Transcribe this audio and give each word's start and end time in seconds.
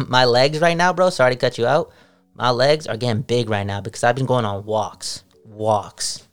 my 0.08 0.24
legs 0.24 0.60
right 0.60 0.76
now, 0.76 0.92
bro. 0.92 1.10
Sorry 1.10 1.34
to 1.34 1.38
cut 1.38 1.58
you 1.58 1.66
out. 1.66 1.92
My 2.34 2.50
legs 2.50 2.86
are 2.86 2.96
getting 2.96 3.22
big 3.22 3.48
right 3.48 3.66
now 3.66 3.80
because 3.80 4.02
I've 4.02 4.16
been 4.16 4.26
going 4.26 4.44
on 4.44 4.64
walks, 4.64 5.22
walks, 5.44 6.26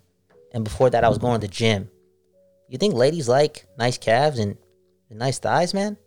and 0.52 0.63
before 0.63 0.89
that 0.89 1.04
I 1.04 1.10
was 1.10 1.18
going 1.18 1.39
to 1.39 1.47
the 1.47 1.52
gym. 1.52 1.89
You 2.70 2.78
think 2.78 2.96
ladies 2.96 3.28
like 3.28 3.66
nice 3.78 3.97
calves 3.97 4.39
and, 4.39 4.58
and 5.10 5.20
nice 5.20 5.38
thighs, 5.39 5.74
man? 5.74 5.97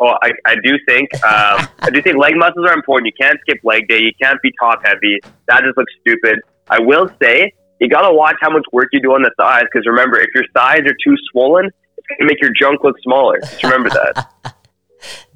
Oh, 0.00 0.14
I, 0.22 0.32
I 0.44 0.56
do 0.56 0.76
think 0.86 1.14
um, 1.24 1.68
I 1.80 1.90
do 1.90 2.02
think 2.02 2.16
leg 2.16 2.36
muscles 2.36 2.66
are 2.68 2.74
important. 2.74 3.06
You 3.06 3.24
can't 3.24 3.38
skip 3.42 3.60
leg 3.64 3.88
day. 3.88 4.00
You 4.00 4.12
can't 4.20 4.40
be 4.42 4.52
top 4.60 4.84
heavy. 4.84 5.20
That 5.48 5.62
just 5.62 5.76
looks 5.78 5.92
stupid. 6.00 6.40
I 6.68 6.80
will 6.80 7.08
say 7.22 7.52
you 7.80 7.88
gotta 7.88 8.12
watch 8.12 8.36
how 8.40 8.50
much 8.50 8.64
work 8.72 8.88
you 8.92 9.00
do 9.00 9.12
on 9.12 9.22
the 9.22 9.30
thighs 9.36 9.64
because 9.72 9.86
remember, 9.86 10.18
if 10.18 10.28
your 10.34 10.44
thighs 10.54 10.80
are 10.80 10.96
too 11.04 11.16
swollen, 11.30 11.70
it's 11.96 12.06
gonna 12.08 12.28
make 12.28 12.40
your 12.40 12.52
junk 12.58 12.82
look 12.84 12.96
smaller. 13.02 13.38
Just 13.40 13.62
remember 13.62 13.90
that. 13.90 14.32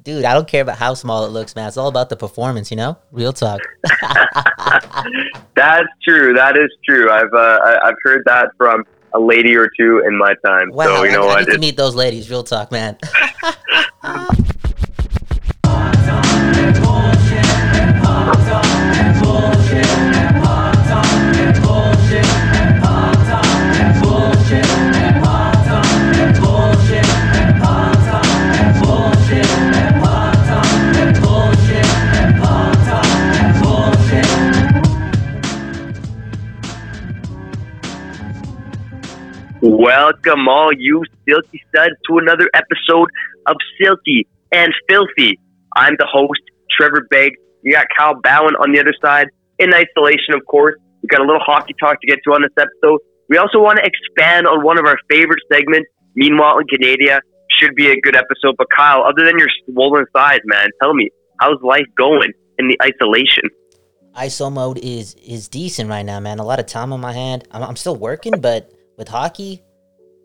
Dude, 0.09 0.25
I 0.25 0.33
don't 0.33 0.47
care 0.47 0.63
about 0.63 0.79
how 0.79 0.95
small 0.95 1.23
it 1.25 1.29
looks, 1.29 1.55
man. 1.55 1.67
It's 1.67 1.77
all 1.77 1.87
about 1.87 2.09
the 2.09 2.17
performance, 2.17 2.71
you 2.71 2.77
know. 2.77 2.97
Real 3.11 3.31
talk. 3.31 3.59
That's 5.55 5.87
true. 6.03 6.33
That 6.33 6.57
is 6.57 6.71
true. 6.83 7.11
I've 7.11 7.31
uh, 7.31 7.59
I, 7.63 7.89
I've 7.89 7.95
heard 8.03 8.23
that 8.25 8.49
from 8.57 8.85
a 9.13 9.19
lady 9.19 9.55
or 9.55 9.69
two 9.79 10.01
in 10.07 10.17
my 10.17 10.33
time. 10.43 10.71
Wow, 10.71 10.85
so 10.85 11.03
you 11.03 11.11
know 11.11 11.27
I, 11.27 11.35
I 11.35 11.39
need 11.41 11.51
to 11.51 11.59
meet 11.59 11.77
those 11.77 11.93
ladies. 11.93 12.27
Real 12.27 12.43
talk, 12.43 12.71
man. 12.71 12.97
Welcome 39.61 40.47
all 40.47 40.71
you 40.71 41.03
Silky 41.27 41.61
studs 41.67 41.91
to 42.07 42.17
another 42.17 42.49
episode 42.53 43.09
of 43.45 43.57
Silky 43.77 44.25
and 44.53 44.73
Filthy. 44.87 45.37
I'm 45.75 45.95
the 45.99 46.07
host, 46.09 46.39
Trevor 46.71 47.05
Begg. 47.11 47.33
You 47.63 47.73
got 47.73 47.87
Kyle 47.97 48.15
Bowen 48.23 48.55
on 48.55 48.71
the 48.71 48.79
other 48.79 48.93
side, 49.01 49.27
in 49.57 49.73
isolation, 49.73 50.33
of 50.33 50.45
course. 50.45 50.75
We 51.01 51.07
got 51.07 51.19
a 51.19 51.25
little 51.25 51.41
hockey 51.45 51.75
talk 51.77 51.99
to 51.99 52.07
get 52.07 52.19
to 52.23 52.31
on 52.31 52.41
this 52.41 52.53
episode. 52.57 53.01
We 53.27 53.37
also 53.37 53.59
want 53.59 53.79
to 53.79 53.83
expand 53.83 54.47
on 54.47 54.63
one 54.63 54.79
of 54.79 54.85
our 54.85 54.97
favorite 55.09 55.41
segments, 55.51 55.89
Meanwhile 56.15 56.59
in 56.59 56.67
Canada. 56.67 57.21
Should 57.59 57.75
be 57.75 57.91
a 57.91 57.99
good 57.99 58.15
episode. 58.15 58.55
But 58.57 58.67
Kyle, 58.73 59.03
other 59.03 59.25
than 59.25 59.37
your 59.37 59.49
swollen 59.65 60.05
thighs, 60.13 60.39
man, 60.45 60.69
tell 60.81 60.93
me, 60.93 61.09
how's 61.41 61.61
life 61.61 61.85
going 61.97 62.31
in 62.59 62.69
the 62.69 62.77
isolation? 62.81 63.49
ISO 64.15 64.51
mode 64.51 64.77
is 64.77 65.15
is 65.15 65.49
decent 65.49 65.89
right 65.89 66.05
now, 66.05 66.21
man. 66.21 66.39
A 66.39 66.45
lot 66.45 66.59
of 66.59 66.65
time 66.65 66.93
on 66.93 67.01
my 67.01 67.11
hand. 67.11 67.45
I'm, 67.51 67.61
I'm 67.61 67.75
still 67.75 67.97
working, 67.97 68.39
but 68.39 68.71
with 68.99 69.07
hockey, 69.07 69.63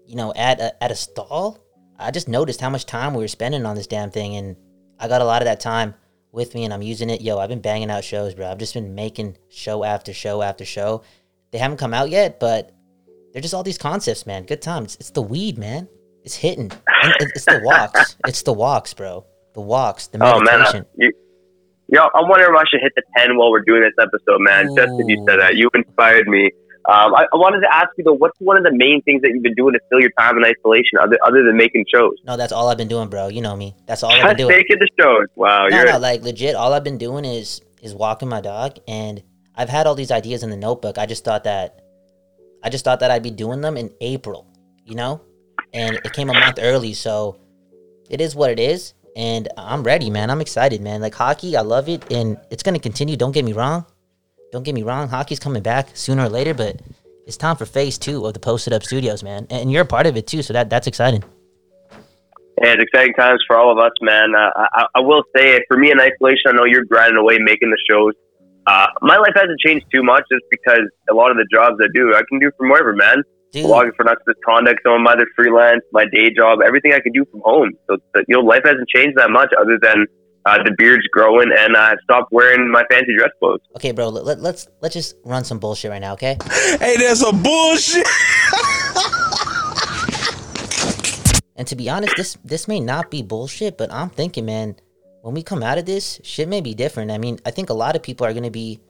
you 0.04 0.16
know, 0.16 0.34
at 0.36 0.60
a, 0.60 0.84
at 0.84 0.90
a 0.90 0.94
stall, 0.94 1.58
I 1.98 2.10
just 2.10 2.28
noticed 2.28 2.60
how 2.60 2.68
much 2.68 2.84
time 2.84 3.14
we 3.14 3.22
were 3.22 3.28
spending 3.28 3.64
on 3.64 3.76
this 3.76 3.86
damn 3.86 4.10
thing, 4.10 4.34
and 4.36 4.56
I 4.98 5.08
got 5.08 5.22
a 5.22 5.24
lot 5.24 5.40
of 5.40 5.46
that 5.46 5.60
time 5.60 5.94
with 6.32 6.54
me, 6.54 6.64
and 6.64 6.74
I'm 6.74 6.82
using 6.82 7.08
it. 7.08 7.22
Yo, 7.22 7.38
I've 7.38 7.48
been 7.48 7.60
banging 7.60 7.88
out 7.90 8.02
shows, 8.04 8.34
bro. 8.34 8.50
I've 8.50 8.58
just 8.58 8.74
been 8.74 8.94
making 8.94 9.38
show 9.48 9.84
after 9.84 10.12
show 10.12 10.42
after 10.42 10.64
show. 10.64 11.02
They 11.52 11.58
haven't 11.58 11.76
come 11.78 11.94
out 11.94 12.10
yet, 12.10 12.40
but 12.40 12.72
they're 13.32 13.40
just 13.40 13.54
all 13.54 13.62
these 13.62 13.78
concepts, 13.78 14.26
man. 14.26 14.44
Good 14.44 14.60
times. 14.60 14.96
It's 14.98 15.10
the 15.10 15.22
weed, 15.22 15.56
man. 15.56 15.88
It's 16.24 16.34
hitting. 16.34 16.72
It's 17.20 17.44
the 17.44 17.60
walks. 17.64 18.16
It's 18.26 18.42
the 18.42 18.52
walks, 18.52 18.92
bro. 18.92 19.24
The 19.54 19.60
walks. 19.60 20.08
The 20.08 20.18
Oh 20.20 20.40
man, 20.40 20.58
meditation. 20.58 20.80
uh, 20.80 20.88
you, 20.96 21.12
yo, 21.88 22.00
I'm 22.14 22.28
wondering 22.28 22.52
if 22.52 22.60
I 22.60 22.64
should 22.68 22.80
hit 22.80 22.92
the 22.96 23.02
ten 23.16 23.36
while 23.36 23.52
we're 23.52 23.62
doing 23.62 23.82
this 23.82 23.92
episode, 24.00 24.40
man. 24.40 24.66
Just 24.74 24.90
as 25.00 25.04
you 25.06 25.24
said 25.28 25.38
that, 25.38 25.54
you 25.54 25.70
inspired 25.74 26.26
me. 26.26 26.50
Um, 26.86 27.14
I, 27.14 27.24
I 27.32 27.36
wanted 27.36 27.60
to 27.60 27.74
ask 27.74 27.88
you 27.96 28.04
though, 28.04 28.12
what's 28.12 28.38
one 28.40 28.58
of 28.58 28.62
the 28.62 28.72
main 28.72 29.00
things 29.02 29.22
that 29.22 29.30
you've 29.32 29.42
been 29.42 29.54
doing 29.54 29.72
to 29.72 29.80
fill 29.88 30.00
your 30.00 30.10
time 30.18 30.36
in 30.36 30.44
isolation, 30.44 30.98
other 31.00 31.16
other 31.24 31.42
than 31.42 31.56
making 31.56 31.86
shows? 31.92 32.12
no, 32.26 32.36
that's 32.36 32.52
all 32.52 32.68
I've 32.68 32.76
been 32.76 32.88
doing, 32.88 33.08
bro. 33.08 33.28
You 33.28 33.40
know 33.40 33.56
me. 33.56 33.74
That's 33.86 34.02
all 34.02 34.12
I've 34.12 34.36
been 34.36 34.36
doing. 34.48 34.56
making 34.56 34.78
the 34.78 34.88
shows. 35.00 35.26
Wow, 35.34 35.68
no, 35.68 35.76
you're 35.76 35.92
no, 35.92 35.98
like 35.98 36.22
legit. 36.22 36.54
All 36.54 36.74
I've 36.74 36.84
been 36.84 36.98
doing 36.98 37.24
is 37.24 37.62
is 37.82 37.94
walking 37.94 38.28
my 38.28 38.40
dog, 38.40 38.78
and 38.86 39.22
I've 39.54 39.68
had 39.68 39.86
all 39.86 39.94
these 39.94 40.10
ideas 40.10 40.42
in 40.42 40.50
the 40.50 40.56
notebook. 40.56 40.98
I 40.98 41.06
just 41.06 41.24
thought 41.24 41.44
that, 41.44 41.80
I 42.62 42.68
just 42.68 42.84
thought 42.84 43.00
that 43.00 43.10
I'd 43.10 43.22
be 43.22 43.30
doing 43.30 43.60
them 43.60 43.76
in 43.76 43.90
April, 44.00 44.46
you 44.84 44.94
know, 44.94 45.22
and 45.72 45.96
it 45.96 46.12
came 46.12 46.28
a 46.28 46.34
month 46.34 46.58
early, 46.60 46.92
so 46.92 47.38
it 48.10 48.20
is 48.20 48.34
what 48.34 48.50
it 48.50 48.60
is, 48.60 48.92
and 49.16 49.48
I'm 49.56 49.82
ready, 49.82 50.10
man. 50.10 50.30
I'm 50.30 50.40
excited, 50.40 50.82
man. 50.82 51.00
Like 51.00 51.14
hockey, 51.14 51.56
I 51.56 51.62
love 51.62 51.88
it, 51.88 52.10
and 52.12 52.36
it's 52.50 52.62
gonna 52.62 52.78
continue. 52.78 53.16
Don't 53.16 53.32
get 53.32 53.44
me 53.44 53.52
wrong, 53.54 53.86
don't 54.54 54.62
get 54.62 54.74
me 54.74 54.84
wrong. 54.84 55.08
Hockey's 55.08 55.40
coming 55.40 55.64
back 55.64 55.88
sooner 55.94 56.26
or 56.26 56.28
later, 56.28 56.54
but 56.54 56.80
it's 57.26 57.36
time 57.36 57.56
for 57.56 57.66
phase 57.66 57.98
two 57.98 58.24
of 58.24 58.34
the 58.34 58.38
Posted 58.38 58.72
Up 58.72 58.84
Studios, 58.84 59.24
man, 59.24 59.48
and 59.50 59.70
you're 59.72 59.82
a 59.82 59.84
part 59.84 60.06
of 60.06 60.16
it 60.16 60.28
too, 60.28 60.42
so 60.42 60.52
that 60.52 60.70
that's 60.70 60.86
exciting. 60.86 61.24
And 62.62 62.80
it's 62.80 62.84
exciting 62.84 63.14
times 63.14 63.42
for 63.48 63.58
all 63.58 63.72
of 63.72 63.78
us, 63.78 63.90
man. 64.00 64.32
Uh, 64.36 64.50
I, 64.54 64.86
I 64.94 65.00
will 65.00 65.24
say, 65.34 65.58
for 65.66 65.76
me 65.76 65.90
in 65.90 66.00
isolation, 66.00 66.50
I 66.50 66.52
know 66.52 66.64
you're 66.64 66.84
grinding 66.84 67.16
away 67.16 67.38
making 67.40 67.70
the 67.70 67.78
shows. 67.90 68.12
Uh, 68.68 68.86
my 69.02 69.16
life 69.16 69.32
hasn't 69.34 69.58
changed 69.58 69.86
too 69.92 70.04
much 70.04 70.22
just 70.30 70.44
because 70.52 70.86
a 71.10 71.14
lot 71.14 71.32
of 71.32 71.36
the 71.36 71.46
jobs 71.52 71.74
I 71.82 71.88
do, 71.92 72.14
I 72.14 72.22
can 72.28 72.38
do 72.38 72.52
from 72.56 72.70
wherever, 72.70 72.92
man. 72.92 73.24
Dude, 73.50 73.66
Logging 73.66 73.92
for 73.96 74.04
Nucks 74.04 74.22
Misconduct, 74.24 74.80
some 74.84 74.94
of 74.94 75.00
my 75.00 75.14
other 75.14 75.26
freelance, 75.34 75.82
my 75.92 76.04
day 76.04 76.30
job, 76.30 76.60
everything 76.64 76.92
I 76.92 77.00
can 77.00 77.12
do 77.12 77.24
from 77.32 77.40
home. 77.44 77.72
So, 77.90 77.96
you 78.28 78.36
know, 78.36 78.40
life 78.40 78.62
hasn't 78.64 78.88
changed 78.88 79.18
that 79.18 79.30
much 79.30 79.52
other 79.60 79.78
than 79.82 80.06
uh, 80.46 80.58
the 80.62 80.74
beard's 80.76 81.06
growing 81.08 81.50
and 81.58 81.76
I 81.76 81.94
stopped 82.04 82.30
wearing 82.32 82.70
my 82.70 82.84
fancy 82.90 83.16
dress 83.16 83.30
clothes. 83.38 83.60
okay, 83.76 83.92
bro. 83.92 84.08
Let, 84.08 84.24
let, 84.24 84.40
let's 84.40 84.68
let's 84.82 84.94
just 84.94 85.16
run 85.24 85.44
some 85.44 85.58
bullshit 85.58 85.90
right 85.90 86.00
now, 86.00 86.12
okay? 86.14 86.36
Hey, 86.80 86.96
there's 86.96 87.20
some 87.20 87.42
bullshit. 87.42 88.06
And 91.56 91.68
to 91.68 91.76
be 91.76 91.88
honest, 91.88 92.16
this 92.16 92.36
this 92.44 92.66
may 92.66 92.80
not 92.80 93.10
be 93.10 93.22
bullshit, 93.22 93.78
but 93.78 93.92
I'm 93.92 94.10
thinking, 94.10 94.44
man, 94.44 94.76
when 95.22 95.34
we 95.34 95.42
come 95.42 95.62
out 95.62 95.78
of 95.78 95.86
this, 95.86 96.20
shit 96.24 96.48
may 96.48 96.60
be 96.60 96.74
different. 96.74 97.10
I 97.10 97.18
mean, 97.18 97.38
I 97.46 97.52
think 97.52 97.70
a 97.70 97.74
lot 97.74 97.94
of 97.94 98.02
people 98.02 98.26
are 98.26 98.34
gonna 98.34 98.50
be 98.50 98.80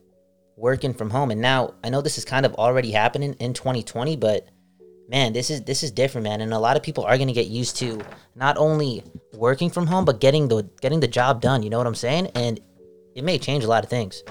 working 0.57 0.95
from 0.95 1.11
home, 1.11 1.31
and 1.31 1.41
now 1.41 1.75
I 1.85 1.91
know 1.91 2.01
this 2.01 2.17
is 2.17 2.25
kind 2.25 2.47
of 2.47 2.55
already 2.55 2.91
happening 2.91 3.35
in 3.35 3.53
2020, 3.53 4.17
but 4.17 4.49
man, 5.09 5.33
this 5.33 5.51
is 5.51 5.63
this 5.63 5.83
is 5.83 5.91
different, 5.91 6.25
man, 6.25 6.41
and 6.41 6.53
a 6.53 6.59
lot 6.59 6.77
of 6.77 6.83
people 6.83 7.05
are 7.05 7.19
gonna 7.19 7.33
get 7.33 7.47
used 7.47 7.77
to 7.77 8.01
not 8.35 8.57
only 8.57 9.03
working 9.33 9.71
from 9.71 9.87
home, 9.87 10.05
but 10.05 10.21
getting 10.21 10.49
the 10.49 10.69
getting 10.81 11.01
the 11.01 11.09
job 11.09 11.41
done. 11.41 11.63
You 11.63 11.71
know 11.71 11.79
what 11.79 11.87
I'm 11.87 11.95
saying? 11.95 12.29
And 12.35 12.61
it 13.15 13.25
may 13.25 13.39
change 13.39 13.65
a 13.65 13.69
lot 13.69 13.85
of 13.85 13.91
things. 13.91 14.23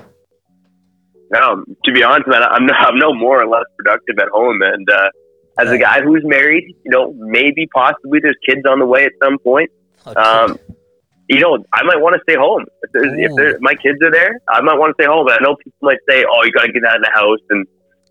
No, 1.32 1.64
to 1.86 1.92
be 1.92 2.04
honest, 2.04 2.28
man, 2.28 2.44
I'm 2.44 2.66
no, 2.66 2.74
I'm 2.74 2.98
no 2.98 3.14
more 3.14 3.42
or 3.42 3.48
less 3.48 3.64
productive 3.78 4.20
at 4.20 4.30
home. 4.30 4.62
And 4.62 4.88
uh, 4.90 5.10
as 5.58 5.72
a 5.72 5.78
guy 5.78 6.02
who's 6.02 6.22
married, 6.26 6.64
you 6.84 6.92
know, 6.92 7.14
maybe 7.18 7.68
possibly 7.74 8.20
there's 8.22 8.38
kids 8.48 8.62
on 8.68 8.80
the 8.80 8.86
way 8.86 9.06
at 9.06 9.14
some 9.24 9.40
point. 9.40 9.72
Okay. 10.06 10.20
Um, 10.20 10.60
you 11.30 11.40
know, 11.40 11.58
I 11.74 11.84
might 11.84 12.02
want 12.02 12.16
to 12.16 12.22
stay 12.30 12.38
home. 12.38 12.66
If, 12.82 12.92
there's, 12.92 13.14
if 13.16 13.36
there, 13.36 13.58
my 13.62 13.74
kids 13.74 13.98
are 14.04 14.12
there, 14.12 14.40
I 14.50 14.62
might 14.62 14.78
want 14.78 14.96
to 14.96 15.02
stay 15.02 15.08
home. 15.08 15.26
But 15.26 15.40
I 15.40 15.44
know 15.44 15.56
people 15.56 15.80
might 15.82 16.00
say, 16.08 16.26
"Oh, 16.30 16.44
you 16.44 16.52
got 16.52 16.64
to 16.64 16.72
get 16.72 16.84
out 16.84 16.98
of 16.98 17.04
the 17.04 17.12
house 17.14 17.40
and 17.50 17.66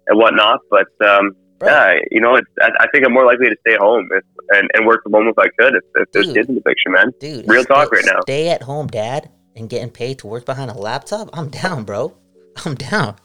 and 0.09 0.19
whatnot." 0.19 0.61
But 0.71 0.89
um, 1.07 1.37
Bro. 1.63 1.71
yeah, 1.71 1.95
you 2.11 2.21
know, 2.21 2.35
it's, 2.35 2.49
I, 2.61 2.71
I 2.81 2.87
think 2.93 3.05
I'm 3.07 3.13
more 3.13 3.25
likely 3.25 3.49
to 3.49 3.57
stay 3.67 3.77
home 3.77 4.09
if, 4.13 4.25
and 4.51 4.69
and 4.75 4.87
work 4.87 5.03
from 5.05 5.13
home 5.13 5.29
if 5.29 5.39
I 5.39 5.47
could. 5.59 5.77
If, 5.77 5.85
if 5.95 6.13
there's 6.13 6.33
kids 6.33 6.49
in 6.49 6.57
the 6.57 6.61
picture, 6.61 6.91
man. 6.91 7.13
Dude, 7.21 7.49
real 7.49 7.63
stay- 7.63 7.75
talk 7.75 7.93
right 7.93 8.05
now. 8.05 8.21
Stay 8.23 8.49
at 8.49 8.63
home, 8.63 8.89
dad, 8.89 9.31
and 9.55 9.69
getting 9.71 9.91
paid 9.91 10.19
to 10.21 10.27
work 10.27 10.45
behind 10.45 10.71
a 10.71 10.75
laptop. 10.75 11.31
I'm 11.33 11.49
down, 11.49 11.85
bro. 11.85 12.15
I'm 12.65 12.75
down. 12.75 13.17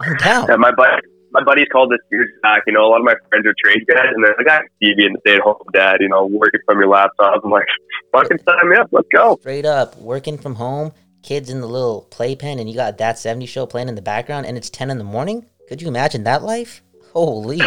I'm 0.00 0.16
down. 0.16 0.46
Yeah, 0.48 0.56
my 0.56 0.72
buddy, 0.72 1.00
my 1.30 1.42
buddies 1.44 1.66
called 1.72 1.90
this 1.90 2.00
beard 2.10 2.28
back. 2.42 2.62
You 2.66 2.72
know, 2.72 2.84
a 2.84 2.88
lot 2.88 2.98
of 2.98 3.04
my 3.04 3.14
friends 3.28 3.46
are 3.46 3.54
trade 3.64 3.86
guys, 3.86 4.12
and 4.14 4.24
they're 4.24 4.34
like, 4.36 4.48
"I 4.48 4.60
see 4.60 4.88
you 4.88 4.96
being 4.96 5.14
a 5.16 5.20
stay-at-home 5.20 5.56
dad. 5.72 5.98
You 6.00 6.08
know, 6.08 6.26
working 6.26 6.60
from 6.66 6.78
your 6.78 6.88
laptop." 6.88 7.42
I'm 7.44 7.50
like, 7.50 7.66
"Fucking 8.12 8.38
sign 8.46 8.68
me 8.68 8.76
up. 8.76 8.88
Let's 8.92 9.08
go." 9.12 9.36
Straight 9.40 9.66
up, 9.66 9.96
working 9.98 10.38
from 10.38 10.56
home, 10.56 10.92
kids 11.22 11.50
in 11.50 11.60
the 11.60 11.66
little 11.66 12.02
playpen, 12.10 12.58
and 12.58 12.68
you 12.68 12.76
got 12.76 12.98
that 12.98 13.18
70 13.18 13.46
show 13.46 13.66
playing 13.66 13.88
in 13.88 13.94
the 13.94 14.02
background, 14.02 14.46
and 14.46 14.56
it's 14.56 14.70
10 14.70 14.90
in 14.90 14.98
the 14.98 15.04
morning. 15.04 15.46
Could 15.68 15.80
you 15.80 15.88
imagine 15.88 16.24
that 16.24 16.42
life? 16.42 16.82
Holy, 17.14 17.60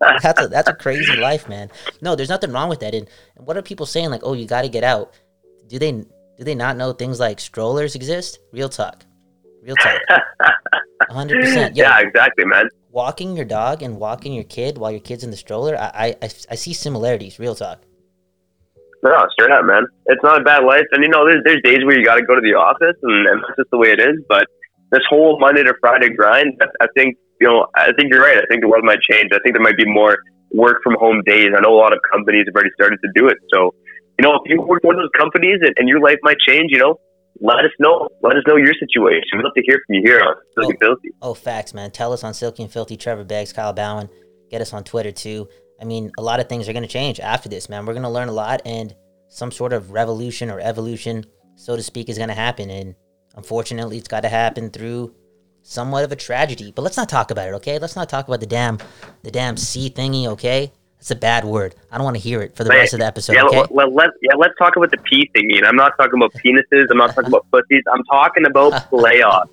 that's 0.00 0.40
a 0.42 0.48
that's 0.48 0.68
a 0.68 0.74
crazy 0.74 1.16
life, 1.16 1.48
man. 1.48 1.70
No, 2.02 2.16
there's 2.16 2.28
nothing 2.28 2.52
wrong 2.52 2.68
with 2.68 2.80
that. 2.80 2.94
And, 2.94 3.08
and 3.36 3.46
what 3.46 3.56
are 3.56 3.62
people 3.62 3.86
saying? 3.86 4.10
Like, 4.10 4.22
oh, 4.24 4.32
you 4.32 4.46
got 4.46 4.62
to 4.62 4.68
get 4.68 4.84
out. 4.84 5.14
Do 5.68 5.78
they 5.78 5.92
do 5.92 6.44
they 6.44 6.54
not 6.54 6.76
know 6.76 6.92
things 6.92 7.20
like 7.20 7.38
strollers 7.40 7.94
exist? 7.94 8.40
Real 8.52 8.68
talk, 8.68 9.04
real 9.62 9.76
talk. 9.76 10.00
100. 11.06 11.40
percent 11.40 11.76
Yeah, 11.76 11.98
exactly, 12.00 12.44
man. 12.44 12.68
walking 12.90 13.36
your 13.36 13.44
dog 13.44 13.82
and 13.82 13.98
walking 13.98 14.32
your 14.34 14.44
kid 14.44 14.78
while 14.78 14.90
your 14.90 15.00
kid's 15.00 15.22
in 15.24 15.30
the 15.30 15.36
stroller, 15.36 15.76
I, 15.78 16.16
I, 16.20 16.28
I, 16.50 16.54
see 16.56 16.72
similarities. 16.72 17.38
Real 17.38 17.54
talk. 17.54 17.80
No, 19.02 19.26
straight 19.32 19.52
up, 19.52 19.64
man. 19.64 19.86
It's 20.06 20.22
not 20.24 20.40
a 20.40 20.44
bad 20.44 20.64
life, 20.64 20.86
and 20.90 21.04
you 21.04 21.08
know, 21.08 21.24
there's 21.24 21.42
there's 21.44 21.62
days 21.62 21.84
where 21.84 21.96
you 21.96 22.04
got 22.04 22.16
to 22.16 22.22
go 22.22 22.34
to 22.34 22.40
the 22.40 22.54
office, 22.54 22.96
and, 23.02 23.26
and 23.28 23.42
that's 23.42 23.56
just 23.56 23.70
the 23.70 23.78
way 23.78 23.90
it 23.90 24.00
is. 24.00 24.16
But 24.28 24.46
this 24.90 25.02
whole 25.08 25.38
Monday 25.38 25.62
to 25.62 25.74
Friday 25.80 26.10
grind, 26.10 26.60
I 26.80 26.86
think 26.96 27.16
you 27.40 27.46
know, 27.48 27.66
I 27.74 27.92
think 27.98 28.12
you're 28.12 28.22
right. 28.22 28.38
I 28.38 28.46
think 28.48 28.62
the 28.62 28.68
world 28.68 28.84
might 28.84 29.00
change. 29.10 29.30
I 29.32 29.38
think 29.42 29.54
there 29.54 29.62
might 29.62 29.76
be 29.76 29.86
more 29.86 30.18
work 30.50 30.78
from 30.82 30.96
home 30.98 31.22
days. 31.26 31.50
I 31.56 31.60
know 31.60 31.74
a 31.74 31.80
lot 31.80 31.92
of 31.92 32.00
companies 32.10 32.44
have 32.46 32.54
already 32.54 32.70
started 32.74 32.98
to 33.04 33.10
do 33.14 33.28
it. 33.28 33.36
So, 33.54 33.74
you 34.18 34.22
know, 34.26 34.40
if 34.44 34.50
you 34.50 34.60
work 34.60 34.82
for 34.82 34.88
one 34.88 34.96
of 34.96 35.02
those 35.02 35.18
companies 35.18 35.58
and, 35.60 35.74
and 35.78 35.88
your 35.88 36.00
life 36.00 36.18
might 36.22 36.38
change, 36.40 36.70
you 36.72 36.78
know, 36.78 36.98
let 37.40 37.64
us 37.64 37.70
know. 37.78 38.08
Let 38.22 38.36
us 38.36 38.42
know 38.46 38.56
your 38.56 38.74
situation. 38.74 39.28
We'd 39.36 39.44
love 39.44 39.54
to 39.54 39.62
hear 39.64 39.80
from 39.86 39.94
you 39.96 40.02
here 40.04 40.20
on 40.20 40.34
Silky 40.58 40.76
Oh. 40.82 40.86
Filthy. 40.86 41.08
Oh, 41.22 41.34
facts, 41.34 41.72
man. 41.72 41.90
Tell 41.90 42.12
us 42.12 42.24
on 42.24 42.34
Silky 42.34 42.64
and 42.64 42.72
Filthy, 42.72 42.96
Trevor 42.96 43.24
Beggs, 43.24 43.52
Kyle 43.52 43.72
Bowen. 43.72 44.08
Get 44.50 44.60
us 44.60 44.72
on 44.72 44.82
Twitter 44.82 45.12
too. 45.12 45.48
I 45.80 45.84
mean, 45.84 46.10
a 46.18 46.22
lot 46.22 46.40
of 46.40 46.48
things 46.48 46.68
are 46.68 46.72
going 46.72 46.82
to 46.82 46.88
change 46.88 47.20
after 47.20 47.48
this, 47.48 47.68
man. 47.68 47.86
We're 47.86 47.92
going 47.92 48.02
to 48.02 48.08
learn 48.08 48.28
a 48.28 48.32
lot, 48.32 48.62
and 48.64 48.92
some 49.28 49.52
sort 49.52 49.72
of 49.72 49.92
revolution 49.92 50.50
or 50.50 50.58
evolution, 50.58 51.24
so 51.54 51.76
to 51.76 51.82
speak, 51.82 52.08
is 52.08 52.16
going 52.16 52.30
to 52.30 52.34
happen. 52.34 52.70
And 52.70 52.96
unfortunately, 53.36 53.98
it's 53.98 54.08
got 54.08 54.22
to 54.22 54.28
happen 54.28 54.70
through 54.70 55.14
somewhat 55.68 56.04
of 56.04 56.10
a 56.10 56.16
tragedy. 56.16 56.72
But 56.74 56.82
let's 56.82 56.96
not 56.96 57.08
talk 57.08 57.30
about 57.30 57.48
it, 57.48 57.52
okay? 57.54 57.78
Let's 57.78 57.94
not 57.94 58.08
talk 58.08 58.26
about 58.26 58.40
the 58.40 58.46
damn, 58.46 58.78
the 59.22 59.30
damn 59.30 59.56
C 59.56 59.90
thingy, 59.90 60.26
okay? 60.28 60.72
That's 60.96 61.10
a 61.10 61.16
bad 61.16 61.44
word. 61.44 61.74
I 61.92 61.96
don't 61.96 62.04
want 62.04 62.16
to 62.16 62.22
hear 62.22 62.42
it 62.42 62.56
for 62.56 62.64
the 62.64 62.70
rest 62.70 62.92
of 62.94 63.00
the 63.00 63.06
episode, 63.06 63.34
yeah, 63.34 63.44
okay? 63.44 63.62
let, 63.70 63.92
let, 63.92 64.10
yeah, 64.22 64.34
let's 64.36 64.54
talk 64.58 64.76
about 64.76 64.90
the 64.90 64.96
P 64.98 65.30
thingy. 65.36 65.64
I'm 65.64 65.76
not 65.76 65.92
talking 65.98 66.14
about 66.16 66.32
penises. 66.34 66.86
I'm 66.90 66.96
not 66.96 67.14
talking 67.14 67.28
about 67.28 67.46
pussies. 67.52 67.84
I'm 67.92 68.02
talking 68.04 68.46
about 68.46 68.72
playoffs. 68.90 69.50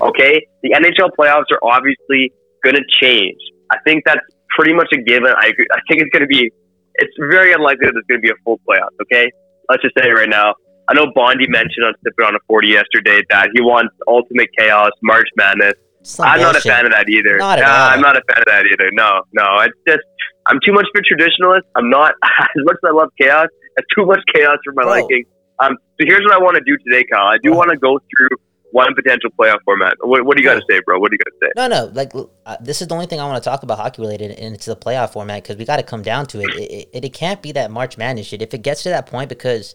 Okay? 0.00 0.46
The 0.62 0.70
NHL 0.70 1.10
playoffs 1.18 1.44
are 1.52 1.60
obviously 1.62 2.32
going 2.64 2.76
to 2.76 2.84
change. 3.00 3.38
I 3.70 3.76
think 3.84 4.04
that's 4.04 4.20
pretty 4.56 4.72
much 4.72 4.88
a 4.92 4.96
given. 4.96 5.32
I. 5.36 5.52
I 5.72 5.80
think 5.88 6.02
it's 6.02 6.10
going 6.10 6.22
to 6.22 6.26
be, 6.26 6.50
it's 6.94 7.14
very 7.30 7.52
unlikely 7.52 7.86
that 7.86 7.92
there's 7.92 8.06
going 8.08 8.20
to 8.20 8.26
be 8.26 8.30
a 8.30 8.42
full 8.44 8.58
playoffs. 8.68 8.96
Okay? 9.02 9.30
Let's 9.68 9.82
just 9.82 9.94
say 9.96 10.08
it 10.08 10.12
right 10.12 10.28
now. 10.28 10.54
I 10.90 10.94
know 10.94 11.06
Bondi 11.14 11.46
mentioned 11.48 11.86
on 11.86 11.94
Sipping 12.02 12.26
on 12.26 12.34
a 12.34 12.38
40 12.48 12.66
yesterday 12.68 13.22
that 13.30 13.48
he 13.54 13.62
wants 13.62 13.94
ultimate 14.08 14.48
chaos, 14.58 14.90
March 15.02 15.28
Madness. 15.36 15.74
I'm 16.18 16.40
not 16.40 16.56
a 16.56 16.60
fan 16.60 16.84
of 16.84 16.92
that 16.92 17.08
either. 17.08 17.38
Not 17.38 17.58
at 17.58 17.62
Nah, 17.62 17.68
all. 17.70 17.88
I'm 17.90 18.00
not 18.00 18.16
a 18.16 18.22
fan 18.26 18.38
of 18.38 18.46
that 18.46 18.64
either. 18.66 18.90
No, 18.92 19.22
no. 19.32 19.60
It's 19.60 19.76
just 19.86 20.00
I'm 20.46 20.58
too 20.66 20.72
much 20.72 20.86
of 20.92 20.98
a 20.98 21.04
traditionalist. 21.06 21.62
I'm 21.76 21.88
not 21.90 22.14
as 22.24 22.62
much 22.64 22.76
as 22.82 22.88
I 22.88 22.92
love 22.92 23.10
chaos. 23.20 23.46
It's 23.76 23.86
too 23.96 24.04
much 24.04 24.20
chaos 24.34 24.58
for 24.64 24.72
my 24.72 24.82
Bro. 24.82 24.90
liking. 24.92 25.24
Um, 25.60 25.76
so 26.00 26.06
here's 26.08 26.22
what 26.24 26.34
I 26.34 26.38
want 26.38 26.56
to 26.56 26.62
do 26.64 26.76
today, 26.84 27.04
Kyle. 27.12 27.26
I 27.26 27.38
do 27.42 27.52
want 27.52 27.70
to 27.70 27.76
go 27.76 28.00
through 28.10 28.36
one 28.72 28.94
potential 28.94 29.30
playoff 29.38 29.58
format. 29.64 29.94
What, 30.00 30.24
what 30.24 30.36
do 30.36 30.42
you 30.42 30.48
got 30.48 30.54
to 30.54 30.64
say, 30.70 30.80
bro? 30.86 30.98
What 30.98 31.10
do 31.10 31.16
you 31.16 31.18
got 31.18 31.30
to 31.30 31.46
say? 31.46 31.52
No, 31.56 31.68
no. 31.68 31.92
Like 31.92 32.12
uh, 32.46 32.56
this 32.60 32.80
is 32.80 32.88
the 32.88 32.94
only 32.94 33.06
thing 33.06 33.20
I 33.20 33.26
want 33.26 33.42
to 33.42 33.48
talk 33.48 33.62
about 33.62 33.78
hockey 33.78 34.02
related, 34.02 34.32
and 34.32 34.54
it's 34.54 34.66
the 34.66 34.76
playoff 34.76 35.12
format 35.12 35.42
because 35.42 35.56
we 35.56 35.64
got 35.64 35.76
to 35.76 35.82
come 35.82 36.02
down 36.02 36.26
to 36.26 36.40
it. 36.40 36.50
It, 36.54 36.88
it. 36.92 37.04
it 37.04 37.12
can't 37.12 37.42
be 37.42 37.52
that 37.52 37.70
March 37.70 37.98
Madness 37.98 38.26
shit. 38.26 38.42
If 38.42 38.54
it 38.54 38.62
gets 38.62 38.82
to 38.84 38.88
that 38.88 39.06
point, 39.06 39.28
because 39.28 39.74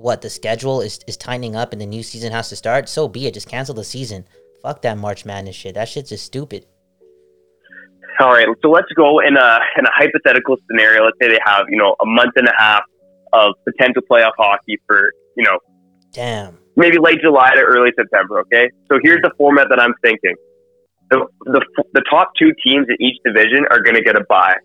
what 0.00 0.22
the 0.22 0.30
schedule 0.30 0.80
is 0.80 1.00
is 1.06 1.16
tightening 1.16 1.54
up 1.54 1.72
and 1.72 1.80
the 1.80 1.86
new 1.86 2.02
season 2.02 2.32
has 2.32 2.48
to 2.48 2.56
start, 2.56 2.88
so 2.88 3.08
be 3.08 3.26
it. 3.26 3.34
Just 3.34 3.48
cancel 3.48 3.74
the 3.74 3.84
season. 3.84 4.24
Fuck 4.62 4.82
that 4.82 4.98
March 4.98 5.24
Madness 5.24 5.56
shit. 5.56 5.74
That 5.74 5.88
shit's 5.88 6.10
just 6.10 6.24
stupid. 6.24 6.66
All 8.20 8.32
right, 8.32 8.46
so 8.62 8.70
let's 8.70 8.92
go 8.96 9.20
in 9.20 9.36
a 9.36 9.58
in 9.78 9.86
a 9.86 9.90
hypothetical 9.92 10.56
scenario. 10.70 11.04
Let's 11.04 11.16
say 11.22 11.28
they 11.28 11.38
have 11.44 11.66
you 11.68 11.76
know 11.76 11.96
a 12.02 12.06
month 12.06 12.32
and 12.36 12.48
a 12.48 12.52
half 12.56 12.82
of 13.32 13.54
potential 13.64 14.02
playoff 14.10 14.32
hockey 14.38 14.78
for 14.86 15.12
you 15.36 15.44
know 15.44 15.58
Damn. 16.12 16.58
maybe 16.76 16.98
late 16.98 17.20
July 17.22 17.54
to 17.54 17.62
early 17.62 17.90
September. 17.96 18.40
Okay, 18.40 18.70
so 18.90 18.98
here's 19.02 19.22
the 19.22 19.30
format 19.38 19.68
that 19.70 19.80
I'm 19.80 19.94
thinking. 20.02 20.34
The 21.10 21.26
the, 21.46 21.64
the 21.94 22.02
top 22.10 22.32
two 22.38 22.52
teams 22.64 22.86
in 22.88 22.96
each 23.00 23.16
division 23.24 23.64
are 23.70 23.80
going 23.80 23.96
to 23.96 24.02
get 24.02 24.16
a 24.16 24.24
bye. 24.28 24.56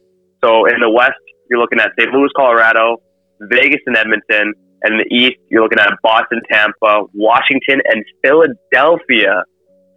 So 0.44 0.66
in 0.66 0.80
the 0.82 0.90
West, 0.90 1.14
you're 1.50 1.60
looking 1.60 1.80
at 1.80 1.92
St. 1.98 2.12
Louis, 2.12 2.30
Colorado, 2.36 2.98
Vegas, 3.40 3.80
and 3.86 3.96
Edmonton. 3.96 4.54
And 4.86 4.94
in 4.94 5.06
the 5.10 5.16
East, 5.16 5.38
you're 5.50 5.64
looking 5.64 5.80
at 5.80 5.90
Boston, 6.04 6.42
Tampa, 6.52 7.06
Washington, 7.14 7.82
and 7.86 8.06
Philadelphia. 8.24 9.44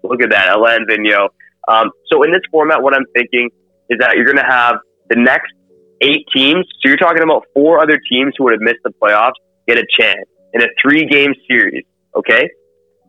Look 0.02 0.22
at 0.22 0.30
that, 0.30 0.56
Alain 0.56 0.86
Vigneault. 0.88 1.28
Um, 1.68 1.90
so 2.10 2.22
in 2.22 2.32
this 2.32 2.40
format, 2.50 2.82
what 2.82 2.94
I'm 2.94 3.04
thinking 3.14 3.50
is 3.90 3.98
that 4.00 4.16
you're 4.16 4.24
going 4.24 4.38
to 4.38 4.50
have 4.50 4.76
the 5.10 5.16
next 5.16 5.52
eight 6.00 6.24
teams. 6.34 6.64
So 6.80 6.88
you're 6.88 6.96
talking 6.96 7.22
about 7.22 7.44
four 7.52 7.80
other 7.82 7.98
teams 8.10 8.32
who 8.38 8.44
would 8.44 8.54
have 8.54 8.62
missed 8.62 8.80
the 8.82 8.92
playoffs 9.02 9.36
get 9.66 9.76
a 9.76 9.86
chance 10.00 10.26
in 10.54 10.62
a 10.62 10.66
three 10.80 11.04
game 11.04 11.34
series. 11.48 11.84
Okay. 12.16 12.48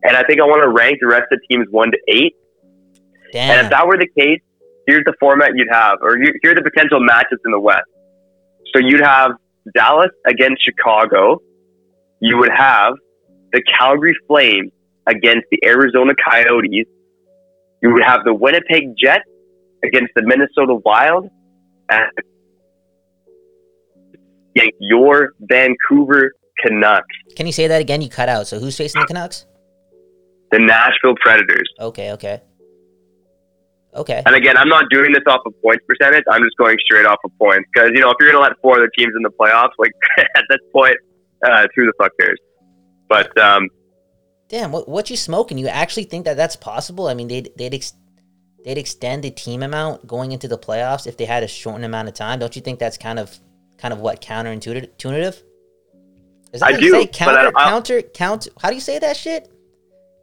And 0.04 0.18
I 0.18 0.24
think 0.24 0.42
I 0.42 0.44
want 0.44 0.62
to 0.64 0.70
rank 0.70 0.98
the 1.00 1.08
rest 1.08 1.26
of 1.32 1.40
the 1.40 1.56
teams 1.56 1.68
one 1.72 1.92
to 1.92 1.98
eight. 2.10 2.34
Damn. 3.32 3.52
And 3.52 3.66
if 3.66 3.72
that 3.72 3.88
were 3.88 3.98
the 3.98 4.10
case, 4.18 4.42
here's 4.88 5.04
the 5.06 5.14
format 5.20 5.52
you'd 5.56 5.72
have, 5.72 6.00
or 6.02 6.18
here 6.18 6.34
here 6.42 6.52
are 6.52 6.56
the 6.56 6.64
potential 6.64 7.00
matchups 7.00 7.44
in 7.46 7.52
the 7.52 7.60
West. 7.60 7.86
So 8.74 8.82
you'd 8.84 9.02
have 9.02 9.32
Dallas 9.76 10.12
against 10.28 10.64
Chicago. 10.64 11.40
You 12.22 12.38
would 12.38 12.52
have 12.56 12.94
the 13.52 13.62
Calgary 13.78 14.16
Flames 14.28 14.72
against 15.08 15.46
the 15.52 15.60
Arizona 15.66 16.14
Coyotes. 16.30 16.86
You 17.82 17.94
would 17.94 18.04
have 18.04 18.22
the 18.26 18.34
Winnipeg 18.34 18.94
Jets 19.02 19.24
against 19.84 20.12
the 20.16 20.24
Minnesota 20.24 20.76
Wild. 20.86 21.28
And 21.90 22.12
your 24.80 25.34
Vancouver 25.40 26.34
Canucks, 26.64 27.08
Can 27.36 27.46
you 27.46 27.54
say 27.54 27.68
that 27.68 27.80
again? 27.80 28.02
You 28.02 28.10
cut 28.10 28.28
out. 28.28 28.48
So 28.48 28.60
who's 28.60 28.76
facing 28.76 29.00
the 29.02 29.08
Canucks? 29.08 29.46
the 30.52 30.60
Nashville 30.60 31.16
Predators. 31.22 31.70
Okay. 31.80 32.12
Okay. 32.12 32.42
Okay. 33.96 34.22
And 34.26 34.36
again, 34.36 34.56
I'm 34.58 34.70
not 34.70 34.86
doing 34.92 35.12
this 35.14 35.24
off 35.28 35.42
of 35.46 35.54
points 35.64 35.84
percentage. 35.88 36.24
I'm 36.30 36.44
just 36.44 36.58
going 36.58 36.78
straight 36.86 37.06
off 37.06 37.18
of 37.26 37.32
points 37.40 37.68
because 37.74 37.92
you 37.94 38.02
know 38.02 38.10
if 38.10 38.18
you're 38.20 38.32
going 38.32 38.42
to 38.44 38.48
let 38.50 38.60
four 38.62 38.76
other 38.76 38.90
teams 38.98 39.14
in 39.16 39.24
the 39.24 39.32
playoffs, 39.32 39.72
like 39.78 39.92
at 40.18 40.44
this 40.50 40.60
point, 40.72 40.96
uh, 41.46 41.68
who 41.76 41.86
the 41.86 41.94
fuck 41.98 42.12
cares? 42.20 42.40
But 43.08 43.38
um, 43.38 43.70
Damn, 44.50 44.72
what 44.72 44.88
what 44.90 45.10
you 45.10 45.16
smoking? 45.18 45.58
You 45.58 45.68
actually 45.68 46.04
think 46.06 46.26
that 46.26 46.38
that's 46.38 46.56
possible? 46.56 47.08
I 47.08 47.14
mean, 47.14 47.28
they'd 47.28 47.50
they'd 47.58 47.74
ex- 47.74 47.94
they'd 48.66 48.78
extend 48.78 49.24
the 49.24 49.32
team 49.32 49.62
amount 49.64 50.06
going 50.08 50.32
into 50.32 50.48
the 50.48 50.58
playoffs 50.58 51.06
if 51.08 51.18
they 51.18 51.26
had 51.26 51.44
a 51.44 51.48
shortened 51.48 51.86
amount 51.86 52.08
of 52.08 52.14
time. 52.14 52.40
Don't 52.40 52.56
you 52.56 52.62
think 52.62 52.80
that's 52.80 52.98
kind 52.98 53.20
of 53.20 53.40
kind 53.78 53.94
of 53.94 54.00
what 54.00 54.22
counterintuitive? 54.22 54.84
Intuitive? 54.84 55.44
Is 56.52 56.62
that 56.62 56.74
I 56.74 56.80
do, 56.80 56.90
say 56.92 57.06
counter 57.08 57.52
I- 57.56 57.64
counter 57.70 58.02
counter? 58.02 58.50
How 58.62 58.70
do 58.70 58.76
you 58.76 58.82
say 58.82 58.98
that 59.00 59.16
shit? 59.18 59.52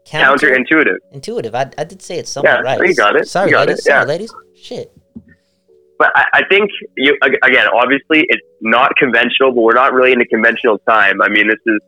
counterintuitive. 0.09 0.97
intuitive. 1.13 1.53
I, 1.55 1.69
I 1.79 1.83
did 1.85 2.01
say 2.01 2.19
it 2.19 2.29
somewhat 2.29 2.51
Yeah, 2.53 2.61
right. 2.61 2.81
you 2.89 2.95
got 2.95 3.17
it. 3.17 3.27
Sorry, 3.27 3.49
You 3.51 3.55
got 3.57 3.67
ladies. 3.67 3.85
it, 3.85 3.91
yeah. 3.91 3.97
Sorry, 4.03 4.07
ladies. 4.09 4.35
Shit. 4.55 4.96
But 5.99 6.13
I, 6.15 6.25
I 6.35 6.43
think 6.51 6.71
you 6.97 7.17
again, 7.23 7.67
obviously, 7.75 8.27
it's 8.29 8.47
not 8.61 8.93
conventional, 8.97 9.53
but 9.53 9.63
we're 9.63 9.75
not 9.75 9.93
really 9.93 10.13
in 10.13 10.21
a 10.21 10.27
conventional 10.27 10.79
time. 10.89 11.23
I 11.23 11.29
mean, 11.29 11.49
this 11.49 11.61
is 11.67 11.81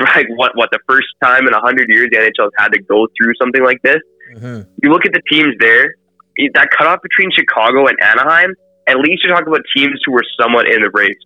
like 0.14 0.26
what 0.36 0.56
what 0.56 0.70
the 0.72 0.80
first 0.88 1.08
time 1.22 1.46
in 1.46 1.54
a 1.54 1.60
hundred 1.60 1.88
years 1.88 2.08
the 2.10 2.18
NHL 2.18 2.44
has 2.44 2.52
had 2.58 2.72
to 2.72 2.82
go 2.82 3.06
through 3.16 3.32
something 3.40 3.62
like 3.62 3.80
this. 3.82 4.00
hmm 4.38 4.60
you 4.82 4.90
look 4.90 5.06
at 5.06 5.12
the 5.12 5.22
teams 5.30 5.54
there, 5.60 5.94
that 6.54 6.68
cutoff 6.76 7.00
between 7.02 7.30
Chicago 7.32 7.86
and 7.86 7.96
Anaheim, 8.02 8.54
at 8.86 8.98
least 8.98 9.22
you're 9.24 9.34
talking 9.34 9.48
about 9.48 9.62
teams 9.76 10.00
who 10.04 10.12
were 10.12 10.24
somewhat 10.38 10.66
in 10.66 10.82
the 10.82 10.90
race. 10.92 11.16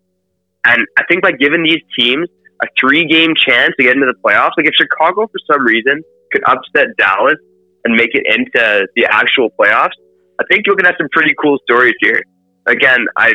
And 0.65 0.85
I 0.99 1.05
think 1.09 1.23
by 1.23 1.33
giving 1.33 1.63
these 1.63 1.83
teams 1.99 2.29
a 2.63 2.67
three 2.79 3.07
game 3.07 3.35
chance 3.35 3.73
to 3.79 3.85
get 3.85 3.95
into 3.95 4.07
the 4.07 4.19
playoffs, 4.25 4.53
like 4.57 4.67
if 4.67 4.75
Chicago 4.75 5.27
for 5.27 5.41
some 5.51 5.65
reason 5.65 6.03
could 6.33 6.43
upset 6.47 6.89
Dallas 6.99 7.39
and 7.85 7.97
make 7.97 8.11
it 8.13 8.27
into 8.27 8.87
the 8.97 9.07
actual 9.07 9.49
playoffs, 9.59 9.97
I 10.41 10.45
think 10.51 10.63
you're 10.67 10.77
gonna 10.77 10.89
have 10.89 10.97
some 10.99 11.09
pretty 11.13 11.35
cool 11.43 11.59
stories 11.69 11.95
here. 12.01 12.23
Again, 12.67 13.07
I 13.17 13.33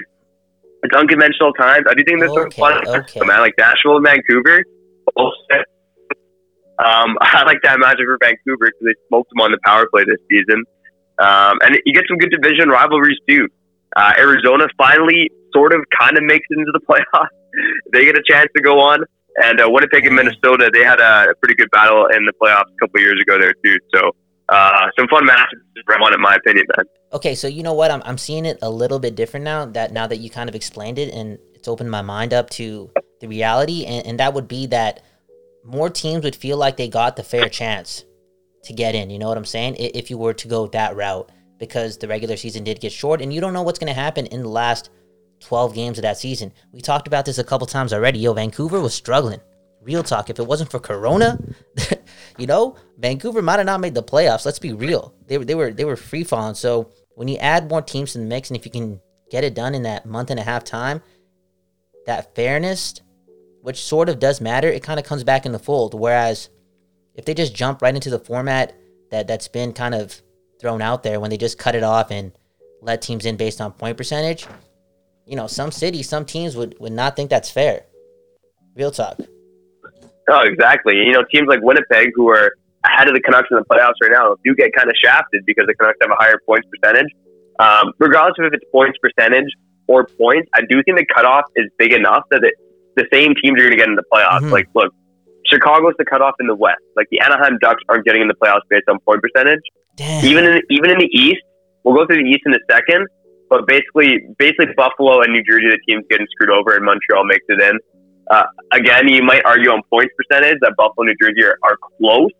it's 0.83 0.95
unconventional 0.95 1.53
times. 1.53 1.85
I 1.89 1.93
do 1.93 2.03
think 2.03 2.19
there's 2.19 2.31
Okay, 2.31 2.41
some 2.41 2.51
fun 2.83 2.97
okay. 2.99 3.19
man. 3.25 3.39
Like 3.39 3.53
Nashville 3.57 3.97
and 3.97 4.05
Vancouver. 4.05 4.63
Um, 5.17 7.15
I 7.21 7.43
like 7.45 7.59
that 7.63 7.77
matchup 7.79 8.05
for 8.05 8.17
Vancouver 8.21 8.67
because 8.67 8.81
they 8.83 8.95
smoked 9.07 9.29
them 9.31 9.41
on 9.41 9.51
the 9.51 9.59
power 9.63 9.87
play 9.93 10.03
this 10.05 10.19
season. 10.29 10.63
Um, 11.19 11.57
and 11.61 11.77
you 11.85 11.93
get 11.93 12.03
some 12.07 12.17
good 12.17 12.31
division 12.31 12.69
rivalries 12.69 13.17
too. 13.29 13.47
Uh, 13.95 14.13
Arizona 14.17 14.65
finally 14.77 15.29
sort 15.53 15.73
of 15.73 15.81
kind 15.97 16.17
of 16.17 16.23
makes 16.23 16.45
it 16.49 16.57
into 16.57 16.71
the 16.73 16.79
playoffs. 16.89 17.27
they 17.93 18.05
get 18.05 18.17
a 18.17 18.23
chance 18.27 18.47
to 18.55 18.61
go 18.61 18.79
on. 18.79 19.03
And 19.43 19.59
uh, 19.61 19.67
Winnipeg 19.69 20.05
and 20.05 20.15
Minnesota, 20.15 20.69
they 20.73 20.83
had 20.83 20.99
a 20.99 21.33
pretty 21.41 21.55
good 21.55 21.69
battle 21.71 22.05
in 22.07 22.25
the 22.25 22.33
playoffs 22.41 22.69
a 22.69 22.77
couple 22.85 22.99
years 23.01 23.19
ago 23.21 23.39
there 23.39 23.53
too. 23.63 23.77
So 23.95 24.11
uh, 24.53 24.89
some 24.97 25.07
fun 25.07 25.25
matches 25.25 25.59
for 25.85 26.13
in 26.13 26.21
my 26.21 26.35
opinion, 26.35 26.65
man. 26.77 26.85
Okay, 27.11 27.35
so 27.35 27.47
you 27.47 27.63
know 27.63 27.73
what? 27.73 27.91
I'm 27.91 28.01
I'm 28.05 28.17
seeing 28.17 28.45
it 28.45 28.59
a 28.61 28.69
little 28.69 28.99
bit 28.99 29.15
different 29.15 29.43
now 29.43 29.65
that 29.65 29.91
now 29.91 30.07
that 30.07 30.17
you 30.17 30.29
kind 30.29 30.49
of 30.49 30.55
explained 30.55 30.99
it 30.99 31.13
and 31.13 31.39
it's 31.53 31.67
opened 31.67 31.89
my 31.89 32.01
mind 32.01 32.33
up 32.33 32.49
to 32.51 32.91
the 33.19 33.27
reality 33.27 33.85
and, 33.85 34.05
and 34.05 34.19
that 34.19 34.33
would 34.33 34.47
be 34.47 34.67
that 34.67 35.01
more 35.63 35.89
teams 35.89 36.23
would 36.23 36.35
feel 36.35 36.57
like 36.57 36.77
they 36.77 36.87
got 36.87 37.15
the 37.15 37.23
fair 37.23 37.49
chance 37.49 38.05
to 38.63 38.73
get 38.73 38.95
in. 38.95 39.09
You 39.09 39.19
know 39.19 39.27
what 39.27 39.37
I'm 39.37 39.45
saying? 39.45 39.75
If 39.79 40.09
you 40.09 40.17
were 40.17 40.33
to 40.33 40.47
go 40.47 40.67
that 40.67 40.95
route 40.95 41.31
because 41.57 41.97
the 41.97 42.07
regular 42.07 42.35
season 42.35 42.63
did 42.63 42.79
get 42.79 42.91
short 42.91 43.21
and 43.21 43.33
you 43.33 43.39
don't 43.41 43.53
know 43.53 43.63
what's 43.63 43.79
going 43.79 43.93
to 43.93 43.99
happen 43.99 44.25
in 44.27 44.41
the 44.43 44.49
last 44.49 44.89
12 45.39 45.73
games 45.73 45.97
of 45.97 46.03
that 46.03 46.17
season. 46.17 46.51
We 46.71 46.81
talked 46.81 47.07
about 47.07 47.25
this 47.25 47.37
a 47.37 47.43
couple 47.43 47.67
times 47.67 47.93
already. 47.93 48.19
Yo, 48.19 48.33
Vancouver 48.33 48.79
was 48.79 48.93
struggling. 48.93 49.39
Real 49.83 50.03
talk. 50.03 50.29
If 50.29 50.39
it 50.39 50.47
wasn't 50.47 50.71
for 50.71 50.79
Corona, 50.79 51.37
you 52.37 52.47
know, 52.47 52.75
Vancouver 52.97 53.41
might 53.41 53.57
have 53.57 53.65
not 53.65 53.81
made 53.81 53.93
the 53.93 54.03
playoffs. 54.03 54.45
Let's 54.45 54.59
be 54.59 54.73
real. 54.73 55.13
They 55.27 55.37
were 55.37 55.45
they 55.45 55.55
were 55.55 55.71
they 55.71 55.85
were 55.85 55.97
free 55.97 56.23
falling. 56.23 56.55
So 56.55 56.91
when 57.15 57.27
you 57.27 57.37
add 57.37 57.69
more 57.69 57.81
teams 57.81 58.13
to 58.13 58.19
the 58.19 58.25
mix, 58.25 58.49
and 58.49 58.57
if 58.57 58.65
you 58.65 58.71
can 58.71 59.01
get 59.29 59.43
it 59.43 59.55
done 59.55 59.75
in 59.75 59.83
that 59.83 60.05
month 60.05 60.29
and 60.29 60.39
a 60.39 60.43
half 60.43 60.63
time, 60.63 61.01
that 62.05 62.33
fairness, 62.33 63.01
which 63.61 63.81
sort 63.81 64.09
of 64.09 64.19
does 64.19 64.39
matter, 64.39 64.69
it 64.69 64.83
kind 64.83 64.99
of 64.99 65.05
comes 65.05 65.23
back 65.23 65.45
in 65.45 65.51
the 65.51 65.59
fold. 65.59 65.99
Whereas 65.99 66.49
if 67.15 67.25
they 67.25 67.33
just 67.33 67.53
jump 67.53 67.81
right 67.81 67.93
into 67.93 68.09
the 68.09 68.19
format 68.19 68.73
that 69.11 69.27
that's 69.27 69.47
been 69.47 69.73
kind 69.73 69.95
of 69.95 70.21
thrown 70.59 70.81
out 70.81 71.03
there 71.03 71.19
when 71.19 71.29
they 71.29 71.37
just 71.37 71.57
cut 71.57 71.75
it 71.75 71.83
off 71.83 72.09
and 72.09 72.31
let 72.81 73.01
teams 73.01 73.25
in 73.25 73.37
based 73.37 73.59
on 73.59 73.71
point 73.73 73.97
percentage, 73.97 74.47
you 75.25 75.35
know, 75.35 75.47
some 75.47 75.71
cities, 75.71 76.07
some 76.07 76.25
teams 76.25 76.55
would 76.55 76.75
would 76.79 76.93
not 76.93 77.15
think 77.15 77.29
that's 77.29 77.49
fair. 77.51 77.85
Real 78.75 78.91
talk. 78.91 79.19
Oh, 80.29 80.41
exactly. 80.43 80.95
You 80.95 81.11
know, 81.11 81.23
teams 81.33 81.47
like 81.47 81.61
Winnipeg, 81.61 82.11
who 82.15 82.29
are 82.29 82.51
ahead 82.85 83.07
of 83.07 83.13
the 83.13 83.21
Canucks 83.21 83.47
in 83.51 83.57
the 83.57 83.65
playoffs 83.65 83.99
right 84.01 84.11
now, 84.11 84.35
do 84.43 84.55
get 84.55 84.73
kind 84.75 84.89
of 84.89 84.95
shafted 85.03 85.45
because 85.45 85.65
the 85.67 85.75
Canucks 85.75 85.97
have 86.01 86.11
a 86.11 86.15
higher 86.15 86.39
points 86.45 86.67
percentage. 86.71 87.11
Um, 87.59 87.91
regardless 87.99 88.35
of 88.39 88.45
if 88.45 88.53
it's 88.53 88.65
points 88.71 88.97
percentage 89.01 89.49
or 89.87 90.05
points, 90.05 90.49
I 90.55 90.61
do 90.61 90.81
think 90.83 90.97
the 90.97 91.05
cutoff 91.13 91.45
is 91.55 91.69
big 91.77 91.93
enough 91.93 92.23
that 92.31 92.43
it, 92.43 92.53
the 92.95 93.05
same 93.11 93.33
teams 93.43 93.59
are 93.59 93.63
going 93.67 93.71
to 93.71 93.77
get 93.77 93.87
in 93.87 93.95
the 93.95 94.03
playoffs. 94.11 94.41
Mhm. 94.47 94.51
Like, 94.51 94.67
look, 94.73 94.93
Chicago's 95.45 95.93
the 95.97 96.05
cutoff 96.05 96.35
in 96.39 96.47
the 96.47 96.55
West. 96.55 96.81
Like 96.95 97.07
the 97.11 97.19
Anaheim 97.19 97.57
Ducks 97.59 97.83
aren't 97.89 98.05
getting 98.05 98.21
in 98.21 98.27
the 98.27 98.35
playoffs 98.35 98.65
based 98.69 98.87
on 98.89 98.99
point 98.99 99.21
percentage. 99.21 99.61
Damn. 99.95 100.25
Even 100.25 100.45
in 100.45 100.61
even 100.69 100.89
in 100.89 100.99
the 100.99 101.09
East, 101.11 101.43
we'll 101.83 101.95
go 101.95 102.05
through 102.07 102.23
the 102.23 102.29
East 102.29 102.41
in 102.45 102.53
a 102.53 102.63
second. 102.71 103.07
But 103.49 103.67
basically, 103.67 104.17
basically 104.39 104.73
Buffalo 104.75 105.21
and 105.21 105.31
New 105.31 105.43
Jersey, 105.43 105.69
the 105.69 105.77
teams 105.87 106.03
getting 106.09 106.25
screwed 106.31 106.49
over, 106.49 106.75
and 106.75 106.83
Montreal 106.83 107.25
makes 107.25 107.45
it 107.49 107.61
in. 107.61 107.77
Uh, 108.29 108.43
again, 108.71 109.07
you 109.07 109.21
might 109.21 109.43
argue 109.45 109.69
on 109.69 109.81
points 109.89 110.13
percentage 110.15 110.57
that 110.61 110.73
Buffalo 110.77 111.05
and 111.07 111.15
New 111.19 111.27
Jersey 111.27 111.43
are, 111.43 111.57
are 111.63 111.77
close, 111.97 112.31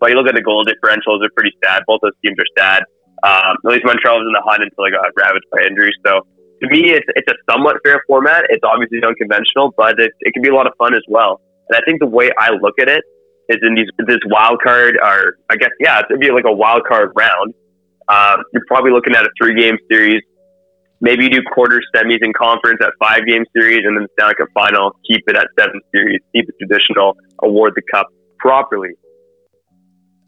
but 0.00 0.10
you 0.10 0.16
look 0.16 0.28
at 0.28 0.34
the 0.34 0.42
goal 0.42 0.64
differentials; 0.64 1.20
they're 1.20 1.34
pretty 1.36 1.52
sad. 1.64 1.82
Both 1.86 2.00
those 2.02 2.16
teams 2.24 2.36
are 2.38 2.50
sad. 2.56 2.82
Um, 3.22 3.56
at 3.64 3.70
least 3.70 3.84
Montreal 3.84 4.18
was 4.18 4.26
in 4.28 4.32
the 4.32 4.44
hunt 4.44 4.62
until 4.62 4.84
they 4.84 4.92
got 4.92 5.08
ravaged 5.16 5.46
by 5.52 5.64
injuries. 5.64 5.96
So 6.04 6.26
to 6.62 6.66
me, 6.68 6.90
it's 6.90 7.06
it's 7.16 7.28
a 7.28 7.36
somewhat 7.50 7.76
fair 7.84 8.02
format. 8.06 8.44
It's 8.48 8.64
obviously 8.64 9.00
unconventional, 9.04 9.72
but 9.76 10.00
it, 10.00 10.12
it 10.20 10.32
can 10.32 10.42
be 10.42 10.48
a 10.48 10.54
lot 10.54 10.66
of 10.66 10.72
fun 10.78 10.94
as 10.94 11.02
well. 11.08 11.40
And 11.68 11.76
I 11.76 11.84
think 11.84 12.00
the 12.00 12.06
way 12.06 12.30
I 12.38 12.50
look 12.50 12.78
at 12.80 12.88
it 12.88 13.02
is 13.48 13.58
in 13.62 13.74
these 13.74 13.88
this 14.06 14.20
wild 14.26 14.60
card, 14.62 14.96
or 15.02 15.36
I 15.50 15.56
guess 15.56 15.70
yeah, 15.80 16.00
it'd 16.08 16.20
be 16.20 16.30
like 16.30 16.44
a 16.46 16.52
wild 16.52 16.84
card 16.88 17.12
round. 17.16 17.54
Uh, 18.08 18.36
you're 18.52 18.64
probably 18.68 18.92
looking 18.92 19.14
at 19.14 19.24
a 19.24 19.30
three 19.40 19.58
game 19.58 19.76
series. 19.90 20.22
Maybe 21.00 21.24
you 21.24 21.30
do 21.30 21.42
quarter 21.52 21.82
semis 21.94 22.18
and 22.22 22.34
conference 22.34 22.80
at 22.82 22.90
five 22.98 23.26
game 23.26 23.44
series, 23.54 23.80
and 23.84 23.96
then 23.96 24.04
the 24.04 24.08
Stanley 24.18 24.34
Cup 24.36 24.48
final. 24.54 24.92
Keep 25.08 25.24
it 25.28 25.36
at 25.36 25.48
seven 25.58 25.80
series. 25.92 26.20
Keep 26.34 26.48
it 26.48 26.54
traditional. 26.58 27.16
Award 27.42 27.74
the 27.76 27.82
cup 27.92 28.06
properly. 28.38 28.90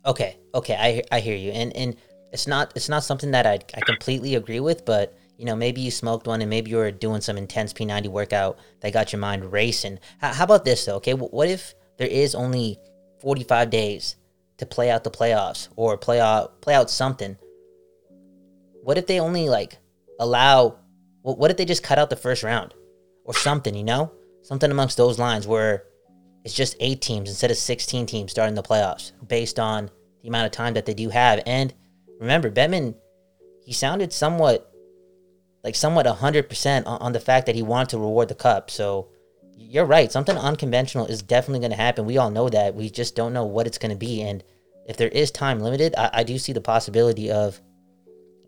Okay, 0.05 0.39
okay, 0.55 0.77
I 0.77 1.17
I 1.17 1.21
hear 1.21 1.37
you, 1.37 1.51
and 1.53 1.75
and 1.75 1.97
it's 2.33 2.47
not 2.47 2.73
it's 2.77 2.89
not 2.89 3.05
something 3.05 3.31
that 3.31 3.47
I 3.47 3.59
I 3.75 3.81
completely 3.81 4.35
agree 4.35 4.61
with, 4.61 4.85
but 4.85 5.17
you 5.39 5.47
know 5.47 5.57
maybe 5.57 5.81
you 5.81 5.91
smoked 5.91 6.27
one 6.27 6.41
and 6.43 6.51
maybe 6.51 6.71
you 6.71 6.77
were 6.77 6.91
doing 6.91 7.21
some 7.21 7.39
intense 7.39 7.73
P90 7.73 8.09
workout 8.09 8.59
that 8.81 8.93
got 8.93 9.13
your 9.13 9.21
mind 9.21 9.51
racing. 9.53 9.99
How, 10.21 10.33
how 10.33 10.45
about 10.45 10.65
this 10.65 10.85
though? 10.85 10.97
Okay, 10.97 11.15
what 11.15 11.49
if 11.49 11.75
there 11.97 12.09
is 12.09 12.35
only 12.35 12.79
45 13.21 13.71
days 13.71 14.17
to 14.59 14.67
play 14.67 14.91
out 14.91 15.05
the 15.05 15.11
playoffs 15.11 15.69
or 15.77 15.97
play 15.97 16.21
out 16.21 16.61
play 16.61 16.75
out 16.75 16.91
something? 16.91 17.37
What 18.83 18.99
if 18.99 19.07
they 19.07 19.21
only 19.21 19.49
like 19.49 19.79
allow? 20.19 20.79
wh- 21.23 21.39
What 21.39 21.51
if 21.51 21.57
they 21.57 21.65
just 21.65 21.83
cut 21.83 21.99
out 21.99 22.11
the 22.11 22.17
first 22.17 22.43
round 22.43 22.75
or 23.25 23.35
something? 23.35 23.75
You 23.75 23.85
know, 23.85 24.13
something 24.43 24.71
amongst 24.71 24.97
those 24.97 25.19
lines 25.19 25.47
where 25.47 25.85
it's 26.45 26.55
just 26.55 26.77
eight 26.81 27.01
teams 27.03 27.29
instead 27.29 27.51
of 27.51 27.57
16 27.57 28.07
teams 28.07 28.31
starting 28.31 28.55
the 28.55 28.63
playoffs 28.63 29.13
based 29.27 29.59
on 29.59 29.91
the 30.23 30.29
amount 30.29 30.47
of 30.47 30.53
time 30.53 30.75
that 30.75 30.87
they 30.87 30.95
do 30.95 31.09
have. 31.11 31.43
And 31.47 31.75
remember, 32.21 32.51
Bettman, 32.51 32.95
he 33.65 33.73
sounded 33.73 34.13
somewhat 34.13 34.65
like 35.65 35.75
somewhat 35.75 36.07
100% 36.07 36.87
on, 36.87 37.01
on 37.01 37.13
the 37.13 37.21
fact 37.21 37.47
that 37.47 37.55
he 37.55 37.63
wanted 37.63 37.89
to 37.91 37.99
reward 37.99 38.29
the 38.29 38.35
cup. 38.35 38.71
So 38.71 39.09
you're 39.57 39.85
right. 39.85 40.11
Something 40.11 40.37
unconventional 40.37 41.07
is 41.07 41.21
definitely 41.21 41.59
going 41.61 41.73
to 41.73 41.77
happen. 41.77 42.07
We 42.07 42.17
all 42.17 42.31
know 42.31 42.49
that. 42.49 42.75
We 42.75 42.89
just 42.89 43.17
don't 43.17 43.33
know 43.33 43.45
what 43.45 43.67
it's 43.67 43.77
going 43.77 43.91
to 43.91 43.97
be. 43.97 44.23
And 44.23 44.43
if 44.87 44.97
there 44.97 45.09
is 45.09 45.31
time 45.31 45.59
limited, 45.61 45.95
I, 45.99 46.11
I 46.15 46.23
do 46.23 46.39
see 46.39 46.53
the 46.53 46.61
possibility 46.61 47.31
of, 47.31 47.61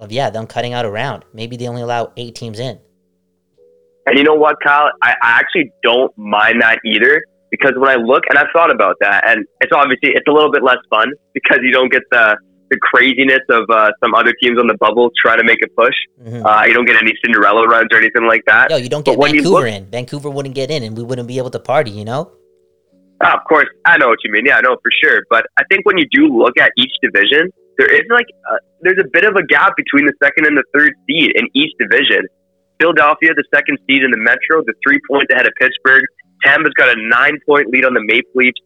of 0.01 0.11
yeah, 0.11 0.31
them 0.31 0.47
cutting 0.47 0.73
out 0.73 0.85
a 0.85 0.91
round. 0.91 1.25
Maybe 1.33 1.57
they 1.57 1.69
only 1.69 1.83
allow 1.83 2.13
eight 2.17 2.35
teams 2.35 2.59
in. 2.59 2.79
And 4.07 4.19
you 4.19 4.25
know 4.25 4.35
what, 4.35 4.57
Kyle? 4.65 4.91
I, 5.03 5.11
I 5.23 5.39
actually 5.39 5.73
don't 5.83 6.17
mind 6.17 6.63
that 6.63 6.79
either 6.85 7.23
because 7.51 7.73
when 7.77 7.91
I 7.91 7.97
look 7.97 8.25
and 8.29 8.39
I've 8.39 8.49
thought 8.53 8.71
about 8.73 8.97
that, 9.01 9.25
and 9.29 9.47
it's 9.61 9.73
obviously 9.75 10.11
it's 10.11 10.27
a 10.27 10.33
little 10.33 10.51
bit 10.51 10.63
less 10.63 10.79
fun 10.89 11.13
because 11.35 11.59
you 11.63 11.73
don't 11.73 11.93
get 11.93 12.03
the 12.11 12.37
the 12.71 12.79
craziness 12.79 13.41
of 13.51 13.65
uh, 13.69 13.91
some 14.03 14.15
other 14.15 14.33
teams 14.41 14.57
on 14.57 14.69
the 14.69 14.77
bubble 14.79 15.11
trying 15.21 15.39
to 15.39 15.45
make 15.45 15.59
a 15.65 15.69
push. 15.77 15.95
Mhm. 16.23 16.45
Uh, 16.47 16.65
you 16.67 16.73
don't 16.73 16.85
get 16.85 16.97
any 17.03 17.13
Cinderella 17.25 17.67
runs 17.67 17.89
or 17.93 17.99
anything 17.99 18.29
like 18.29 18.43
that. 18.47 18.71
Yo, 18.71 18.77
you 18.77 18.89
don't 18.89 19.05
get 19.05 19.19
you 19.19 19.25
Vancouver 19.25 19.49
look- 19.51 19.67
in. 19.67 19.87
Vancouver 19.91 20.31
wouldn't 20.31 20.55
get 20.55 20.71
in, 20.71 20.85
and 20.85 20.97
we 20.97 21.03
wouldn't 21.03 21.27
be 21.27 21.39
able 21.39 21.51
to 21.51 21.59
party. 21.59 21.91
You 21.91 22.05
know? 22.05 22.31
Ah, 23.23 23.37
of 23.37 23.45
course, 23.49 23.67
I 23.85 23.99
know 23.99 24.07
what 24.09 24.19
you 24.25 24.31
mean. 24.33 24.47
Yeah, 24.47 24.59
I 24.59 24.61
know 24.61 24.77
for 24.83 24.91
sure. 25.03 25.23
But 25.29 25.47
I 25.59 25.65
think 25.69 25.85
when 25.85 25.99
you 25.99 26.07
do 26.13 26.29
look 26.29 26.57
at 26.59 26.71
each 26.79 26.93
division, 27.03 27.51
there 27.81 27.89
is 27.89 28.05
like 28.13 28.29
uh, 28.53 28.61
there's 28.85 29.01
a 29.01 29.09
bit 29.09 29.25
of 29.25 29.41
a 29.41 29.45
gap 29.49 29.73
between 29.73 30.05
the 30.05 30.13
second 30.21 30.45
and 30.45 30.53
the 30.53 30.65
third 30.77 30.93
seed 31.09 31.33
in 31.33 31.49
each 31.57 31.73
division. 31.81 32.29
Philadelphia, 32.77 33.33
the 33.33 33.49
second 33.49 33.81
seed 33.89 34.05
in 34.05 34.13
the 34.13 34.21
Metro, 34.21 34.61
the 34.69 34.77
three 34.85 35.01
points 35.09 35.33
ahead 35.33 35.49
of 35.49 35.53
Pittsburgh. 35.57 36.05
Tampa's 36.45 36.77
got 36.77 36.93
a 36.93 36.99
nine 37.09 37.41
point 37.49 37.73
lead 37.73 37.89
on 37.89 37.97
the 37.97 38.05
Maple 38.05 38.37
Leafs 38.37 38.61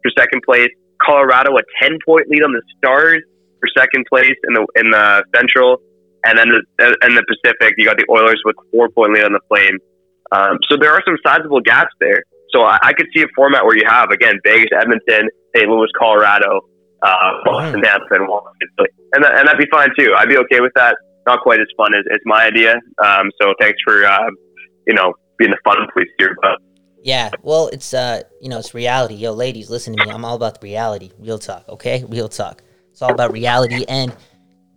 for 0.00 0.08
second 0.16 0.40
place. 0.48 0.72
Colorado 1.04 1.52
a 1.52 1.64
ten 1.84 2.00
point 2.00 2.32
lead 2.32 2.40
on 2.40 2.56
the 2.56 2.64
Stars 2.80 3.20
for 3.60 3.68
second 3.76 4.08
place 4.08 4.36
in 4.48 4.56
the 4.56 4.64
in 4.80 4.88
the 4.88 5.24
Central, 5.36 5.76
and 6.24 6.40
then 6.40 6.48
the 6.48 6.96
in 7.04 7.12
the 7.12 7.24
Pacific, 7.28 7.76
you 7.76 7.84
got 7.84 8.00
the 8.00 8.08
Oilers 8.08 8.40
with 8.48 8.56
four 8.72 8.88
point 8.88 9.12
lead 9.12 9.24
on 9.24 9.36
the 9.36 9.44
Flames. 9.52 9.84
Um, 10.32 10.56
so 10.68 10.80
there 10.80 10.96
are 10.96 11.02
some 11.04 11.20
sizable 11.20 11.60
gaps 11.60 11.92
there. 12.00 12.24
So 12.56 12.64
I, 12.64 12.78
I 12.82 12.92
could 12.94 13.06
see 13.14 13.20
a 13.20 13.28
format 13.36 13.64
where 13.64 13.76
you 13.76 13.84
have 13.86 14.08
again 14.08 14.40
Vegas, 14.44 14.72
Edmonton, 14.72 15.28
St. 15.54 15.68
Louis, 15.68 15.88
Colorado, 15.98 16.64
uh, 17.06 17.30
Boston, 17.44 17.82
Tampa, 17.82 18.14
and 18.14 18.28
Washington, 18.28 18.86
and 19.12 19.24
that, 19.24 19.38
and 19.38 19.48
that'd 19.48 19.58
be 19.58 19.70
fine 19.70 19.90
too. 19.98 20.14
I'd 20.16 20.28
be 20.28 20.38
okay 20.38 20.60
with 20.60 20.72
that. 20.74 20.96
Not 21.26 21.40
quite 21.40 21.60
as 21.60 21.66
fun 21.76 21.94
as, 21.94 22.04
as 22.12 22.20
my 22.24 22.44
idea. 22.46 22.74
Um, 23.04 23.30
so 23.40 23.54
thanks 23.60 23.78
for 23.84 24.04
uh, 24.04 24.30
you 24.86 24.94
know 24.94 25.14
being 25.38 25.50
the 25.50 25.58
fun 25.64 25.76
police 25.92 26.08
here, 26.18 26.36
but 26.42 26.58
Yeah, 27.02 27.30
well, 27.42 27.68
it's 27.68 27.94
uh, 27.94 28.22
you 28.40 28.48
know, 28.48 28.58
it's 28.58 28.74
reality. 28.74 29.14
Yo, 29.14 29.32
ladies, 29.32 29.70
listen 29.70 29.96
to 29.96 30.04
me. 30.04 30.10
I'm 30.10 30.24
all 30.24 30.36
about 30.36 30.60
the 30.60 30.64
reality. 30.64 31.10
Real 31.18 31.38
talk, 31.38 31.64
okay? 31.68 32.04
Real 32.08 32.28
talk. 32.28 32.62
It's 32.90 33.02
all 33.02 33.12
about 33.12 33.32
reality, 33.32 33.84
and 33.88 34.14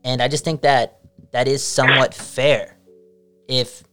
and 0.03 0.21
I 0.21 0.27
just 0.27 0.43
think 0.43 0.61
that 0.61 0.99
that 1.31 1.47
is 1.47 1.63
somewhat 1.63 2.13
fair, 2.13 2.77
if 3.47 3.83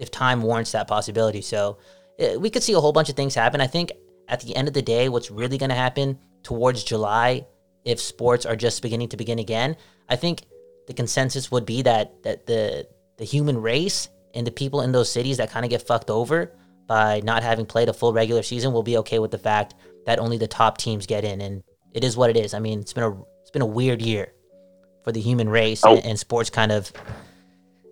if 0.00 0.10
time 0.10 0.42
warrants 0.42 0.72
that 0.72 0.88
possibility. 0.88 1.42
So 1.42 1.78
uh, 2.20 2.38
we 2.38 2.50
could 2.50 2.62
see 2.62 2.72
a 2.72 2.80
whole 2.80 2.92
bunch 2.92 3.08
of 3.08 3.16
things 3.16 3.34
happen. 3.34 3.60
I 3.60 3.66
think 3.66 3.92
at 4.28 4.40
the 4.40 4.56
end 4.56 4.68
of 4.68 4.74
the 4.74 4.82
day, 4.82 5.08
what's 5.08 5.30
really 5.30 5.58
going 5.58 5.70
to 5.70 5.76
happen 5.76 6.18
towards 6.42 6.84
July, 6.84 7.46
if 7.84 8.00
sports 8.00 8.46
are 8.46 8.56
just 8.56 8.82
beginning 8.82 9.08
to 9.10 9.16
begin 9.16 9.38
again, 9.38 9.76
I 10.08 10.16
think 10.16 10.42
the 10.86 10.94
consensus 10.94 11.50
would 11.50 11.66
be 11.66 11.82
that 11.82 12.22
that 12.22 12.46
the 12.46 12.86
the 13.18 13.24
human 13.24 13.60
race 13.60 14.08
and 14.34 14.46
the 14.46 14.50
people 14.50 14.80
in 14.82 14.92
those 14.92 15.10
cities 15.10 15.36
that 15.36 15.50
kind 15.50 15.64
of 15.64 15.70
get 15.70 15.86
fucked 15.86 16.10
over 16.10 16.52
by 16.86 17.20
not 17.24 17.42
having 17.42 17.64
played 17.66 17.88
a 17.88 17.92
full 17.92 18.12
regular 18.12 18.42
season 18.42 18.72
will 18.72 18.82
be 18.82 18.96
okay 18.98 19.18
with 19.18 19.30
the 19.30 19.38
fact 19.38 19.74
that 20.06 20.18
only 20.18 20.36
the 20.36 20.46
top 20.48 20.76
teams 20.76 21.06
get 21.06 21.24
in, 21.24 21.40
and 21.40 21.62
it 21.92 22.04
is 22.04 22.16
what 22.16 22.28
it 22.30 22.36
is. 22.36 22.52
I 22.54 22.58
mean, 22.58 22.80
it's 22.80 22.92
been 22.92 23.04
a 23.04 23.12
it's 23.40 23.50
been 23.50 23.62
a 23.62 23.66
weird 23.66 24.02
year 24.02 24.32
for 25.02 25.12
the 25.12 25.20
human 25.20 25.48
race, 25.48 25.82
Oh. 25.84 25.94
and, 25.96 26.04
and 26.04 26.18
sports 26.18 26.50
kind 26.50 26.72
of 26.72 26.90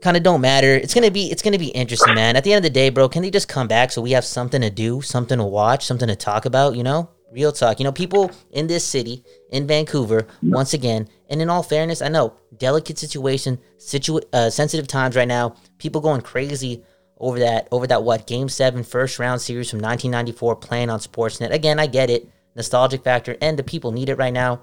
kind 0.03 0.17
of 0.17 0.23
don't 0.23 0.41
matter. 0.41 0.75
It's 0.75 0.95
gonna 0.95 1.11
be 1.11 1.31
it's 1.31 1.43
gonna 1.43 1.59
be 1.59 1.69
interesting, 1.69 2.15
man. 2.15 2.37
At 2.37 2.45
the 2.45 2.53
end 2.53 2.65
of 2.65 2.73
the 2.73 2.75
day, 2.75 2.91
bro, 2.91 3.09
can 3.09 3.23
they 3.23 3.31
just 3.31 3.49
come 3.49 3.69
back 3.69 3.93
so 3.93 4.03
we 4.03 4.11
have 4.13 4.25
something 4.25 4.61
to 4.61 4.71
do, 4.71 5.01
something 5.01 5.39
to 5.39 5.45
watch, 5.45 5.87
something 5.87 6.09
to 6.09 6.17
talk 6.17 6.45
about? 6.45 6.75
You 6.77 6.83
know, 6.83 7.09
real 7.33 7.53
talk. 7.53 7.81
You 7.81 7.85
know, 7.85 7.93
people 7.93 8.31
in 8.51 8.67
this 8.67 8.85
city, 8.85 9.25
in 9.51 9.67
Vancouver, 9.67 10.27
once 10.43 10.75
again, 10.75 11.09
and 11.29 11.41
in 11.41 11.51
all 11.51 11.63
fairness, 11.63 12.03
I 12.03 12.09
know 12.09 12.35
delicate 12.59 12.99
situation, 12.99 13.59
situ- 13.79 14.21
uh, 14.33 14.51
sensitive 14.51 14.87
times 14.87 15.17
right 15.17 15.29
now. 15.29 15.57
People 15.79 16.01
going 16.01 16.21
crazy 16.21 16.85
over 17.19 17.39
that 17.39 17.69
over 17.71 17.87
that 17.87 18.03
what 18.03 18.27
game 18.27 18.49
seven 18.49 18.83
first 18.83 19.19
round 19.19 19.41
series 19.41 19.71
from 19.71 19.79
1994 19.79 20.57
playing 20.57 20.91
on 20.91 21.01
Sportsnet. 21.01 21.51
Again, 21.51 21.79
I 21.81 21.87
get 21.87 22.11
it, 22.11 22.29
nostalgic 22.55 23.03
factor, 23.03 23.37
and 23.41 23.59
the 23.59 23.63
people 23.63 23.93
need 23.93 24.09
it 24.09 24.19
right 24.19 24.33
now. 24.33 24.61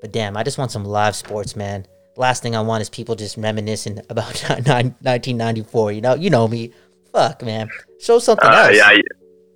But 0.00 0.12
damn, 0.12 0.36
I 0.36 0.42
just 0.42 0.58
want 0.58 0.70
some 0.70 0.84
live 0.84 1.16
sports, 1.16 1.56
man. 1.56 1.86
Last 2.16 2.42
thing 2.42 2.56
I 2.56 2.60
want 2.60 2.82
is 2.82 2.90
people 2.90 3.14
just 3.14 3.36
reminiscing 3.36 4.00
about 4.10 4.40
1994. 4.48 5.92
You 5.92 6.00
know, 6.00 6.14
you 6.14 6.30
know 6.30 6.48
me. 6.48 6.72
Fuck, 7.12 7.42
man. 7.42 7.68
Show 8.00 8.18
something 8.18 8.48
uh, 8.48 8.52
else. 8.52 8.76
yeah, 8.76 8.98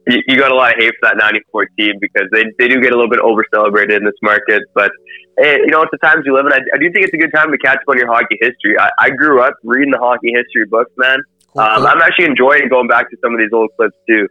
you, 0.06 0.22
you 0.26 0.36
got 0.38 0.50
a 0.50 0.54
lot 0.54 0.72
of 0.72 0.78
hate 0.78 0.92
for 1.00 1.08
that 1.08 1.16
'94 1.18 1.66
team 1.78 1.94
because 2.00 2.28
they 2.32 2.44
they 2.58 2.68
do 2.68 2.80
get 2.80 2.92
a 2.92 2.96
little 2.96 3.10
bit 3.10 3.20
over 3.20 3.44
celebrated 3.52 3.96
in 3.98 4.04
this 4.04 4.18
market, 4.22 4.62
but. 4.74 4.90
Hey, 5.38 5.56
you 5.60 5.68
know, 5.68 5.80
it's 5.80 5.90
the 5.90 5.96
times 6.06 6.24
you 6.26 6.34
live 6.34 6.44
in. 6.44 6.52
I, 6.52 6.58
I 6.74 6.76
do 6.78 6.92
think 6.92 7.06
it's 7.06 7.14
a 7.14 7.16
good 7.16 7.32
time 7.34 7.50
to 7.50 7.56
catch 7.56 7.78
up 7.78 7.84
on 7.88 7.96
your 7.96 8.08
hockey 8.12 8.36
history. 8.42 8.78
I, 8.78 8.90
I 8.98 9.08
grew 9.08 9.40
up 9.40 9.54
reading 9.64 9.90
the 9.90 9.96
hockey 9.96 10.32
history 10.34 10.66
books, 10.66 10.90
man. 10.98 11.18
Cool, 11.54 11.62
Um, 11.62 11.76
cool. 11.78 11.86
I'm 11.86 12.02
actually 12.02 12.26
enjoying 12.26 12.68
going 12.68 12.88
back 12.88 13.08
to 13.08 13.16
some 13.22 13.32
of 13.32 13.38
these 13.38 13.48
old 13.50 13.70
clips 13.76 13.96
too. 14.06 14.28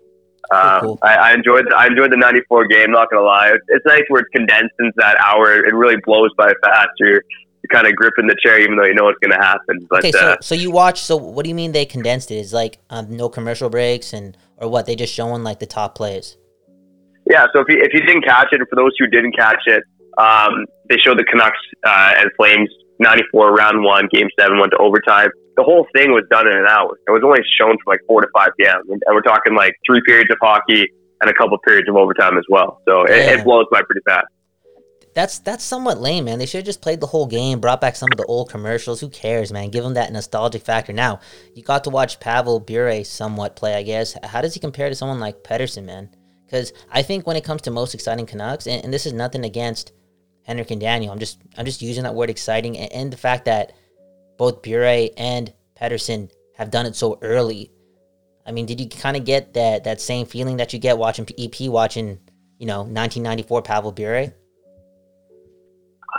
Um, 0.52 0.82
cool. 0.82 1.00
I, 1.02 1.16
I 1.16 1.34
enjoyed 1.34 1.66
the, 1.68 1.76
I 1.76 1.88
enjoyed 1.88 2.12
the 2.12 2.18
'94 2.18 2.68
game. 2.68 2.92
Not 2.92 3.10
gonna 3.10 3.26
lie, 3.26 3.50
it's, 3.54 3.66
it's 3.70 3.86
nice 3.88 4.04
where 4.10 4.22
it's 4.22 4.30
condensed 4.36 4.76
into 4.80 4.94
that 4.98 5.18
hour. 5.26 5.54
It 5.66 5.74
really 5.74 5.98
blows 6.06 6.30
by 6.38 6.54
fast. 6.64 6.90
You're, 7.00 7.24
you're 7.64 7.72
kind 7.72 7.88
of 7.88 7.96
gripping 7.96 8.28
the 8.28 8.36
chair, 8.44 8.60
even 8.60 8.76
though 8.78 8.86
you 8.86 8.94
know 8.94 9.06
what's 9.06 9.20
gonna 9.20 9.42
happen. 9.44 9.88
But 9.90 10.00
okay, 10.00 10.12
so 10.12 10.20
uh, 10.20 10.38
so 10.42 10.54
you 10.54 10.70
watch. 10.70 11.02
So 11.02 11.16
what 11.16 11.44
do 11.44 11.50
you 11.50 11.56
mean 11.56 11.72
they 11.72 11.86
condensed 11.86 12.30
it? 12.30 12.36
Is 12.36 12.54
like 12.54 12.78
um, 12.92 13.10
no 13.16 13.30
commercial 13.30 13.70
breaks 13.70 14.14
and 14.14 14.38
or 14.60 14.70
what? 14.70 14.86
They 14.86 14.96
just 14.96 15.14
showing 15.14 15.44
like 15.44 15.60
the 15.60 15.66
top 15.66 15.96
plays. 15.96 16.38
yeah, 17.30 17.46
so 17.54 17.62
if 17.62 17.68
you 17.70 17.82
if 17.82 17.94
you 17.94 18.02
didn't 18.02 18.24
catch 18.24 18.48
it, 18.52 18.60
and 18.60 18.70
for 18.70 18.76
those 18.76 18.92
who 19.00 19.08
didn't 19.08 19.36
catch 19.38 19.62
it, 19.66 19.84
um, 20.18 20.66
they 20.90 20.98
showed 20.98 21.18
the 21.18 21.26
Canucks 21.26 21.60
uh, 21.86 22.14
and 22.18 22.30
Flames 22.38 22.70
'94 23.00 23.54
round 23.54 23.84
one, 23.84 24.08
game 24.12 24.28
seven 24.40 24.60
went 24.60 24.72
to 24.72 24.78
overtime. 24.78 25.30
The 25.58 25.64
whole 25.64 25.88
thing 25.94 26.12
was 26.12 26.24
done 26.32 26.48
in 26.48 26.56
an 26.56 26.68
hour. 26.70 26.98
It 27.08 27.12
was 27.12 27.22
only 27.24 27.42
shown 27.60 27.72
from 27.72 27.88
like 27.88 28.00
four 28.08 28.22
to 28.22 28.28
five 28.34 28.50
p.m. 28.60 28.82
and 28.90 29.02
we're 29.12 29.22
talking 29.22 29.56
like 29.56 29.74
three 29.86 30.02
periods 30.06 30.32
of 30.32 30.38
hockey, 30.42 30.88
and 31.22 31.30
a 31.30 31.34
couple 31.34 31.58
periods 31.60 31.90
of 31.90 31.96
overtime 31.96 32.38
as 32.38 32.46
well. 32.50 32.82
So 32.88 33.04
it, 33.04 33.40
it 33.40 33.44
blows 33.44 33.66
by 33.72 33.82
pretty 33.82 34.02
fast. 34.06 34.28
That's 35.16 35.40
that's 35.40 35.64
somewhat 35.64 36.00
lame, 36.00 36.26
man. 36.26 36.40
They 36.40 36.46
should 36.46 36.60
have 36.60 36.66
just 36.66 36.82
played 36.82 37.00
the 37.00 37.08
whole 37.08 37.26
game, 37.26 37.60
brought 37.60 37.82
back 37.82 37.96
some 37.96 38.12
of 38.12 38.18
the 38.18 38.26
old 38.26 38.50
commercials. 38.50 39.00
Who 39.02 39.10
cares, 39.10 39.52
man? 39.52 39.70
Give 39.70 39.84
them 39.84 39.96
that 39.96 40.12
nostalgic 40.12 40.62
factor. 40.62 40.94
Now 40.94 41.20
you 41.56 41.64
got 41.64 41.84
to 41.86 41.90
watch 41.90 42.20
Pavel 42.20 42.60
Bure 42.60 43.04
somewhat 43.04 43.56
play. 43.56 43.76
I 43.76 43.84
guess. 43.84 44.16
How 44.24 44.42
does 44.42 44.54
he 44.54 44.60
compare 44.60 44.90
to 44.90 44.96
someone 44.96 45.20
like 45.20 45.44
Pettersson, 45.44 45.86
man? 45.86 46.10
Because 46.46 46.74
I 46.92 47.02
think 47.02 47.28
when 47.28 47.36
it 47.36 47.44
comes 47.44 47.62
to 47.64 47.72
most 47.72 47.94
exciting 47.94 48.26
Canucks, 48.26 48.68
and, 48.68 48.84
and 48.84 48.94
this 48.94 49.06
is 49.06 49.14
nothing 49.14 49.46
against 49.46 49.94
Henrik 50.44 50.72
and 50.72 50.82
Daniel, 50.82 51.12
I'm 51.12 51.20
just 51.20 51.40
I'm 51.58 51.66
just 51.66 51.82
using 51.82 52.04
that 52.04 52.16
word 52.16 52.30
exciting, 52.30 52.78
and, 52.78 52.92
and 52.92 53.14
the 53.14 53.18
fact 53.18 53.46
that 53.46 53.74
both 54.38 54.62
Bure 54.62 55.10
and 55.18 55.54
Pettersson 55.80 56.32
have 56.56 56.72
done 56.72 56.86
it 56.86 56.96
so 56.96 57.18
early. 57.22 57.72
I 58.46 58.52
mean, 58.52 58.66
did 58.66 58.80
you 58.80 58.90
kind 58.90 59.18
of 59.18 59.26
get 59.26 59.54
that 59.54 59.84
that 59.86 60.02
same 60.02 60.26
feeling 60.26 60.58
that 60.58 60.74
you 60.74 60.80
get 60.80 60.98
watching 60.98 61.28
EP, 61.38 61.70
watching 61.70 62.20
you 62.58 62.66
know 62.68 62.80
1994 62.80 63.62
Pavel 63.64 63.92
Bure? 63.92 64.34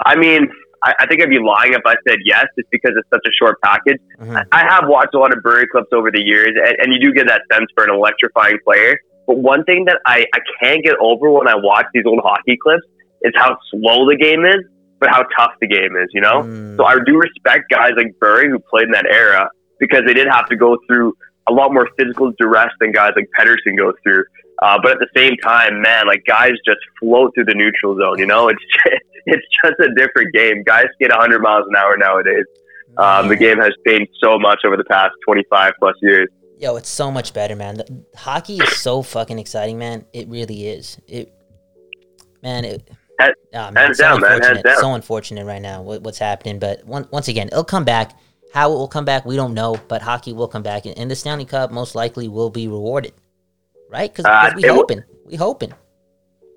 I 0.06 0.16
mean, 0.16 0.48
I, 0.82 0.94
I 1.00 1.06
think 1.06 1.22
I'd 1.22 1.28
be 1.28 1.38
lying 1.38 1.74
if 1.74 1.82
I 1.84 1.94
said 2.08 2.18
yes, 2.24 2.46
just 2.56 2.68
because 2.70 2.92
it's 2.96 3.08
such 3.10 3.24
a 3.26 3.32
short 3.38 3.60
package. 3.62 4.00
Mhm. 4.18 4.44
I 4.52 4.60
have 4.60 4.88
watched 4.88 5.14
a 5.14 5.18
lot 5.18 5.36
of 5.36 5.42
Bure 5.42 5.66
clips 5.70 5.88
over 5.92 6.10
the 6.10 6.22
years, 6.22 6.52
and, 6.56 6.76
and 6.80 6.92
you 6.92 7.00
do 7.00 7.12
get 7.12 7.26
that 7.26 7.42
sense 7.52 7.66
for 7.74 7.84
an 7.84 7.90
electrifying 7.90 8.58
player. 8.64 8.98
But 9.26 9.38
one 9.38 9.64
thing 9.64 9.84
that 9.84 9.98
I, 10.06 10.26
I 10.34 10.38
can't 10.62 10.82
get 10.84 10.96
over 11.00 11.30
when 11.30 11.48
I 11.48 11.54
watch 11.54 11.86
these 11.94 12.04
old 12.06 12.20
hockey 12.22 12.56
clips 12.62 12.82
is 13.22 13.32
how 13.36 13.56
slow 13.70 14.08
the 14.08 14.16
game 14.16 14.44
is, 14.44 14.64
but 14.98 15.10
how 15.10 15.22
tough 15.36 15.52
the 15.60 15.66
game 15.66 15.96
is, 15.96 16.08
you 16.12 16.20
know? 16.20 16.42
Mm. 16.42 16.76
So 16.76 16.84
I 16.84 16.96
do 17.04 17.16
respect 17.16 17.70
guys 17.70 17.92
like 17.96 18.18
Bure 18.18 18.48
who 18.48 18.58
played 18.58 18.84
in 18.84 18.92
that 18.92 19.06
era 19.06 19.50
because 19.78 20.02
they 20.06 20.14
did 20.14 20.26
have 20.28 20.46
to 20.46 20.56
go 20.56 20.78
through 20.86 21.14
a 21.48 21.52
lot 21.52 21.72
more 21.72 21.88
physical 21.98 22.32
duress 22.38 22.70
than 22.80 22.92
guys 22.92 23.12
like 23.16 23.28
Pettersson 23.38 23.76
go 23.76 23.92
through. 24.02 24.24
Uh, 24.62 24.78
but 24.82 24.92
at 24.92 24.98
the 24.98 25.08
same 25.16 25.36
time, 25.38 25.80
man, 25.80 26.06
like 26.06 26.22
guys 26.26 26.52
just 26.66 26.80
float 26.98 27.32
through 27.34 27.46
the 27.46 27.54
neutral 27.54 27.96
zone. 27.96 28.18
You 28.18 28.26
know, 28.26 28.48
it's 28.48 28.62
it's 29.26 29.46
just 29.64 29.74
a 29.80 29.94
different 29.96 30.32
game. 30.34 30.62
Guys 30.64 30.86
get 31.00 31.10
100 31.10 31.40
miles 31.40 31.64
an 31.68 31.76
hour 31.76 31.96
nowadays. 31.96 32.44
Um, 32.98 33.28
the 33.28 33.36
game 33.36 33.58
has 33.58 33.72
changed 33.86 34.12
so 34.22 34.38
much 34.38 34.60
over 34.64 34.76
the 34.76 34.84
past 34.84 35.12
25 35.26 35.72
plus 35.78 35.94
years. 36.02 36.28
Yo, 36.58 36.76
it's 36.76 36.88
so 36.88 37.10
much 37.10 37.32
better, 37.32 37.56
man. 37.56 37.76
The, 37.76 38.04
hockey 38.16 38.56
is 38.56 38.80
so 38.80 39.02
fucking 39.02 39.38
exciting, 39.38 39.78
man. 39.78 40.04
It 40.12 40.28
really 40.28 40.68
is. 40.68 40.98
It, 41.06 41.32
man, 42.42 42.64
it. 42.64 42.90
Hands- 43.18 43.34
ah, 43.54 43.70
man, 43.70 43.94
so 43.94 44.02
down, 44.02 44.20
man, 44.20 44.42
hands 44.42 44.62
down. 44.62 44.76
So 44.78 44.94
unfortunate 44.94 45.46
right 45.46 45.62
now. 45.62 45.82
What, 45.82 46.02
what's 46.02 46.18
happening? 46.18 46.58
But 46.58 46.84
one, 46.84 47.08
once 47.10 47.28
again, 47.28 47.48
it'll 47.48 47.64
come 47.64 47.84
back. 47.84 48.18
How 48.52 48.72
it 48.72 48.74
will 48.74 48.88
come 48.88 49.04
back, 49.04 49.24
we 49.24 49.36
don't 49.36 49.54
know. 49.54 49.76
But 49.88 50.02
hockey 50.02 50.32
will 50.32 50.48
come 50.48 50.62
back, 50.62 50.84
and, 50.84 50.98
and 50.98 51.10
the 51.10 51.14
Stanley 51.16 51.44
Cup 51.44 51.70
most 51.70 51.94
likely 51.94 52.28
will 52.28 52.50
be 52.50 52.66
rewarded, 52.66 53.12
right? 53.88 54.12
Because 54.12 54.26
Uh, 54.26 54.52
we 54.56 54.66
hoping, 54.66 55.04
we 55.24 55.36
hoping. 55.36 55.72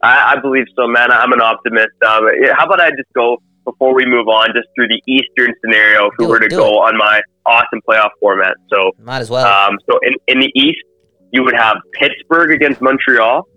I, 0.04 0.34
I 0.34 0.40
believe 0.40 0.66
so, 0.76 0.86
man. 0.86 1.12
I'm 1.12 1.32
an 1.32 1.42
optimist. 1.42 1.96
Um, 2.06 2.28
how 2.56 2.66
about 2.66 2.82
I 2.82 2.92
just 2.92 3.12
go 3.16 3.38
before 3.64 3.96
we 3.96 4.06
move 4.06 4.28
on, 4.28 4.48
just 4.54 4.68
through 4.76 4.90
the 4.90 5.02
Eastern 5.08 5.54
scenario 5.64 6.08
if 6.08 6.14
we 6.20 6.28
were 6.28 6.44
it, 6.44 6.50
to 6.50 6.56
go 6.56 6.80
on 6.80 6.98
my 6.98 7.22
awesome 7.46 7.80
playoff 7.88 8.10
format. 8.20 8.56
So 8.70 8.92
Might 9.00 9.20
as 9.20 9.30
well. 9.30 9.46
Um, 9.46 9.78
so 9.90 9.98
in, 10.04 10.14
in 10.28 10.40
the 10.42 10.52
East, 10.56 10.84
you 11.32 11.44
would 11.44 11.56
have 11.56 11.78
Pittsburgh 11.94 12.52
against 12.52 12.82
Montreal. 12.82 13.48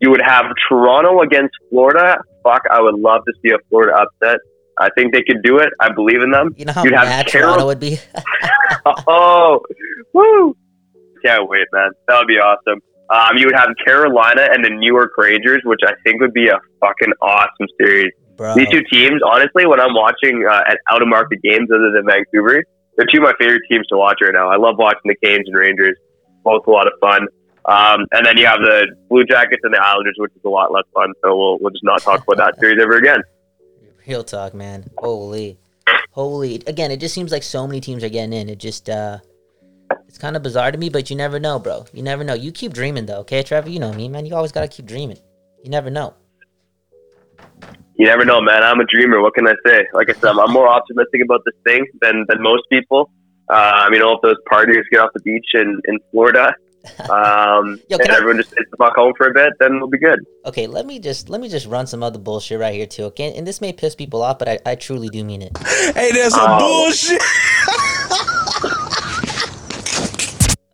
You 0.00 0.10
would 0.10 0.22
have 0.22 0.46
Toronto 0.68 1.22
against 1.22 1.54
Florida. 1.70 2.18
Fuck, 2.42 2.62
I 2.70 2.80
would 2.80 2.98
love 2.98 3.22
to 3.26 3.32
see 3.42 3.52
a 3.52 3.58
Florida 3.68 3.96
upset. 3.96 4.38
I 4.78 4.88
think 4.96 5.12
they 5.12 5.22
could 5.22 5.42
do 5.42 5.58
it. 5.58 5.68
I 5.80 5.92
believe 5.92 6.22
in 6.22 6.30
them. 6.30 6.54
you 6.56 6.64
know 6.64 6.72
how 6.72 6.84
you'd 6.84 6.94
have 6.94 7.08
mad 7.08 7.26
Carol- 7.26 7.48
Toronto 7.48 7.66
would 7.66 7.80
be. 7.80 7.98
oh, 9.06 9.60
woo! 10.14 10.56
Can't 11.24 11.48
wait, 11.48 11.66
man. 11.72 11.90
That 12.08 12.18
would 12.18 12.28
be 12.28 12.38
awesome. 12.38 12.80
Um, 13.10 13.36
you 13.36 13.46
would 13.46 13.56
have 13.56 13.70
Carolina 13.84 14.48
and 14.52 14.64
the 14.64 14.70
New 14.70 14.92
York 14.92 15.12
Rangers, 15.18 15.60
which 15.64 15.80
I 15.84 15.92
think 16.04 16.20
would 16.20 16.32
be 16.32 16.48
a 16.48 16.58
fucking 16.80 17.12
awesome 17.20 17.66
series. 17.80 18.12
Bro, 18.36 18.54
These 18.54 18.68
two 18.70 18.82
teams, 18.90 19.20
honestly, 19.24 19.66
when 19.66 19.80
I'm 19.80 19.94
watching 19.94 20.46
uh, 20.48 20.62
at 20.66 20.78
out 20.92 21.02
of 21.02 21.08
market 21.08 21.42
games 21.42 21.68
other 21.74 21.90
than 21.92 22.06
Vancouver, 22.06 22.62
they're 22.96 23.06
two 23.06 23.18
of 23.18 23.24
my 23.24 23.34
favorite 23.38 23.62
teams 23.68 23.86
to 23.88 23.96
watch 23.96 24.18
right 24.22 24.32
now. 24.32 24.48
I 24.48 24.56
love 24.56 24.76
watching 24.78 25.02
the 25.04 25.16
Canes 25.22 25.46
and 25.46 25.56
Rangers, 25.56 25.96
both 26.44 26.66
a 26.66 26.70
lot 26.70 26.86
of 26.86 26.92
fun. 27.00 27.26
Um, 27.66 28.06
and 28.12 28.24
then 28.24 28.38
you 28.38 28.46
have 28.46 28.60
the 28.60 28.86
Blue 29.08 29.24
Jackets 29.24 29.60
and 29.62 29.74
the 29.74 29.82
Islanders, 29.82 30.14
which 30.18 30.32
is 30.32 30.42
a 30.44 30.48
lot 30.48 30.72
less 30.72 30.84
fun. 30.94 31.12
So 31.22 31.36
we'll 31.36 31.58
we'll 31.60 31.70
just 31.70 31.84
not 31.84 32.00
talk 32.00 32.22
about 32.22 32.38
that 32.38 32.60
series 32.60 32.80
ever 32.80 32.96
again. 32.96 33.22
Real 34.06 34.24
talk, 34.24 34.54
man. 34.54 34.88
Holy, 34.98 35.58
holy. 36.10 36.62
Again, 36.66 36.90
it 36.90 36.98
just 36.98 37.14
seems 37.14 37.32
like 37.32 37.42
so 37.42 37.66
many 37.66 37.80
teams 37.80 38.02
are 38.02 38.08
getting 38.08 38.32
in. 38.32 38.48
It 38.48 38.58
just, 38.58 38.88
uh, 38.88 39.18
it's 40.10 40.18
kind 40.18 40.34
of 40.36 40.42
bizarre 40.42 40.72
to 40.72 40.76
me, 40.76 40.88
but 40.88 41.08
you 41.08 41.14
never 41.14 41.38
know, 41.38 41.60
bro. 41.60 41.84
You 41.92 42.02
never 42.02 42.24
know. 42.24 42.34
You 42.34 42.50
keep 42.50 42.72
dreaming, 42.72 43.06
though, 43.06 43.20
okay, 43.20 43.44
Trevor? 43.44 43.70
You 43.70 43.78
know 43.78 43.92
me, 43.92 44.08
man. 44.08 44.26
You 44.26 44.34
always 44.34 44.50
got 44.50 44.62
to 44.62 44.66
keep 44.68 44.86
dreaming. 44.86 45.18
You 45.62 45.70
never 45.70 45.88
know. 45.88 46.14
You 47.94 48.06
never 48.06 48.24
know, 48.24 48.40
man. 48.40 48.64
I'm 48.64 48.80
a 48.80 48.84
dreamer. 48.92 49.20
What 49.22 49.34
can 49.34 49.46
I 49.46 49.54
say? 49.64 49.86
Like 49.92 50.10
I 50.10 50.14
said, 50.14 50.24
I'm, 50.30 50.40
I'm 50.40 50.52
more 50.52 50.66
optimistic 50.68 51.20
about 51.24 51.42
this 51.44 51.54
thing 51.64 51.86
than 52.02 52.24
than 52.28 52.42
most 52.42 52.62
people. 52.72 53.08
Um, 53.50 53.92
you 53.92 54.00
know, 54.00 54.12
if 54.14 54.20
those 54.22 54.34
partiers 54.50 54.82
get 54.90 54.98
off 55.00 55.10
the 55.14 55.20
beach 55.20 55.46
in 55.54 55.80
in 55.84 56.00
Florida, 56.10 56.52
um, 57.08 57.78
Yo, 57.88 57.96
and 57.98 58.00
can 58.00 58.10
I- 58.10 58.16
everyone 58.16 58.38
just 58.38 58.50
hits 58.56 58.68
the 58.72 58.76
fuck 58.78 58.96
home 58.96 59.12
for 59.16 59.28
a 59.28 59.32
bit, 59.32 59.52
then 59.60 59.78
we'll 59.78 59.88
be 59.90 59.98
good. 59.98 60.18
Okay, 60.44 60.66
let 60.66 60.86
me 60.86 60.98
just 60.98 61.28
let 61.28 61.40
me 61.40 61.48
just 61.48 61.66
run 61.66 61.86
some 61.86 62.02
other 62.02 62.18
bullshit 62.18 62.58
right 62.58 62.74
here 62.74 62.86
too. 62.86 63.04
Okay, 63.04 63.32
and 63.36 63.46
this 63.46 63.60
may 63.60 63.72
piss 63.72 63.94
people 63.94 64.22
off, 64.22 64.40
but 64.40 64.48
I, 64.48 64.58
I 64.66 64.74
truly 64.74 65.08
do 65.08 65.22
mean 65.22 65.42
it. 65.42 65.52
Hey, 65.94 66.10
that's 66.12 66.34
some 66.34 66.50
Oh. 66.50 66.58
bullshit. 66.58 67.22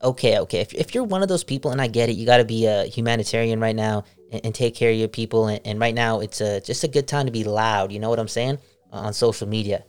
okay, 0.07 0.39
okay. 0.39 0.61
If, 0.61 0.73
if 0.75 0.95
you're 0.95 1.05
one 1.05 1.23
of 1.23 1.29
those 1.29 1.45
people, 1.45 1.73
and 1.73 1.81
I 1.81 1.89
get 1.89 2.09
it, 2.09 2.17
you 2.17 2.25
got 2.25 2.39
to 2.39 2.45
be 2.45 2.67
a 2.67 2.85
humanitarian 2.85 3.61
right 3.61 3.75
now 3.75 4.05
and, 4.31 4.41
and 4.47 4.55
take 4.55 4.75
care 4.75 4.91
of 4.91 4.97
your 4.97 5.09
people. 5.09 5.49
And, 5.49 5.61
and 5.65 5.81
right 5.81 5.95
now, 5.95 6.21
it's 6.21 6.41
a, 6.41 6.61
just 6.61 6.85
a 6.85 6.89
good 6.89 7.09
time 7.09 7.27
to 7.27 7.33
be 7.33 7.45
loud. 7.45 7.93
You 7.93 7.99
know 7.99 8.09
what 8.09 8.19
I'm 8.19 8.29
saying? 8.29 8.59
Uh, 8.93 8.99
on 8.99 9.13
social 9.13 9.49
media, 9.49 9.85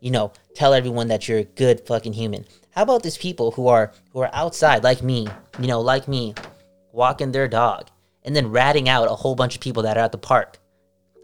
you 0.00 0.10
know, 0.10 0.32
tell 0.54 0.74
everyone 0.74 1.08
that 1.08 1.26
you're 1.26 1.38
a 1.38 1.44
good 1.44 1.80
fucking 1.86 2.12
human. 2.12 2.44
How 2.70 2.82
about 2.82 3.02
these 3.02 3.16
people 3.16 3.50
who 3.50 3.68
are 3.68 3.92
who 4.12 4.20
are 4.20 4.30
outside 4.32 4.84
like 4.84 5.02
me? 5.02 5.26
You 5.58 5.66
know, 5.66 5.80
like 5.80 6.06
me, 6.06 6.34
walking 6.92 7.32
their 7.32 7.48
dog 7.48 7.88
and 8.24 8.36
then 8.36 8.50
ratting 8.50 8.88
out 8.88 9.10
a 9.10 9.14
whole 9.14 9.34
bunch 9.34 9.54
of 9.54 9.62
people 9.62 9.82
that 9.84 9.96
are 9.96 10.04
at 10.04 10.12
the 10.12 10.18
park. 10.18 10.58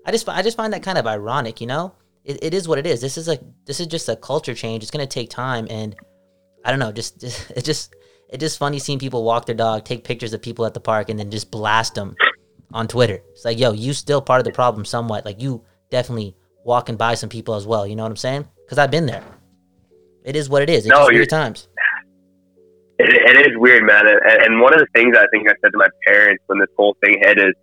I 0.06 0.10
just 0.10 0.26
I 0.28 0.40
just 0.40 0.56
find 0.56 0.72
that 0.72 0.82
kind 0.82 0.96
of 0.96 1.06
ironic. 1.06 1.60
You 1.60 1.66
know, 1.66 1.94
it, 2.24 2.38
it 2.42 2.54
is 2.54 2.66
what 2.66 2.78
it 2.78 2.86
is. 2.86 3.02
This 3.02 3.18
is 3.18 3.28
a 3.28 3.38
this 3.66 3.78
is 3.78 3.86
just 3.88 4.08
a 4.08 4.16
culture 4.16 4.54
change. 4.54 4.82
It's 4.82 4.90
gonna 4.90 5.06
take 5.06 5.30
time 5.30 5.66
and. 5.70 5.94
I 6.64 6.70
don't 6.70 6.80
know, 6.80 6.90
just, 6.90 7.20
just 7.20 7.50
it's 7.52 7.62
just 7.62 7.94
it's 8.28 8.40
just 8.40 8.58
funny 8.58 8.78
seeing 8.78 8.98
people 8.98 9.24
walk 9.24 9.46
their 9.46 9.54
dog, 9.54 9.84
take 9.84 10.04
pictures 10.04 10.32
of 10.32 10.42
people 10.42 10.66
at 10.66 10.74
the 10.74 10.80
park, 10.80 11.08
and 11.08 11.18
then 11.18 11.30
just 11.30 11.50
blast 11.50 11.94
them 11.94 12.14
on 12.72 12.88
Twitter. 12.88 13.20
It's 13.32 13.44
like, 13.44 13.58
yo, 13.58 13.72
you 13.72 13.92
still 13.92 14.20
part 14.20 14.40
of 14.40 14.44
the 14.44 14.52
problem 14.52 14.84
somewhat. 14.84 15.24
Like 15.24 15.40
you 15.40 15.64
definitely 15.90 16.36
walking 16.64 16.96
by 16.96 17.14
some 17.14 17.28
people 17.28 17.54
as 17.54 17.66
well. 17.66 17.86
You 17.86 17.96
know 17.96 18.02
what 18.02 18.10
I'm 18.10 18.16
saying? 18.16 18.46
Because 18.64 18.78
I've 18.78 18.90
been 18.90 19.06
there. 19.06 19.22
It 20.24 20.36
is 20.36 20.48
what 20.48 20.62
it 20.62 20.68
is. 20.68 20.84
It's 20.84 20.88
No, 20.88 21.00
just 21.00 21.12
weird 21.12 21.30
times. 21.30 21.68
It, 22.98 23.08
it 23.08 23.46
is 23.46 23.56
weird, 23.56 23.84
man. 23.84 24.06
And, 24.06 24.42
and 24.42 24.60
one 24.60 24.74
of 24.74 24.80
the 24.80 24.86
things 24.94 25.16
I 25.16 25.26
think 25.32 25.48
I 25.48 25.54
said 25.62 25.72
to 25.72 25.78
my 25.78 25.88
parents 26.06 26.42
when 26.46 26.58
this 26.58 26.68
whole 26.76 26.96
thing 27.02 27.16
hit 27.22 27.38
is, 27.38 27.54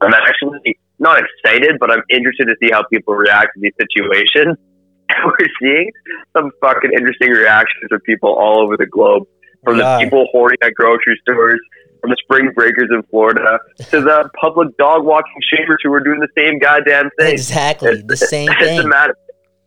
I'm 0.00 0.14
actually 0.14 0.78
not 0.98 1.20
excited, 1.20 1.78
but 1.80 1.90
I'm 1.90 2.02
interested 2.10 2.46
to 2.46 2.54
see 2.62 2.70
how 2.70 2.84
people 2.92 3.14
react 3.14 3.50
to 3.54 3.60
these 3.60 3.72
situations. 3.80 4.56
And 5.08 5.24
we're 5.26 5.48
seeing 5.60 5.90
some 6.36 6.50
fucking 6.60 6.92
interesting 6.96 7.30
reactions 7.30 7.86
from 7.88 8.00
people 8.00 8.30
all 8.30 8.60
over 8.60 8.76
the 8.76 8.86
globe, 8.86 9.24
from 9.64 9.76
We 9.76 9.82
the 9.82 9.98
people 10.02 10.26
hoarding 10.32 10.58
at 10.62 10.74
grocery 10.74 11.18
stores, 11.22 11.60
from 12.00 12.10
the 12.10 12.16
spring 12.22 12.50
breakers 12.54 12.88
in 12.90 13.02
Florida, 13.10 13.58
to 13.90 14.00
the 14.00 14.28
public 14.40 14.76
dog 14.76 15.04
walking 15.04 15.32
shamers 15.52 15.76
who 15.82 15.92
are 15.92 16.00
doing 16.00 16.20
the 16.20 16.28
same 16.36 16.58
goddamn 16.58 17.10
thing. 17.18 17.32
Exactly 17.32 17.90
It's- 17.90 18.04
the 18.06 18.16
same 18.16 18.48
It's 18.50 18.60
a 18.62 18.64
thing. 18.82 18.88
mad, 18.88 19.10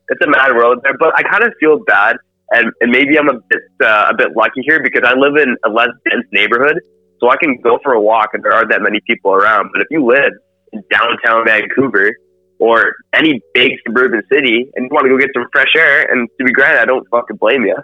it's 0.10 0.22
a 0.22 0.28
mad 0.30 0.56
world 0.56 0.80
there, 0.84 0.96
but 0.98 1.14
I 1.18 1.24
kind 1.24 1.44
of 1.44 1.54
feel 1.60 1.80
bad, 1.86 2.18
and, 2.52 2.72
and 2.82 2.92
maybe 2.92 3.18
I'm 3.18 3.30
a 3.30 3.40
bit 3.50 3.62
uh, 3.84 4.08
a 4.12 4.16
bit 4.16 4.30
lucky 4.36 4.62
here 4.64 4.82
because 4.82 5.04
I 5.04 5.14
live 5.18 5.36
in 5.36 5.56
a 5.66 5.70
less 5.70 5.90
dense 6.10 6.26
neighborhood, 6.32 6.80
so 7.20 7.30
I 7.30 7.38
can 7.38 7.60
go 7.62 7.80
for 7.84 7.94
a 7.94 8.02
walk 8.02 8.30
and 8.34 8.44
there 8.44 8.54
aren't 8.54 8.70
that 8.70 8.82
many 8.82 9.00
people 9.08 9.32
around. 9.34 9.70
But 9.74 9.82
if 9.82 9.88
you 9.90 10.06
live 10.06 10.32
in 10.74 10.84
downtown 10.92 11.46
Vancouver 11.46 12.12
or 12.60 12.94
any 13.14 13.42
big 13.54 13.72
suburban 13.86 14.22
city 14.32 14.70
and 14.76 14.86
you 14.86 14.90
want 14.92 15.06
to 15.06 15.10
go 15.10 15.18
get 15.18 15.30
some 15.36 15.48
fresh 15.52 15.74
air, 15.76 16.04
and 16.12 16.30
to 16.40 16.46
be 16.46 16.52
granted, 16.52 16.82
I 16.82 16.86
don't 16.86 17.06
fucking 17.10 17.38
blame 17.38 17.64
you. 17.66 17.76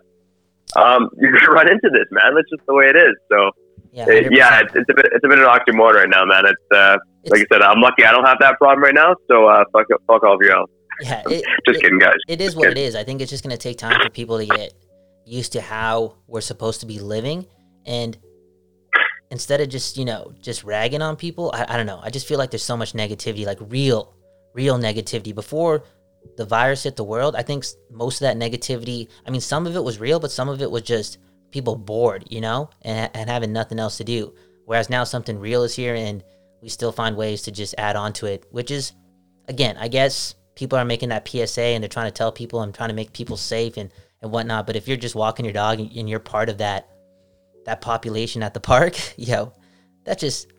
Um, 0.75 1.09
you're 1.19 1.31
gonna 1.33 1.51
run 1.51 1.69
into 1.71 1.89
this, 1.91 2.05
man. 2.11 2.35
That's 2.35 2.49
just 2.49 2.65
the 2.67 2.73
way 2.73 2.85
it 2.85 2.95
is. 2.95 3.15
So 3.31 3.51
Yeah, 3.91 4.09
it- 4.09 4.31
yeah, 4.35 4.61
it's, 4.61 4.73
it's 4.75 4.89
a 4.89 4.93
bit 4.93 5.05
it's 5.13 5.23
a 5.23 5.27
bit 5.27 5.39
of 5.39 5.45
an 5.45 5.51
oxymoron 5.51 5.93
right 5.95 6.09
now, 6.09 6.25
man. 6.25 6.45
It's 6.45 6.75
uh, 6.75 6.97
like 7.27 7.41
I 7.41 7.45
said, 7.51 7.61
I'm 7.61 7.79
lucky 7.81 8.03
I 8.05 8.11
don't 8.11 8.25
have 8.25 8.37
that 8.41 8.57
problem 8.57 8.83
right 8.83 8.93
now. 8.95 9.15
So 9.29 9.47
uh, 9.47 9.63
fuck 9.71 9.87
fuck 10.07 10.23
all 10.23 10.35
of 10.35 10.41
you 10.41 10.51
else. 10.51 10.69
yeah, 11.01 11.21
it, 11.27 11.43
Just 11.67 11.79
it- 11.79 11.81
kidding, 11.83 11.99
guys. 11.99 12.15
it 12.27 12.41
is 12.41 12.55
what 12.55 12.69
it 12.69 12.77
is. 12.77 12.95
I 12.95 13.03
think 13.03 13.21
it's 13.21 13.29
just 13.31 13.43
going 13.43 13.55
to 13.55 13.61
take 13.61 13.77
time 13.77 13.99
for 14.01 14.09
people 14.09 14.37
to 14.37 14.45
get 14.45 14.73
used 15.25 15.53
to 15.53 15.61
how 15.61 16.15
we're 16.27 16.41
supposed 16.41 16.81
to 16.81 16.85
be 16.85 16.99
living. 16.99 17.45
And 17.85 18.17
instead 19.31 19.61
of 19.61 19.69
just, 19.69 19.97
you 19.97 20.05
know, 20.05 20.33
just 20.41 20.63
ragging 20.63 21.01
on 21.01 21.15
people, 21.15 21.51
I, 21.53 21.65
I 21.69 21.77
don't 21.77 21.85
know. 21.85 21.99
I 22.03 22.09
just 22.09 22.27
feel 22.27 22.37
like 22.37 22.51
there's 22.51 22.63
so 22.63 22.77
much 22.77 22.93
negativity, 22.93 23.45
like 23.45 23.57
real, 23.61 24.13
real 24.53 24.77
negativity. 24.77 25.33
Before 25.33 25.83
the 26.37 26.45
virus 26.45 26.83
hit 26.83 26.95
the 26.95 27.03
world, 27.03 27.35
I 27.35 27.43
think 27.43 27.65
most 27.91 28.15
of 28.15 28.21
that 28.21 28.37
negativity, 28.37 29.09
I 29.25 29.31
mean, 29.31 29.41
some 29.41 29.67
of 29.67 29.75
it 29.75 29.83
was 29.83 29.99
real, 29.99 30.19
but 30.19 30.31
some 30.31 30.49
of 30.49 30.61
it 30.61 30.71
was 30.71 30.83
just 30.83 31.19
people 31.51 31.75
bored, 31.75 32.25
you 32.29 32.41
know, 32.41 32.69
and, 32.81 33.09
and 33.13 33.29
having 33.29 33.53
nothing 33.53 33.79
else 33.79 33.97
to 33.97 34.03
do. 34.03 34.33
Whereas 34.65 34.89
now 34.89 35.03
something 35.03 35.37
real 35.37 35.63
is 35.63 35.75
here, 35.75 35.95
and 35.95 36.23
we 36.61 36.69
still 36.69 36.91
find 36.91 37.15
ways 37.15 37.43
to 37.43 37.51
just 37.51 37.75
add 37.77 37.95
on 37.95 38.13
to 38.13 38.25
it, 38.25 38.45
which 38.51 38.71
is, 38.71 38.93
again, 39.47 39.77
I 39.77 39.87
guess 39.87 40.35
people 40.55 40.77
are 40.77 40.85
making 40.85 41.09
that 41.09 41.27
PSA 41.27 41.61
and 41.61 41.83
they're 41.83 41.89
trying 41.89 42.07
to 42.07 42.11
tell 42.11 42.31
people 42.31 42.61
and 42.61 42.73
trying 42.73 42.89
to 42.89 42.95
make 42.95 43.13
people 43.13 43.37
safe 43.37 43.77
and, 43.77 43.91
and 44.21 44.31
whatnot. 44.31 44.65
But 44.65 44.75
if 44.75 44.87
you're 44.87 44.97
just 44.97 45.15
walking 45.15 45.45
your 45.45 45.53
dog 45.53 45.79
and 45.79 46.09
you're 46.09 46.19
part 46.19 46.49
of 46.49 46.57
that 46.59 46.89
that 47.65 47.81
population 47.81 48.43
at 48.43 48.53
the 48.53 48.59
park, 48.59 48.95
yo, 49.17 49.53
that's 50.03 50.21
just 50.21 50.51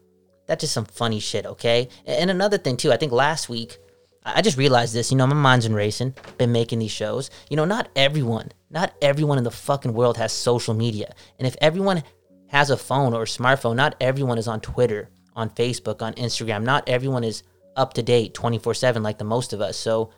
that's 0.47 0.61
just 0.61 0.75
some 0.75 0.85
funny 0.85 1.21
shit, 1.21 1.47
okay? 1.47 1.89
And 2.07 2.31
another 2.31 2.59
thing 2.59 2.77
too, 2.77 2.93
I 2.93 2.97
think 2.97 3.13
last 3.13 3.49
week 3.49 3.79
I 4.25 4.41
just 4.43 4.57
realized 4.57 4.95
this. 4.95 5.11
You 5.11 5.19
know, 5.19 5.27
my 5.27 5.35
mind's 5.35 5.67
been 5.67 5.75
racing. 5.75 6.15
Been 6.39 6.53
making 6.53 6.79
these 6.79 6.91
shows. 6.91 7.31
You 7.51 7.57
know, 7.57 7.65
not 7.67 7.89
everyone, 7.95 8.53
not 8.71 8.95
everyone 9.03 9.39
in 9.39 9.45
the 9.45 9.51
fucking 9.51 9.93
world 9.93 10.17
has 10.17 10.33
social 10.33 10.73
media. 10.75 11.15
And 11.39 11.47
if 11.47 11.57
everyone 11.61 12.03
has 12.49 12.71
a 12.71 12.77
phone 12.77 13.13
or 13.13 13.23
a 13.23 13.27
smartphone, 13.27 13.77
not 13.77 13.97
everyone 14.01 14.39
is 14.39 14.49
on 14.49 14.61
Twitter, 14.61 15.11
on 15.35 15.51
Facebook, 15.51 16.01
on 16.01 16.15
Instagram. 16.15 16.63
Not 16.63 16.89
everyone 16.89 17.23
is 17.25 17.43
up 17.77 17.93
to 17.95 18.03
date 18.03 18.33
24 18.35 18.75
7 18.75 19.03
like 19.03 19.19
the 19.19 19.25
most 19.25 19.53
of 19.53 19.61
us. 19.61 19.77
So 19.77 20.11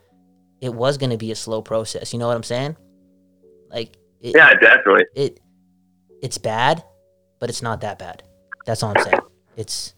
it 0.60 0.72
was 0.72 0.98
going 0.98 1.10
to 1.10 1.16
be 1.18 1.32
a 1.32 1.36
slow 1.36 1.60
process. 1.62 2.12
You 2.12 2.18
know 2.18 2.28
what 2.28 2.36
I'm 2.36 2.42
saying? 2.42 2.76
Like, 3.70 3.96
it, 4.20 4.34
Yeah, 4.36 4.52
definitely. 4.54 5.04
it 5.14 5.40
it's 6.22 6.38
bad, 6.38 6.82
but 7.40 7.48
it's 7.50 7.60
not 7.62 7.80
that 7.82 7.98
bad. 7.98 8.22
That's 8.66 8.82
all 8.82 8.92
I'm 8.96 9.02
saying. 9.04 9.20
It's 9.56 9.94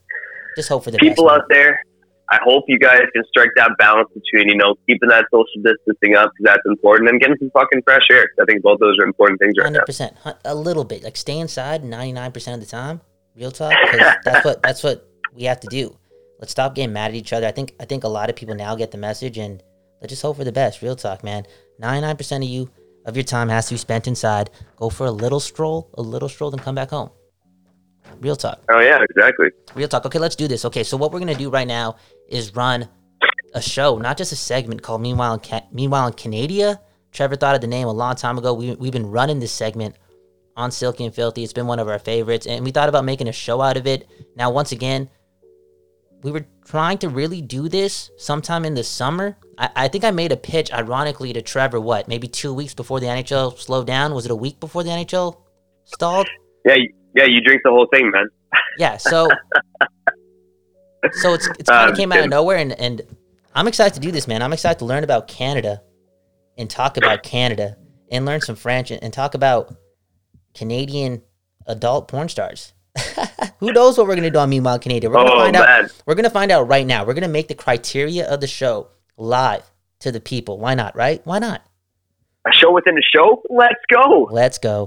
just 0.56 0.68
hope 0.68 0.84
for 0.84 0.90
the 0.90 0.98
People 0.98 1.24
best. 1.26 1.34
man. 1.34 1.40
out 1.42 1.48
there, 1.48 1.80
I 2.30 2.38
hope 2.44 2.64
you 2.68 2.78
guys 2.78 3.00
can 3.14 3.24
strike 3.28 3.50
that 3.56 3.72
balance 3.78 4.08
between, 4.12 4.50
you 4.50 4.56
know, 4.56 4.74
keeping 4.86 5.08
that 5.08 5.24
social 5.30 5.62
distancing 5.62 6.14
up 6.14 6.30
because 6.36 6.44
that's 6.44 6.66
important 6.66 7.08
and 7.08 7.20
getting 7.20 7.36
some 7.38 7.50
fucking 7.50 7.82
fresh 7.84 8.02
air. 8.10 8.28
I 8.40 8.44
think 8.44 8.62
both 8.62 8.78
those 8.80 8.98
are 8.98 9.04
important 9.04 9.40
things 9.40 9.54
right 9.56 9.64
Hundred 9.64 9.78
now. 9.80 9.84
percent, 9.84 10.16
a 10.44 10.54
little 10.54 10.84
bit. 10.84 11.02
Like 11.02 11.16
stay 11.16 11.38
inside 11.38 11.84
ninety 11.84 12.12
nine 12.12 12.32
percent 12.32 12.60
of 12.60 12.68
the 12.68 12.70
time. 12.70 13.00
Real 13.34 13.50
talk, 13.50 13.72
that's 14.24 14.44
what 14.44 14.62
that's 14.62 14.82
what 14.82 15.08
we 15.34 15.44
have 15.44 15.60
to 15.60 15.68
do. 15.68 15.96
Let's 16.38 16.52
stop 16.52 16.74
getting 16.74 16.92
mad 16.92 17.12
at 17.12 17.14
each 17.14 17.32
other. 17.32 17.46
I 17.46 17.52
think 17.52 17.74
I 17.80 17.84
think 17.86 18.04
a 18.04 18.08
lot 18.08 18.28
of 18.28 18.36
people 18.36 18.54
now 18.54 18.74
get 18.74 18.90
the 18.90 18.98
message, 18.98 19.38
and 19.38 19.62
let's 20.00 20.10
just 20.10 20.22
hope 20.22 20.36
for 20.36 20.44
the 20.44 20.52
best. 20.52 20.82
Real 20.82 20.96
talk, 20.96 21.24
man. 21.24 21.46
Ninety 21.78 22.02
nine 22.02 22.16
percent 22.16 22.44
of 22.44 22.50
you 22.50 22.70
of 23.06 23.16
your 23.16 23.24
time 23.24 23.48
has 23.48 23.68
to 23.68 23.74
be 23.74 23.78
spent 23.78 24.06
inside. 24.06 24.50
Go 24.76 24.90
for 24.90 25.06
a 25.06 25.10
little 25.10 25.40
stroll, 25.40 25.88
a 25.94 26.02
little 26.02 26.28
stroll, 26.28 26.50
then 26.50 26.60
come 26.60 26.74
back 26.74 26.90
home. 26.90 27.10
Real 28.20 28.36
talk. 28.36 28.60
Oh, 28.70 28.80
yeah, 28.80 28.98
exactly. 29.02 29.48
Real 29.74 29.88
talk. 29.88 30.04
Okay, 30.06 30.18
let's 30.18 30.36
do 30.36 30.48
this. 30.48 30.64
Okay, 30.64 30.82
so 30.82 30.96
what 30.96 31.12
we're 31.12 31.18
gonna 31.18 31.34
do 31.34 31.50
right 31.50 31.68
now 31.68 31.96
is 32.28 32.54
run 32.54 32.88
a 33.54 33.62
show, 33.62 33.98
not 33.98 34.18
just 34.18 34.32
a 34.32 34.36
segment 34.36 34.82
called 34.82 35.00
Meanwhile 35.00 35.34
in 35.34 35.40
Ca- 35.40 35.66
Meanwhile 35.72 36.08
in 36.08 36.12
Canada. 36.14 36.80
Trevor 37.12 37.36
thought 37.36 37.54
of 37.54 37.60
the 37.60 37.66
name 37.66 37.88
a 37.88 37.92
long 37.92 38.14
time 38.14 38.38
ago. 38.38 38.52
We 38.52 38.74
we've 38.74 38.92
been 38.92 39.10
running 39.10 39.40
this 39.40 39.52
segment 39.52 39.96
on 40.56 40.70
Silky 40.70 41.04
and 41.04 41.14
Filthy. 41.14 41.42
It's 41.42 41.52
been 41.52 41.66
one 41.66 41.78
of 41.78 41.88
our 41.88 41.98
favorites, 41.98 42.46
and 42.46 42.64
we 42.64 42.70
thought 42.70 42.88
about 42.88 43.04
making 43.04 43.28
a 43.28 43.32
show 43.32 43.60
out 43.62 43.76
of 43.76 43.86
it. 43.86 44.06
Now, 44.36 44.50
once 44.50 44.72
again, 44.72 45.08
we 46.22 46.32
were 46.32 46.46
trying 46.66 46.98
to 46.98 47.08
really 47.08 47.40
do 47.40 47.68
this 47.68 48.10
sometime 48.18 48.64
in 48.64 48.74
the 48.74 48.84
summer. 48.84 49.38
I, 49.56 49.70
I 49.76 49.88
think 49.88 50.04
I 50.04 50.10
made 50.10 50.32
a 50.32 50.36
pitch, 50.36 50.72
ironically, 50.72 51.32
to 51.32 51.42
Trevor. 51.42 51.80
What, 51.80 52.08
maybe 52.08 52.28
two 52.28 52.52
weeks 52.52 52.74
before 52.74 53.00
the 53.00 53.06
NHL 53.06 53.56
slowed 53.58 53.86
down? 53.86 54.14
Was 54.14 54.24
it 54.24 54.30
a 54.30 54.36
week 54.36 54.60
before 54.60 54.82
the 54.82 54.90
NHL 54.90 55.38
stalled? 55.84 56.28
Yeah, 56.64 56.76
yeah, 57.14 57.24
you 57.24 57.40
drink 57.40 57.62
the 57.64 57.70
whole 57.70 57.86
thing, 57.92 58.10
man. 58.10 58.26
Yeah, 58.78 58.96
so 58.96 59.28
so 61.12 61.34
it's 61.34 61.46
it's 61.58 61.68
kind 61.68 61.84
Um, 61.86 61.90
of 61.92 61.96
came 61.96 62.12
out 62.12 62.20
of 62.20 62.28
nowhere, 62.30 62.56
and 62.58 62.72
and 62.72 63.02
I'm 63.54 63.66
excited 63.68 63.94
to 63.94 64.00
do 64.00 64.10
this, 64.12 64.26
man. 64.28 64.42
I'm 64.42 64.52
excited 64.52 64.78
to 64.80 64.84
learn 64.84 65.04
about 65.04 65.28
Canada, 65.28 65.82
and 66.56 66.68
talk 66.68 66.96
about 66.96 67.22
Canada, 67.22 67.76
and 68.10 68.24
learn 68.26 68.40
some 68.40 68.56
French, 68.56 68.90
and, 68.90 69.02
and 69.02 69.12
talk 69.12 69.34
about 69.34 69.74
Canadian 70.54 71.22
adult 71.66 72.08
porn 72.08 72.28
stars. 72.28 72.72
Who 73.60 73.72
knows 73.72 73.98
what 73.98 74.06
we're 74.06 74.14
gonna 74.16 74.30
do 74.30 74.38
on 74.38 74.50
Meanwhile 74.50 74.78
Canada? 74.80 75.08
We're 75.08 75.16
gonna 75.24 75.30
Oh, 75.32 75.38
find 75.44 75.56
out. 75.56 75.90
We're 76.06 76.14
gonna 76.14 76.30
find 76.30 76.50
out 76.50 76.68
right 76.68 76.86
now. 76.86 77.04
We're 77.04 77.14
gonna 77.14 77.28
make 77.28 77.48
the 77.48 77.54
criteria 77.54 78.26
of 78.28 78.40
the 78.40 78.46
show 78.46 78.88
live 79.16 79.68
to 80.00 80.12
the 80.12 80.20
people. 80.20 80.58
Why 80.58 80.74
not? 80.74 80.96
Right? 80.96 81.20
Why 81.24 81.38
not? 81.38 81.62
A 82.46 82.52
show 82.52 82.72
within 82.72 82.96
a 82.96 83.02
show? 83.02 83.42
Let's 83.50 83.74
go. 83.92 84.28
Let's 84.30 84.58
go. 84.58 84.86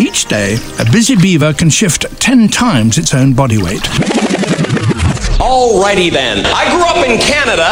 Each 0.00 0.26
day, 0.26 0.56
a 0.78 0.84
busy 0.92 1.16
beaver 1.16 1.52
can 1.52 1.68
shift 1.70 2.06
10 2.20 2.48
times 2.48 2.98
its 2.98 3.14
own 3.14 3.32
body 3.34 3.58
weight. 3.60 3.80
Alrighty 5.40 6.12
then. 6.12 6.46
I 6.46 6.70
grew 6.70 6.84
up 6.84 7.08
in 7.08 7.18
Canada. 7.18 7.66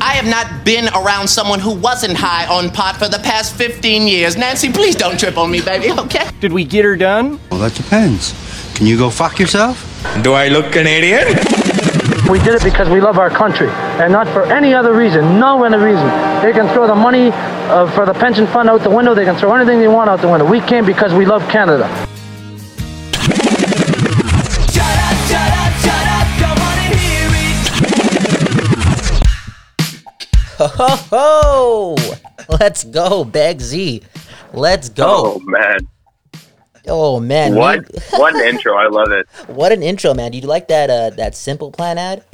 I 0.00 0.12
have 0.14 0.26
not 0.26 0.64
been 0.64 0.88
around 0.94 1.26
someone 1.26 1.58
who 1.58 1.74
wasn't 1.74 2.16
high 2.16 2.46
on 2.46 2.70
pot 2.70 2.96
for 2.96 3.08
the 3.08 3.18
past 3.18 3.56
15 3.56 4.06
years. 4.06 4.36
Nancy, 4.36 4.70
please 4.72 4.94
don't 4.94 5.18
trip 5.18 5.36
on 5.36 5.50
me, 5.50 5.60
baby, 5.60 5.90
okay? 5.90 6.28
Did 6.40 6.52
we 6.52 6.64
get 6.64 6.84
her 6.84 6.94
done? 6.94 7.40
Well, 7.50 7.58
that 7.60 7.74
depends. 7.74 8.34
Can 8.76 8.86
you 8.86 8.96
go 8.96 9.10
fuck 9.10 9.40
yourself? 9.40 9.82
Do 10.22 10.34
I 10.34 10.46
look 10.46 10.70
Canadian? 10.72 11.26
We 12.30 12.38
did 12.38 12.54
it 12.54 12.64
because 12.64 12.88
we 12.88 13.00
love 13.02 13.18
our 13.18 13.28
country 13.28 13.68
and 13.68 14.10
not 14.10 14.26
for 14.28 14.44
any 14.44 14.72
other 14.72 14.94
reason. 14.94 15.38
No 15.38 15.62
other 15.62 15.78
reason. 15.78 16.06
They 16.42 16.52
can 16.52 16.72
throw 16.72 16.86
the 16.86 16.94
money 16.94 17.30
uh, 17.30 17.90
for 17.90 18.06
the 18.06 18.14
pension 18.14 18.46
fund 18.46 18.70
out 18.70 18.82
the 18.82 18.90
window. 18.90 19.14
They 19.14 19.26
can 19.26 19.36
throw 19.36 19.54
anything 19.54 19.78
they 19.78 19.88
want 19.88 20.08
out 20.08 20.20
the 20.20 20.28
window. 20.28 20.48
We 20.48 20.60
came 20.60 20.86
because 20.86 21.12
we 21.12 21.26
love 21.26 21.46
Canada. 21.50 21.86
Ho 30.56 30.66
ho 30.68 30.96
ho! 31.10 31.96
Let's 32.48 32.84
go, 32.84 33.24
Beg 33.24 33.60
Z. 33.60 34.02
Let's 34.52 34.88
go. 34.88 35.04
Oh, 35.06 35.38
go. 35.40 35.44
man. 35.44 35.78
Oh, 36.86 37.18
man, 37.20 37.54
What? 37.54 37.84
what 38.10 38.34
an 38.34 38.46
intro. 38.46 38.76
I 38.76 38.88
love 38.88 39.10
it. 39.12 39.26
what 39.48 39.72
an 39.72 39.82
intro, 39.82 40.14
man. 40.14 40.32
Do 40.32 40.38
you 40.38 40.46
like 40.46 40.68
that 40.68 40.90
uh, 40.90 41.10
that 41.16 41.34
simple 41.34 41.70
plan 41.72 41.98
ad? 41.98 42.24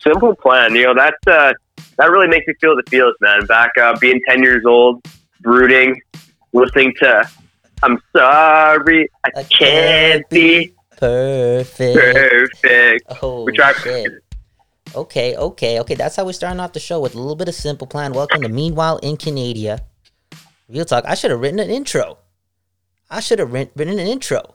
Simple 0.00 0.34
plan. 0.36 0.74
You 0.74 0.84
know, 0.84 0.94
that's, 0.94 1.16
uh, 1.26 1.52
that 1.96 2.10
really 2.10 2.28
makes 2.28 2.46
me 2.46 2.54
feel 2.60 2.76
the 2.76 2.82
feels, 2.88 3.14
man. 3.20 3.46
Back 3.46 3.70
uh, 3.80 3.96
being 3.98 4.20
10 4.28 4.42
years 4.42 4.64
old, 4.66 5.04
brooding, 5.40 6.00
listening 6.52 6.94
to 7.02 7.28
I'm 7.82 7.98
sorry, 8.16 9.08
I, 9.24 9.30
I 9.40 9.42
can't 9.44 10.28
be 10.30 10.72
perfect. 10.96 11.96
perfect. 11.98 13.04
Oh, 13.22 13.44
We 13.44 13.52
try. 13.52 13.72
shit. 13.74 14.12
Okay, 14.94 15.36
okay, 15.36 15.80
okay. 15.80 15.94
That's 15.94 16.16
how 16.16 16.24
we're 16.24 16.32
starting 16.32 16.58
off 16.60 16.72
the 16.72 16.80
show 16.80 17.00
with 17.00 17.14
a 17.14 17.18
little 17.18 17.36
bit 17.36 17.48
of 17.48 17.54
simple 17.54 17.86
plan. 17.86 18.12
Welcome 18.14 18.40
to 18.42 18.48
Meanwhile 18.48 18.98
in 18.98 19.16
Canada. 19.18 19.80
Real 20.68 20.84
talk. 20.86 21.04
I 21.06 21.14
should 21.14 21.30
have 21.30 21.40
written 21.40 21.58
an 21.58 21.68
intro. 21.70 22.18
I 23.10 23.20
should 23.20 23.38
have 23.38 23.52
written 23.52 23.88
an 23.88 23.98
intro. 23.98 24.54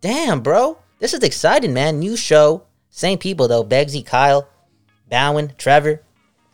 Damn, 0.00 0.40
bro. 0.40 0.78
This 0.98 1.14
is 1.14 1.22
exciting, 1.22 1.72
man. 1.72 1.98
New 1.98 2.16
show. 2.16 2.64
Same 2.90 3.18
people, 3.18 3.48
though. 3.48 3.64
Begsy, 3.64 4.04
Kyle, 4.04 4.48
Bowen, 5.08 5.52
Trevor. 5.58 6.02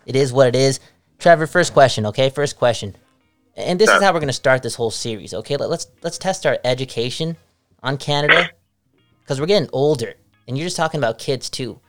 It 0.07 0.17
is 0.17 0.33
what 0.33 0.49
it 0.49 0.57
is. 0.57 0.81
Trevor, 1.19 1.47
first 1.47 1.73
question, 1.73 2.07
okay? 2.07 2.31
First 2.31 2.57
question. 2.57 2.97
And 3.57 3.79
this 3.81 3.91
is 3.91 4.01
how 4.01 4.13
we're 4.13 4.21
going 4.21 4.29
to 4.29 4.33
start 4.33 4.63
this 4.63 4.77
whole 4.77 4.91
series, 4.93 5.35
okay? 5.35 5.57
Let- 5.57 5.71
Let's 5.71 5.89
let's 6.03 6.19
test 6.19 6.47
our 6.47 6.59
education 6.65 7.37
on 7.83 7.97
Canada 7.99 8.51
because 9.21 9.41
we're 9.41 9.47
getting 9.47 9.69
older, 9.73 10.15
and 10.47 10.57
you're 10.57 10.67
just 10.67 10.77
talking 10.77 10.99
about 10.99 11.19
kids 11.19 11.51
too. 11.51 11.81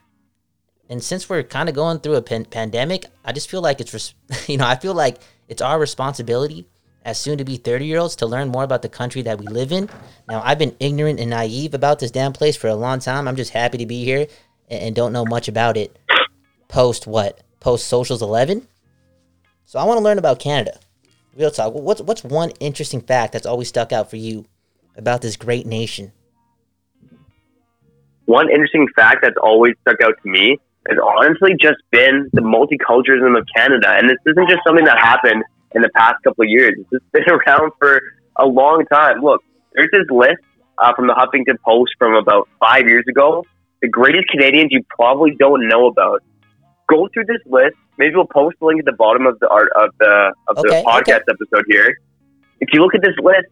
And 0.89 1.03
since 1.03 1.29
we're 1.29 1.43
kind 1.43 1.69
of 1.69 1.75
going 1.75 1.99
through 1.99 2.15
a 2.15 2.21
pan- 2.23 2.45
pandemic, 2.45 3.05
I 3.23 3.31
just 3.31 3.49
feel 3.51 3.61
like 3.61 3.79
it's, 3.79 3.93
res- 3.93 4.15
you 4.47 4.57
know, 4.57 4.65
I 4.65 4.75
feel 4.75 4.95
like 4.95 5.19
it's 5.47 5.61
our 5.61 5.79
responsibility 5.79 6.67
as 7.09 7.19
soon 7.19 7.37
to 7.39 7.43
be 7.43 7.57
30 7.57 7.85
year 7.85 7.99
olds 7.99 8.15
to 8.17 8.25
learn 8.25 8.49
more 8.49 8.63
about 8.63 8.81
the 8.81 8.89
country 8.89 9.21
that 9.23 9.39
we 9.39 9.47
live 9.47 9.71
in. 9.71 9.89
Now, 10.27 10.41
I've 10.45 10.59
been 10.59 10.75
ignorant 10.79 11.19
and 11.19 11.31
naive 11.31 11.73
about 11.73 11.99
this 11.99 12.11
damn 12.11 12.33
place 12.33 12.55
for 12.55 12.67
a 12.67 12.75
long 12.75 12.99
time. 12.99 13.27
I'm 13.27 13.35
just 13.35 13.51
happy 13.51 13.79
to 13.79 13.85
be 13.85 14.03
here 14.05 14.27
and, 14.69 14.81
and 14.81 14.95
don't 14.95 15.11
know 15.11 15.25
much 15.25 15.47
about 15.47 15.75
it 15.75 15.97
post 16.69 17.07
what? 17.07 17.41
Post 17.59 17.87
socials 17.87 18.21
11? 18.21 18.65
So 19.65 19.79
I 19.79 19.83
want 19.83 19.97
to 19.97 20.03
learn 20.03 20.17
about 20.17 20.39
Canada. 20.39 20.79
Real 21.35 21.51
talk. 21.51 21.73
What's, 21.73 22.01
what's 22.01 22.23
one 22.23 22.51
interesting 22.59 23.01
fact 23.01 23.33
that's 23.33 23.45
always 23.45 23.67
stuck 23.67 23.91
out 23.91 24.09
for 24.09 24.15
you 24.15 24.45
about 24.95 25.21
this 25.21 25.35
great 25.35 25.65
nation? 25.65 26.13
One 28.25 28.49
interesting 28.49 28.87
fact 28.95 29.17
that's 29.23 29.37
always 29.41 29.73
stuck 29.81 30.01
out 30.01 30.13
to 30.23 30.29
me 30.29 30.57
has 30.87 30.97
honestly 31.03 31.55
just 31.59 31.77
been 31.91 32.29
the 32.33 32.41
multiculturalism 32.41 33.37
of 33.37 33.45
Canada. 33.55 33.89
And 33.97 34.09
this 34.09 34.17
isn't 34.25 34.49
just 34.49 34.61
something 34.65 34.85
that 34.85 34.97
happened 34.99 35.43
in 35.73 35.81
the 35.81 35.89
past 35.89 36.15
couple 36.23 36.43
of 36.43 36.49
years. 36.49 36.75
It's 36.77 36.89
just 36.89 37.11
been 37.11 37.23
around 37.47 37.71
for 37.79 38.01
a 38.37 38.45
long 38.45 38.85
time. 38.91 39.21
Look, 39.21 39.43
there's 39.73 39.89
this 39.91 40.09
list 40.09 40.43
uh, 40.77 40.93
from 40.95 41.07
the 41.07 41.13
Huffington 41.13 41.59
Post 41.63 41.91
from 41.97 42.15
about 42.15 42.49
five 42.59 42.87
years 42.87 43.05
ago. 43.07 43.45
The 43.81 43.89
greatest 43.89 44.27
Canadians 44.29 44.71
you 44.71 44.83
probably 44.89 45.35
don't 45.37 45.67
know 45.67 45.87
about. 45.87 46.23
Go 46.89 47.07
through 47.13 47.25
this 47.25 47.41
list. 47.45 47.75
Maybe 47.97 48.15
we'll 48.15 48.25
post 48.25 48.57
a 48.61 48.65
link 48.65 48.79
at 48.79 48.85
the 48.85 48.93
bottom 48.93 49.25
of 49.25 49.39
the 49.39 49.47
art 49.47 49.69
of 49.75 49.91
the 49.99 50.33
of 50.47 50.57
Okay, 50.57 50.81
the 50.81 50.89
podcast 50.89 51.21
okay. 51.21 51.33
episode 51.33 51.65
here. 51.69 51.97
If 52.59 52.69
you 52.73 52.81
look 52.81 52.95
at 52.95 53.01
this 53.01 53.15
list, 53.21 53.47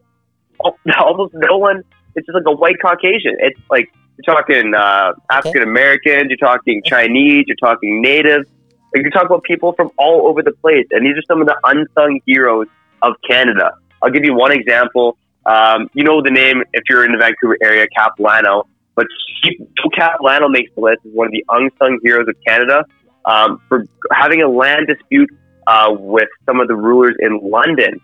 almost 1.00 1.34
no 1.34 1.58
one. 1.58 1.84
It's 2.16 2.26
just 2.26 2.36
like 2.36 2.48
a 2.48 2.56
white 2.56 2.78
Caucasian. 2.82 3.36
It's 3.40 3.60
like 3.70 3.94
you're 4.18 4.36
talking 4.36 4.74
uh, 4.74 5.14
African 5.30 5.62
Americans, 5.62 6.26
you're 6.30 6.38
talking 6.38 6.82
Chinese, 6.84 7.46
you're 7.48 7.58
talking 7.58 8.02
Native. 8.02 8.46
Like 8.94 9.04
you're 9.04 9.12
talking 9.12 9.28
about 9.28 9.44
people 9.44 9.74
from 9.74 9.92
all 9.98 10.28
over 10.28 10.42
the 10.42 10.54
place, 10.54 10.88
and 10.92 11.06
these 11.06 11.18
are 11.18 11.24
some 11.28 11.42
of 11.42 11.48
the 11.48 11.58
unsung 11.64 12.20
heroes 12.26 12.68
of 13.02 13.16
Canada. 13.30 13.72
I'll 14.02 14.12
give 14.12 14.24
you 14.24 14.34
one 14.34 14.52
example. 14.52 15.18
Um, 15.46 15.90
you 15.94 16.04
know 16.04 16.22
the 16.22 16.32
name 16.32 16.64
if 16.74 16.84
you're 16.90 17.06
in 17.06 17.12
the 17.12 17.18
Vancouver 17.18 17.58
area, 17.62 17.88
Capilano. 17.96 18.68
But 18.96 19.08
Joe 19.44 19.90
Capilano 19.96 20.50
makes 20.50 20.74
the 20.76 20.82
list 20.82 21.00
as 21.06 21.12
one 21.14 21.28
of 21.28 21.32
the 21.32 21.46
unsung 21.50 22.00
heroes 22.04 22.28
of 22.28 22.36
Canada 22.46 22.84
um, 23.26 23.62
for 23.68 23.86
having 24.12 24.42
a 24.42 24.48
land 24.48 24.88
dispute 24.88 25.30
uh, 25.68 25.90
with 25.92 26.30
some 26.46 26.60
of 26.60 26.68
the 26.68 26.76
rulers 26.76 27.16
in 27.20 27.40
London, 27.44 28.02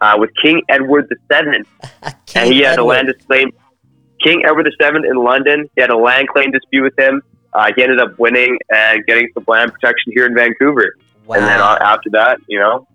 uh, 0.00 0.16
with 0.18 0.30
King 0.42 0.62
Edward 0.68 1.08
VII 1.08 1.64
and 2.34 2.52
he 2.52 2.60
had 2.60 2.78
a 2.78 2.84
land 2.84 3.12
claim. 3.26 3.50
King 4.22 4.42
Edward 4.46 4.68
VII 4.80 5.08
in 5.08 5.16
London. 5.16 5.68
He 5.76 5.80
had 5.80 5.90
a 5.90 5.96
land 5.96 6.28
claim 6.28 6.50
dispute 6.50 6.82
with 6.82 6.98
him. 6.98 7.22
Uh, 7.54 7.72
he 7.74 7.82
ended 7.82 8.00
up 8.00 8.18
winning 8.18 8.58
and 8.74 9.04
getting 9.06 9.28
some 9.34 9.44
land 9.46 9.72
protection 9.72 10.12
here 10.14 10.26
in 10.26 10.34
Vancouver. 10.34 10.96
And 11.28 11.42
then 11.42 11.60
after 11.60 12.10
that, 12.10 12.40
you 12.48 12.58
know, 12.58 12.86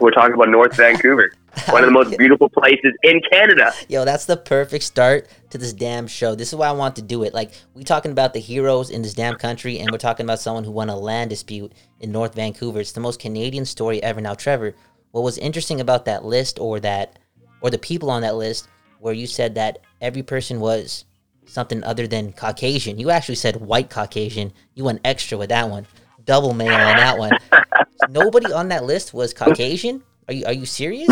we're 0.00 0.10
talking 0.10 0.34
about 0.34 0.48
North 0.48 0.76
Vancouver, 0.76 1.32
one 1.68 1.82
of 1.82 1.86
the 1.86 1.92
most 1.92 2.16
beautiful 2.18 2.48
places 2.48 2.92
in 3.02 3.20
Canada. 3.30 3.72
Yo, 3.88 4.04
that's 4.04 4.26
the 4.26 4.36
perfect 4.36 4.84
start 4.84 5.28
to 5.50 5.58
this 5.58 5.72
damn 5.72 6.06
show. 6.06 6.34
This 6.34 6.48
is 6.48 6.56
why 6.56 6.68
I 6.68 6.72
want 6.72 6.96
to 6.96 7.02
do 7.02 7.22
it. 7.22 7.34
Like, 7.34 7.52
we 7.74 7.84
talking 7.84 8.10
about 8.12 8.32
the 8.32 8.40
heroes 8.40 8.90
in 8.90 9.02
this 9.02 9.14
damn 9.14 9.36
country, 9.36 9.78
and 9.78 9.90
we're 9.90 9.98
talking 9.98 10.24
about 10.24 10.40
someone 10.40 10.64
who 10.64 10.72
won 10.72 10.88
a 10.88 10.96
land 10.96 11.30
dispute 11.30 11.72
in 12.00 12.10
North 12.10 12.34
Vancouver. 12.34 12.80
It's 12.80 12.92
the 12.92 13.00
most 13.00 13.20
Canadian 13.20 13.64
story 13.64 14.02
ever. 14.02 14.20
Now, 14.20 14.34
Trevor, 14.34 14.74
what 15.12 15.22
was 15.22 15.38
interesting 15.38 15.80
about 15.80 16.06
that 16.06 16.24
list 16.24 16.58
or 16.58 16.80
that 16.80 17.18
or 17.60 17.70
the 17.70 17.78
people 17.78 18.10
on 18.10 18.22
that 18.22 18.34
list 18.34 18.68
where 18.98 19.14
you 19.14 19.26
said 19.26 19.54
that 19.54 19.78
every 20.00 20.22
person 20.22 20.58
was 20.58 21.04
something 21.52 21.84
other 21.84 22.06
than 22.06 22.32
Caucasian. 22.32 22.98
You 22.98 23.10
actually 23.10 23.34
said 23.34 23.56
white 23.56 23.90
Caucasian. 23.90 24.52
You 24.74 24.84
went 24.84 25.00
extra 25.04 25.36
with 25.36 25.50
that 25.50 25.68
one. 25.68 25.86
Double 26.24 26.54
mail 26.54 26.72
on 26.72 26.96
that 26.96 27.18
one. 27.18 27.32
Nobody 28.08 28.52
on 28.52 28.68
that 28.68 28.84
list 28.84 29.12
was 29.12 29.34
Caucasian? 29.34 30.02
Are 30.28 30.34
you 30.34 30.46
are 30.46 30.52
you 30.52 30.66
serious? 30.66 31.08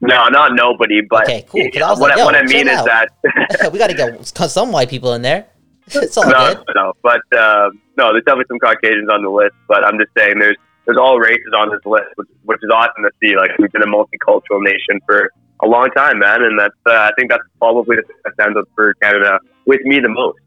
No, 0.00 0.28
not 0.28 0.54
nobody, 0.54 1.00
but 1.08 1.24
Okay, 1.24 1.44
cool, 1.48 1.60
I 1.62 1.92
what, 1.92 2.00
like, 2.00 2.18
I, 2.18 2.24
what 2.24 2.34
I 2.34 2.42
mean 2.42 2.66
is 2.66 2.76
out. 2.76 2.86
that 2.86 3.70
we 3.72 3.78
got 3.78 3.88
to 3.88 3.94
get 3.94 4.26
some 4.26 4.72
white 4.72 4.88
people 4.90 5.14
in 5.14 5.22
there. 5.22 5.46
It's 5.94 6.16
all 6.16 6.28
no, 6.28 6.54
good. 6.54 6.64
no, 6.74 6.92
but 7.02 7.20
uh, 7.36 7.68
no, 7.98 8.12
there's 8.12 8.24
definitely 8.24 8.46
some 8.48 8.58
Caucasians 8.58 9.08
on 9.12 9.22
the 9.22 9.28
list. 9.28 9.54
But 9.68 9.84
I'm 9.84 9.98
just 9.98 10.10
saying, 10.16 10.38
there's 10.38 10.56
there's 10.86 10.98
all 10.98 11.18
races 11.18 11.52
on 11.56 11.70
this 11.70 11.84
list, 11.84 12.06
which, 12.16 12.28
which 12.44 12.58
is 12.62 12.70
awesome 12.72 13.02
to 13.02 13.10
see. 13.22 13.36
Like 13.36 13.50
we've 13.58 13.70
been 13.70 13.82
a 13.82 13.86
multicultural 13.86 14.62
nation 14.62 15.00
for 15.06 15.30
a 15.62 15.66
long 15.66 15.88
time, 15.96 16.18
man, 16.18 16.42
and 16.42 16.58
that's 16.58 16.74
uh, 16.86 16.90
I 16.90 17.10
think 17.16 17.30
that's 17.30 17.44
probably 17.58 17.96
the 17.96 18.32
stands 18.34 18.56
out 18.58 18.68
for 18.74 18.94
Canada 18.94 19.38
with 19.66 19.80
me 19.82 20.00
the 20.00 20.08
most. 20.08 20.38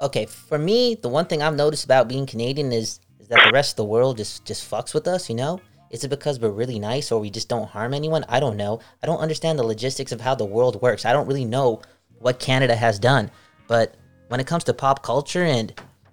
Okay, 0.00 0.26
for 0.26 0.58
me, 0.58 0.94
the 0.94 1.08
one 1.08 1.26
thing 1.26 1.42
I've 1.42 1.56
noticed 1.56 1.84
about 1.84 2.08
being 2.08 2.26
Canadian 2.26 2.72
is 2.72 3.00
is 3.18 3.28
that 3.28 3.40
the 3.44 3.52
rest 3.52 3.72
of 3.72 3.76
the 3.76 3.84
world 3.84 4.16
just 4.16 4.44
just 4.44 4.68
fucks 4.70 4.94
with 4.94 5.08
us. 5.08 5.28
You 5.28 5.34
know, 5.34 5.60
is 5.90 6.04
it 6.04 6.08
because 6.08 6.38
we're 6.38 6.50
really 6.50 6.78
nice 6.78 7.10
or 7.10 7.20
we 7.20 7.30
just 7.30 7.48
don't 7.48 7.68
harm 7.68 7.92
anyone? 7.92 8.24
I 8.28 8.38
don't 8.38 8.56
know. 8.56 8.80
I 9.02 9.06
don't 9.06 9.18
understand 9.18 9.58
the 9.58 9.64
logistics 9.64 10.12
of 10.12 10.20
how 10.20 10.34
the 10.34 10.44
world 10.44 10.80
works. 10.80 11.04
I 11.04 11.12
don't 11.12 11.26
really 11.26 11.44
know 11.44 11.82
what 12.20 12.38
Canada 12.38 12.76
has 12.76 12.98
done, 12.98 13.30
but 13.66 13.96
when 14.28 14.40
it 14.40 14.46
comes 14.46 14.64
to 14.64 14.74
pop 14.74 15.02
culture 15.02 15.44
and 15.44 15.72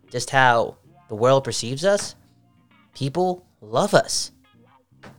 just 0.10 0.30
how 0.30 0.78
the 1.10 1.16
world 1.16 1.44
perceives 1.44 1.86
us, 1.86 2.16
people 2.96 3.46
love 3.62 3.94
us. 3.94 4.32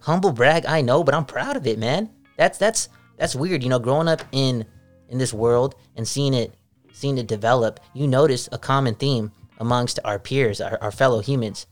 Humble 0.00 0.32
brag, 0.32 0.66
I 0.66 0.80
know, 0.80 1.04
but 1.04 1.14
I'm 1.14 1.24
proud 1.24 1.56
of 1.56 1.66
it, 1.66 1.78
man. 1.78 2.10
That's 2.36 2.58
that's 2.58 2.88
that's 3.16 3.34
weird, 3.34 3.62
you 3.62 3.68
know, 3.68 3.78
growing 3.78 4.08
up 4.08 4.22
in 4.32 4.64
in 5.08 5.18
this 5.18 5.32
world 5.32 5.74
and 5.96 6.06
seeing 6.06 6.34
it 6.34 6.54
seeing 6.92 7.18
it 7.18 7.26
develop, 7.26 7.78
you 7.92 8.08
notice 8.08 8.48
a 8.52 8.58
common 8.58 8.94
theme 8.94 9.30
amongst 9.58 9.98
our 10.04 10.18
peers, 10.18 10.60
our, 10.60 10.78
our 10.80 10.90
fellow 10.90 11.20
humans. 11.20 11.66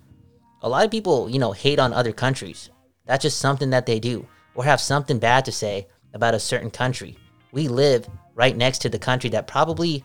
A 0.63 0.69
lot 0.69 0.85
of 0.85 0.91
people, 0.91 1.31
you 1.31 1.39
know, 1.39 1.53
hate 1.53 1.79
on 1.79 1.93
other 1.93 2.13
countries. 2.13 2.69
That's 3.07 3.23
just 3.23 3.39
something 3.39 3.71
that 3.71 3.87
they 3.87 3.99
do, 3.99 4.27
or 4.55 4.65
have 4.65 4.81
something 4.81 5.19
bad 5.19 5.45
to 5.47 5.53
say 5.53 5.89
about 6.13 6.35
a 6.35 6.41
certain 6.41 6.71
country. 6.71 7.17
We 7.53 7.69
live 7.69 8.09
right 8.35 8.57
next 8.57 8.79
to 8.81 8.89
the 8.89 8.99
country 8.99 9.31
that 9.31 9.47
probably 9.47 10.05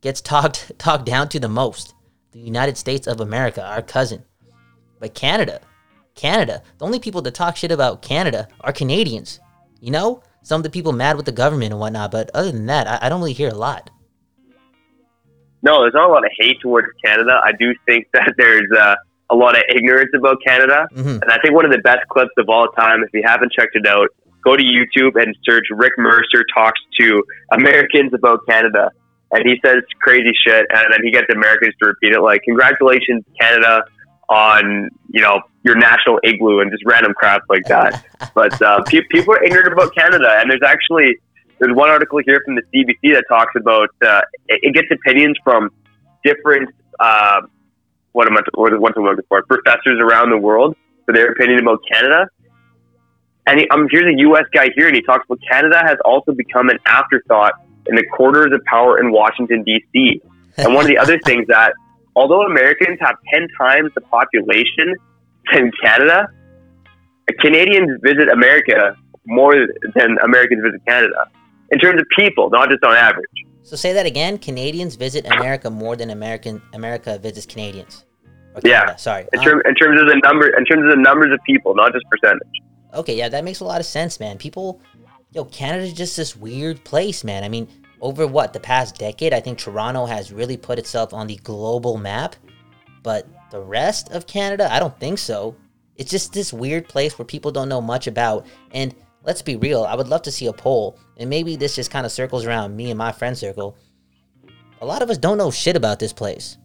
gets 0.00 0.20
talked 0.32 0.72
talked 0.78 1.06
down 1.06 1.28
to 1.30 1.40
the 1.40 1.48
most. 1.48 1.94
The 2.32 2.40
United 2.40 2.76
States 2.76 3.06
of 3.06 3.20
America, 3.20 3.64
our 3.64 3.82
cousin. 3.82 4.24
But 5.00 5.14
Canada, 5.14 5.60
Canada, 6.14 6.62
the 6.78 6.84
only 6.84 7.00
people 7.00 7.22
that 7.22 7.34
talk 7.34 7.56
shit 7.56 7.72
about 7.72 8.02
Canada 8.02 8.46
are 8.60 8.72
Canadians. 8.72 9.40
You 9.80 9.90
know? 9.90 10.22
Some 10.42 10.60
of 10.60 10.62
the 10.64 10.70
people 10.70 10.92
mad 10.92 11.16
with 11.16 11.26
the 11.26 11.32
government 11.32 11.72
and 11.72 11.80
whatnot, 11.80 12.10
but 12.10 12.30
other 12.34 12.50
than 12.50 12.66
that, 12.66 12.86
I, 12.86 13.06
I 13.06 13.08
don't 13.08 13.20
really 13.20 13.32
hear 13.34 13.50
a 13.50 13.54
lot. 13.54 13.90
No, 15.62 15.82
there's 15.82 15.94
not 15.94 16.08
a 16.08 16.12
lot 16.12 16.24
of 16.24 16.30
hate 16.38 16.58
towards 16.60 16.88
Canada. 17.04 17.38
I 17.44 17.52
do 17.52 17.74
think 17.86 18.06
that 18.14 18.32
there's 18.38 18.68
uh, 18.76 18.94
a 19.30 19.36
lot 19.36 19.56
of 19.56 19.62
ignorance 19.74 20.10
about 20.16 20.38
Canada. 20.46 20.88
Mhm. 20.94 21.22
And 21.22 21.30
I 21.30 21.38
think 21.42 21.54
one 21.54 21.64
of 21.64 21.72
the 21.72 21.78
best 21.78 22.06
clips 22.08 22.32
of 22.38 22.48
all 22.48 22.68
time, 22.68 23.02
if 23.02 23.10
you 23.12 23.22
haven't 23.24 23.52
checked 23.52 23.76
it 23.76 23.86
out, 23.86 24.08
go 24.42 24.56
to 24.56 24.62
YouTube 24.62 25.20
and 25.20 25.36
search 25.44 25.64
Rick 25.70 25.92
Mercer 25.98 26.44
talks 26.54 26.80
to 27.00 27.22
Americans 27.52 28.12
about 28.14 28.40
Canada. 28.48 28.90
And 29.32 29.46
he 29.46 29.60
says 29.64 29.82
crazy 30.02 30.32
shit, 30.44 30.66
and 30.70 30.92
then 30.92 31.00
he 31.04 31.12
gets 31.12 31.26
Americans 31.32 31.74
to 31.80 31.86
repeat 31.88 32.12
it 32.12 32.20
like, 32.20 32.42
Congratulations, 32.42 33.22
Canada, 33.40 33.82
on, 34.30 34.88
you 35.10 35.20
know, 35.20 35.42
your 35.64 35.76
national 35.76 36.18
igloo 36.22 36.60
and 36.60 36.70
just 36.70 36.84
random 36.86 37.12
crap 37.14 37.42
like 37.48 37.64
that. 37.64 38.06
but 38.34 38.60
uh, 38.62 38.82
pe- 38.84 39.02
people 39.10 39.34
are 39.34 39.42
ignorant 39.42 39.72
about 39.72 39.94
Canada, 39.94 40.28
and 40.38 40.50
there's 40.50 40.62
actually 40.64 41.16
there's 41.58 41.74
one 41.74 41.90
article 41.90 42.20
here 42.24 42.40
from 42.44 42.54
the 42.54 42.62
CBC 42.72 43.14
that 43.14 43.24
talks 43.28 43.52
about 43.56 43.90
uh, 44.02 44.22
it, 44.48 44.60
it 44.62 44.74
gets 44.74 44.88
opinions 44.90 45.36
from 45.44 45.70
different 46.24 46.70
uh, 46.98 47.42
what 48.12 48.26
am 48.26 48.36
I 48.36 48.42
what, 48.54 48.78
what's 48.80 48.96
I'm 48.96 49.04
looking 49.04 49.24
for 49.28 49.42
professors 49.42 49.98
around 50.00 50.30
the 50.30 50.38
world 50.38 50.76
for 51.06 51.12
their 51.12 51.32
opinion 51.32 51.60
about 51.60 51.80
Canada. 51.90 52.28
And 53.46 53.60
he, 53.60 53.68
um, 53.70 53.88
here's 53.90 54.14
a 54.14 54.18
U.S. 54.20 54.44
guy 54.52 54.70
here, 54.76 54.86
and 54.86 54.94
he 54.94 55.02
talks 55.02 55.24
about 55.24 55.40
Canada 55.50 55.82
has 55.84 55.98
also 56.04 56.32
become 56.32 56.68
an 56.68 56.78
afterthought 56.86 57.54
in 57.86 57.96
the 57.96 58.04
quarters 58.12 58.52
of 58.52 58.62
power 58.64 59.00
in 59.00 59.10
Washington 59.10 59.64
D.C. 59.64 60.22
And 60.56 60.74
one 60.74 60.84
of 60.84 60.88
the 60.88 60.98
other 60.98 61.18
things 61.20 61.46
that, 61.48 61.72
although 62.16 62.42
Americans 62.42 62.98
have 63.00 63.16
ten 63.32 63.48
times 63.58 63.90
the 63.94 64.00
population 64.02 64.94
than 65.52 65.70
Canada, 65.82 66.28
Canadians 67.40 67.98
visit 68.02 68.28
America 68.28 68.96
more 69.26 69.54
than 69.94 70.18
Americans 70.22 70.62
visit 70.64 70.80
Canada 70.86 71.30
in 71.70 71.78
terms 71.78 72.00
of 72.00 72.06
people, 72.16 72.50
not 72.50 72.68
just 72.68 72.82
on 72.84 72.96
average. 72.96 73.24
So 73.62 73.76
say 73.76 73.92
that 73.92 74.06
again. 74.06 74.38
Canadians 74.38 74.96
visit 74.96 75.26
America 75.26 75.70
more 75.70 75.94
than 75.96 76.10
American 76.10 76.62
America 76.74 77.18
visits 77.18 77.46
Canadians. 77.46 78.04
Yeah, 78.64 78.96
sorry. 78.96 79.26
in, 79.32 79.40
Um, 79.40 79.62
in 79.64 79.74
terms 79.76 80.00
of 80.00 80.08
the 80.08 80.20
number, 80.24 80.48
in 80.48 80.64
terms 80.64 80.84
of 80.84 80.90
the 80.90 80.96
numbers 80.96 81.32
of 81.32 81.38
people, 81.46 81.74
not 81.74 81.92
just 81.92 82.04
percentage. 82.10 82.48
Okay, 82.94 83.14
yeah, 83.16 83.28
that 83.28 83.44
makes 83.44 83.60
a 83.60 83.64
lot 83.64 83.78
of 83.78 83.86
sense, 83.86 84.18
man. 84.18 84.38
People, 84.38 84.80
yo, 85.30 85.44
Canada's 85.44 85.92
just 85.92 86.16
this 86.16 86.34
weird 86.36 86.84
place, 86.84 87.22
man. 87.22 87.44
I 87.44 87.48
mean, 87.48 87.68
over 88.00 88.26
what 88.26 88.52
the 88.52 88.60
past 88.60 88.98
decade, 88.98 89.32
I 89.32 89.40
think 89.40 89.58
Toronto 89.58 90.06
has 90.06 90.32
really 90.32 90.56
put 90.56 90.78
itself 90.78 91.12
on 91.12 91.26
the 91.26 91.36
global 91.36 91.96
map, 91.96 92.36
but 93.02 93.26
the 93.50 93.60
rest 93.60 94.10
of 94.10 94.26
Canada, 94.26 94.72
I 94.72 94.78
don't 94.78 94.98
think 94.98 95.18
so. 95.18 95.56
It's 95.96 96.10
just 96.10 96.32
this 96.32 96.52
weird 96.52 96.88
place 96.88 97.18
where 97.18 97.26
people 97.26 97.50
don't 97.50 97.68
know 97.68 97.80
much 97.80 98.06
about. 98.06 98.46
And 98.70 98.94
let's 99.22 99.42
be 99.42 99.56
real, 99.56 99.84
I 99.84 99.94
would 99.94 100.08
love 100.08 100.22
to 100.22 100.32
see 100.32 100.46
a 100.46 100.52
poll, 100.52 100.98
and 101.18 101.28
maybe 101.28 101.56
this 101.56 101.76
just 101.76 101.90
kind 101.90 102.06
of 102.06 102.12
circles 102.12 102.46
around 102.46 102.74
me 102.74 102.90
and 102.90 102.98
my 102.98 103.12
friend 103.12 103.36
circle. 103.36 103.76
A 104.80 104.86
lot 104.86 105.02
of 105.02 105.10
us 105.10 105.18
don't 105.18 105.36
know 105.36 105.50
shit 105.50 105.76
about 105.76 105.98
this 105.98 106.12
place. 106.12 106.56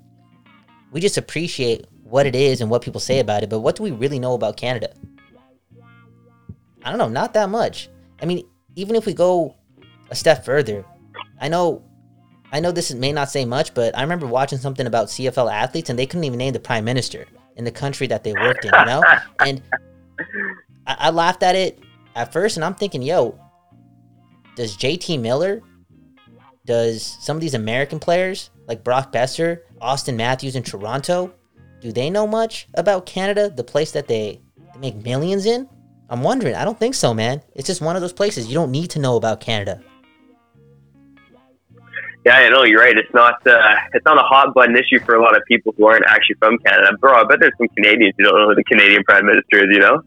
We 0.92 1.02
just 1.02 1.18
appreciate 1.18 1.86
what 2.04 2.26
it 2.26 2.36
is 2.36 2.62
and 2.62 2.70
what 2.70 2.82
people 2.82 3.02
say 3.02 3.20
about 3.20 3.44
it, 3.44 3.50
but 3.50 3.60
what 3.60 3.76
do 3.76 3.84
we 3.84 3.92
really 3.92 4.20
know 4.20 4.34
about 4.34 4.56
Canada? 4.56 4.94
I 6.84 6.90
don't 6.90 7.00
know, 7.00 7.10
not 7.10 7.34
that 7.34 7.50
much. 7.50 7.90
I 8.22 8.26
mean, 8.26 8.48
even 8.76 8.96
if 8.96 9.06
we 9.06 9.14
go 9.14 9.56
a 10.12 10.16
step 10.16 10.46
further, 10.46 10.86
I 11.40 11.48
know 11.48 11.84
I 12.52 12.60
know 12.60 12.72
this 12.72 12.94
may 12.94 13.12
not 13.12 13.30
say 13.30 13.44
much, 13.44 13.74
but 13.74 13.98
I 13.98 14.02
remember 14.02 14.28
watching 14.28 14.60
something 14.60 14.88
about 14.88 15.08
CFL 15.08 15.52
athletes 15.52 15.90
and 15.90 15.98
they 15.98 16.06
couldn't 16.06 16.24
even 16.24 16.38
name 16.38 16.54
the 16.54 16.60
prime 16.60 16.86
minister 16.86 17.26
in 17.56 17.66
the 17.66 17.72
country 17.72 18.08
that 18.08 18.24
they 18.24 18.34
worked 18.34 18.66
in, 18.66 18.72
you 18.78 18.86
know? 18.86 19.04
And 19.46 19.62
I, 20.88 20.96
I 21.00 21.10
laughed 21.10 21.44
at 21.44 21.56
it 21.56 21.80
at 22.16 22.32
first 22.32 22.56
and 22.58 22.64
I'm 22.64 22.76
thinking, 22.76 23.02
yo, 23.02 23.38
does 24.56 24.78
JT 24.78 25.20
Miller, 25.20 25.62
does 26.66 27.18
some 27.20 27.36
of 27.36 27.42
these 27.42 27.56
American 27.56 28.00
players 28.00 28.52
like 28.68 28.84
Brock 28.84 29.12
Boeser, 29.12 29.60
Auston 29.82 30.16
Matthews 30.16 30.56
in 30.56 30.64
Toronto, 30.64 31.34
do 31.82 31.92
they 31.92 32.10
know 32.10 32.26
much 32.26 32.68
about 32.76 33.06
Canada, 33.06 33.50
the 33.50 33.64
place 33.64 33.92
that 33.92 34.08
they, 34.08 34.42
they 34.74 34.80
make 34.80 34.96
millions 35.04 35.46
in? 35.46 35.68
I'm 36.10 36.22
wondering. 36.22 36.56
I 36.56 36.64
don't 36.64 36.80
think 36.80 36.96
so, 36.96 37.14
man. 37.14 37.42
It's 37.54 37.68
just 37.68 37.82
one 37.82 37.96
of 37.96 38.02
those 38.02 38.14
places 38.14 38.48
you 38.48 38.54
don't 38.54 38.72
need 38.72 38.92
to 38.92 39.00
know 39.00 39.18
about 39.18 39.42
Canada. 39.42 39.82
Yeah, 42.26 42.38
I 42.38 42.50
know 42.50 42.64
you're 42.64 42.82
right. 42.82 42.98
It's 42.98 43.14
not 43.14 43.36
uh, 43.46 43.60
it's 43.94 44.06
not 44.06 44.18
a 44.18 44.24
hot 44.24 44.54
button 44.56 44.76
issue 44.76 45.00
for 45.06 45.16
a 45.16 45.22
lot 45.22 45.36
of 45.36 45.44
people 45.48 45.74
who 45.78 45.86
aren't 45.86 46.06
actually 46.08 46.36
from 46.40 46.58
Canada. 46.60 46.98
Bro, 47.00 47.14
I 47.14 47.24
bet 47.24 47.40
there's 47.40 47.54
some 47.58 47.68
Canadians 47.78 48.14
who 48.18 48.24
don't 48.26 48.36
know 48.40 48.50
who 48.50 48.56
the 48.56 48.64
Canadian 48.64 49.04
Prime 49.04 49.26
Minister 49.26 49.60
is. 49.60 49.68
You 49.70 49.80
know, 49.80 50.02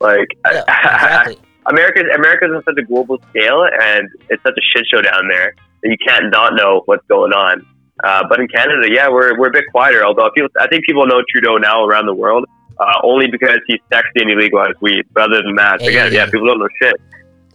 like 0.00 0.28
Yeah, 0.44 0.60
exactly. 0.68 1.38
America's 1.66 2.04
America's 2.14 2.50
on 2.54 2.62
such 2.64 2.78
a 2.78 2.86
global 2.86 3.18
scale, 3.30 3.66
and 3.82 4.08
it's 4.30 4.42
such 4.44 4.54
a 4.56 4.62
shit 4.72 4.86
show 4.92 5.02
down 5.02 5.26
there 5.28 5.54
that 5.82 5.88
you 5.90 5.96
can't 6.06 6.30
not 6.30 6.54
know 6.54 6.82
what's 6.86 7.04
going 7.08 7.32
on. 7.32 7.66
Uh, 8.04 8.22
but 8.28 8.38
in 8.38 8.46
Canada, 8.46 8.88
yeah, 8.92 9.08
we're, 9.08 9.36
we're 9.38 9.48
a 9.48 9.52
bit 9.52 9.64
quieter. 9.72 10.04
Although 10.04 10.30
people, 10.34 10.50
I 10.60 10.68
think 10.68 10.84
people 10.84 11.06
know 11.06 11.22
Trudeau 11.32 11.56
now 11.56 11.84
around 11.84 12.06
the 12.06 12.14
world 12.14 12.44
uh, 12.78 13.00
only 13.02 13.26
because 13.26 13.58
he's 13.66 13.80
sexy 13.90 14.10
and 14.16 14.30
he 14.30 14.36
legalized 14.36 14.76
weed. 14.80 15.04
But 15.12 15.24
other 15.24 15.42
than 15.42 15.56
that, 15.56 15.80
Hey. 15.80 15.88
again, 15.88 16.12
yeah, 16.12 16.26
people 16.26 16.46
don't 16.46 16.58
know 16.58 16.68
shit. 16.80 16.94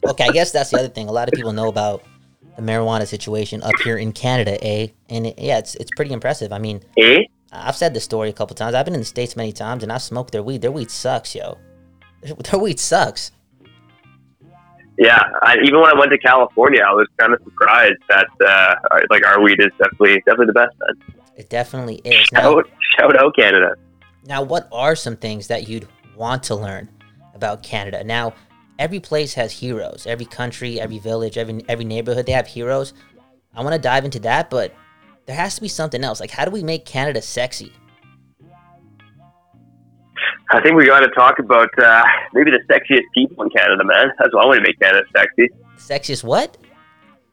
Okay, 0.04 0.26
I 0.26 0.32
guess 0.32 0.52
that's 0.52 0.72
the 0.72 0.80
other 0.80 0.88
thing. 0.90 1.08
A 1.08 1.12
lot 1.12 1.28
of 1.28 1.34
people 1.34 1.54
know 1.54 1.68
about 1.70 2.04
the 2.56 2.62
marijuana 2.62 3.08
situation 3.08 3.62
up 3.64 3.74
here 3.84 3.98
in 3.98 4.12
Canada, 4.12 4.58
eh? 4.64 4.88
And 5.10 5.28
it, 5.28 5.40
yeah, 5.40 5.58
it's 5.58 5.76
it's 5.76 5.92
pretty 5.96 6.12
impressive. 6.14 6.52
I 6.52 6.60
mean, 6.60 6.82
Eh? 6.98 7.24
I've 7.54 7.76
said 7.76 7.94
this 7.94 8.04
story 8.06 8.30
a 8.30 8.34
couple 8.34 8.56
times. 8.56 8.76
I've 8.76 8.86
been 8.86 8.94
in 8.94 9.02
the 9.02 9.06
states 9.06 9.36
many 9.36 9.52
times, 9.52 9.84
and 9.84 9.92
I've 9.92 10.02
smoked 10.02 10.32
their 10.32 10.44
weed. 10.44 10.62
Their 10.62 10.72
weed 10.72 10.90
sucks, 10.92 11.36
yo. 11.36 11.58
Their, 12.24 12.60
weed 12.60 12.80
sucks. 12.80 13.32
Yeah, 14.98 15.20
I, 15.42 15.58
even 15.64 15.80
when 15.82 15.90
I 15.90 15.98
went 15.98 16.12
to 16.12 16.18
California, 16.20 16.82
I 16.88 16.92
was 16.94 17.08
kind 17.18 17.34
of 17.34 17.42
surprised 17.44 17.98
that 18.10 18.28
uh, 18.46 18.76
like 19.10 19.26
our 19.26 19.42
weed 19.42 19.60
is 19.60 19.72
definitely 19.80 20.18
definitely 20.26 20.48
the 20.48 20.54
best. 20.54 20.76
It 21.36 21.50
definitely 21.50 21.96
is. 22.06 22.32
Now, 22.32 22.42
Shout, 22.54 22.70
shout 23.00 23.18
out 23.18 23.36
Canada. 23.36 23.76
now, 24.26 24.44
what 24.44 24.68
are 24.72 24.96
some 24.96 25.16
things 25.16 25.48
that 25.48 25.68
you'd 25.68 25.88
want 26.16 26.44
to 26.44 26.56
learn 26.56 26.88
about 27.34 27.64
Canada? 27.64 28.04
Now, 28.04 28.34
every 28.80 29.00
place 29.00 29.34
has 29.36 29.52
heroes. 29.52 30.06
Every 30.08 30.26
country, 30.26 30.80
every 30.80 31.00
village, 31.00 31.38
every 31.38 31.64
every 31.68 31.86
neighborhood, 31.86 32.26
they 32.26 32.32
have 32.32 32.48
heroes. 32.48 32.94
I 33.54 33.64
want 33.64 33.74
to 33.74 33.82
dive 33.82 34.06
into 34.06 34.20
that, 34.20 34.50
but 34.50 34.74
there 35.26 35.36
has 35.36 35.56
to 35.56 35.62
be 35.62 35.68
something 35.68 36.04
else. 36.04 36.20
Like, 36.20 36.32
how 36.32 36.46
do 36.46 36.52
we 36.52 36.64
make 36.64 36.86
Canada 36.86 37.22
sexy? 37.22 37.74
I 40.54 40.62
think 40.62 40.76
we 40.76 40.86
got 40.86 41.00
to 41.00 41.10
talk 41.10 41.40
about 41.40 41.70
uh, 41.80 42.04
maybe 42.34 42.52
the 42.52 42.60
sexiest 42.70 43.04
people 43.14 43.44
in 43.44 43.50
Canada, 43.52 43.84
man. 43.86 44.12
That's 44.20 44.34
what 44.34 44.44
I 44.44 44.48
want 44.48 44.58
to 44.58 44.64
make 44.64 44.80
Canada 44.80 45.06
sexy. 45.16 45.50
Sexiest 45.78 46.24
what? 46.24 46.58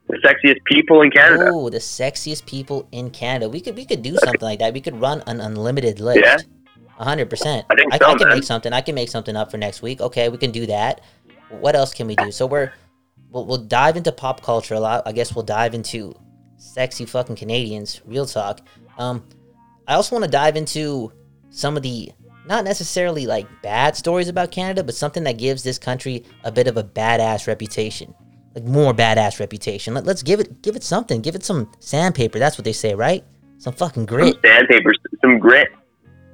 The 0.08 0.16
sexiest 0.24 0.64
people 0.64 1.02
in 1.02 1.10
Canada. 1.10 1.50
Oh, 1.52 1.68
the 1.68 1.78
sexiest 1.78 2.46
people 2.46 2.88
in 2.92 3.10
Canada. 3.10 3.48
We 3.48 3.60
could 3.60 3.76
we 3.76 3.84
could 3.84 4.02
do 4.02 4.16
something 4.16 4.40
like 4.40 4.60
that. 4.60 4.72
We 4.72 4.80
could 4.80 5.00
run 5.00 5.22
an 5.26 5.40
unlimited 5.40 6.00
list. 6.00 6.20
Yeah. 6.22 6.38
A 6.98 7.04
hundred 7.04 7.28
percent. 7.28 7.66
I 7.70 7.74
think 7.74 7.92
I, 7.92 7.98
so, 7.98 8.06
I 8.06 8.14
can 8.14 8.28
man. 8.28 8.36
make 8.38 8.44
something. 8.44 8.72
I 8.72 8.80
can 8.80 8.94
make 8.94 9.08
something 9.08 9.36
up 9.36 9.50
for 9.50 9.58
next 9.58 9.82
week. 9.82 10.00
Okay, 10.00 10.28
we 10.28 10.38
can 10.38 10.50
do 10.50 10.66
that. 10.66 11.00
What 11.50 11.74
else 11.74 11.94
can 11.94 12.06
we 12.06 12.16
do? 12.16 12.30
So 12.30 12.46
we're 12.46 12.72
we'll, 13.30 13.46
we'll 13.46 13.58
dive 13.58 13.96
into 13.96 14.12
pop 14.12 14.42
culture 14.42 14.74
a 14.74 14.80
lot. 14.80 15.02
I 15.06 15.12
guess 15.12 15.34
we'll 15.34 15.44
dive 15.44 15.74
into 15.74 16.14
sexy 16.56 17.04
fucking 17.04 17.36
Canadians. 17.36 18.00
Real 18.04 18.26
talk. 18.26 18.60
Um, 18.98 19.24
I 19.86 19.94
also 19.94 20.14
want 20.14 20.24
to 20.24 20.30
dive 20.30 20.56
into 20.56 21.12
some 21.50 21.76
of 21.76 21.82
the 21.82 22.12
not 22.46 22.64
necessarily 22.64 23.26
like 23.26 23.46
bad 23.62 23.96
stories 23.96 24.28
about 24.28 24.50
Canada, 24.50 24.82
but 24.82 24.94
something 24.94 25.24
that 25.24 25.38
gives 25.38 25.62
this 25.62 25.78
country 25.78 26.24
a 26.44 26.52
bit 26.52 26.66
of 26.66 26.76
a 26.76 26.84
badass 26.84 27.46
reputation, 27.46 28.14
like 28.54 28.64
more 28.64 28.94
badass 28.94 29.38
reputation. 29.40 29.94
Let, 29.94 30.04
let's 30.04 30.22
give 30.22 30.40
it 30.40 30.62
give 30.62 30.76
it 30.76 30.82
something. 30.82 31.20
Give 31.20 31.34
it 31.34 31.44
some 31.44 31.70
sandpaper. 31.78 32.38
That's 32.38 32.58
what 32.58 32.64
they 32.64 32.72
say, 32.72 32.94
right? 32.94 33.24
Some 33.58 33.74
fucking 33.74 34.06
grit. 34.06 34.34
Some 34.34 34.40
sandpaper, 34.44 34.92
some 35.20 35.38
grit. 35.38 35.68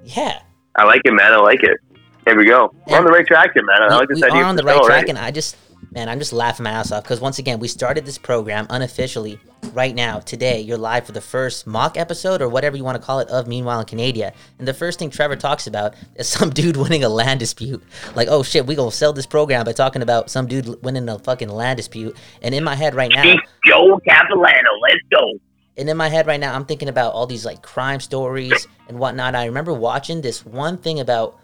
Yeah. 0.05 0.41
I 0.77 0.85
like 0.85 1.03
it, 1.05 1.13
man. 1.13 1.33
I 1.33 1.37
like 1.37 1.63
it. 1.63 1.79
There 2.25 2.37
we 2.37 2.47
go. 2.47 2.75
We're 2.87 2.99
on 2.99 3.05
the 3.05 3.11
right 3.11 3.27
track 3.27 3.51
here, 3.55 3.65
man. 3.65 3.83
I 3.83 3.89
we, 3.89 3.95
like 3.95 4.09
this 4.09 4.21
we 4.21 4.29
idea. 4.29 4.41
are 4.41 4.45
on 4.45 4.57
the 4.57 4.63
right 4.63 4.77
track, 4.83 4.91
already. 4.91 5.11
and 5.11 5.19
I 5.19 5.31
just, 5.31 5.57
man, 5.93 6.09
I'm 6.09 6.19
just 6.19 6.33
laughing 6.33 6.65
my 6.65 6.71
ass 6.71 6.91
off 6.91 7.03
because 7.03 7.21
once 7.21 7.39
again, 7.39 7.59
we 7.59 7.69
started 7.69 8.07
this 8.07 8.17
program 8.17 8.67
unofficially 8.71 9.39
right 9.75 9.95
now 9.95 10.21
today. 10.21 10.61
You're 10.61 10.79
live 10.79 11.05
for 11.05 11.13
the 11.13 11.21
first 11.21 11.67
mock 11.67 11.99
episode 11.99 12.41
or 12.41 12.49
whatever 12.49 12.79
you 12.79 12.85
want 12.85 12.99
to 12.99 13.05
call 13.05 13.21
it 13.21 13.29
of 13.29 13.47
Meanwhile 13.47 13.81
in 13.81 13.87
Canada, 13.87 14.33
and 14.59 14.67
the 14.67 14.73
first 14.73 14.99
thing 14.99 15.11
Trevor 15.11 15.37
talks 15.37 15.67
about 15.67 15.95
is 16.17 16.27
some 16.27 16.49
dude 16.55 16.79
winning 16.79 17.05
a 17.05 17.11
land 17.11 17.41
dispute. 17.41 17.83
Like, 18.15 18.29
oh 18.31 18.43
shit, 18.43 18.67
we 18.67 18.75
gonna 18.75 18.91
sell 18.91 19.13
this 19.13 19.27
program 19.27 19.67
by 19.67 19.73
talking 19.73 20.01
about 20.01 20.31
some 20.31 20.47
dude 20.47 20.83
winning 20.83 21.07
a 21.11 21.19
fucking 21.19 21.51
land 21.51 21.77
dispute, 21.77 22.17
and 22.41 22.55
in 22.55 22.65
my 22.65 22.75
head 22.75 22.95
right 22.95 23.11
now. 23.11 23.35
Joe 23.67 24.01
Capilano, 24.09 24.71
let's 24.83 25.01
go. 25.11 25.33
And 25.77 25.91
in 25.91 25.97
my 25.97 26.09
head 26.09 26.27
right 26.27 26.39
now, 26.39 26.55
I'm 26.55 26.65
thinking 26.65 26.89
about 26.89 27.13
all 27.13 27.27
these 27.27 27.45
like 27.45 27.61
crime 27.61 28.01
stories 28.01 28.67
and 28.89 28.99
whatnot. 28.99 29.35
I 29.35 29.47
remember 29.47 29.75
watching 29.75 30.21
this 30.23 30.47
one 30.47 30.79
thing 30.79 31.01
about 31.01 31.39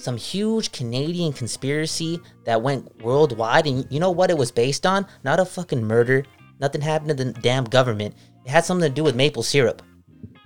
some 0.00 0.16
huge 0.16 0.72
Canadian 0.72 1.32
conspiracy 1.32 2.20
that 2.44 2.62
went 2.62 3.02
worldwide. 3.02 3.66
And 3.66 3.86
you 3.90 4.00
know 4.00 4.10
what 4.10 4.30
it 4.30 4.38
was 4.38 4.50
based 4.50 4.86
on? 4.86 5.06
Not 5.24 5.40
a 5.40 5.44
fucking 5.44 5.84
murder. 5.84 6.24
Nothing 6.60 6.80
happened 6.80 7.16
to 7.16 7.24
the 7.24 7.32
damn 7.32 7.64
government. 7.64 8.14
It 8.44 8.50
had 8.50 8.64
something 8.64 8.88
to 8.88 8.94
do 8.94 9.04
with 9.04 9.14
maple 9.14 9.42
syrup. 9.42 9.82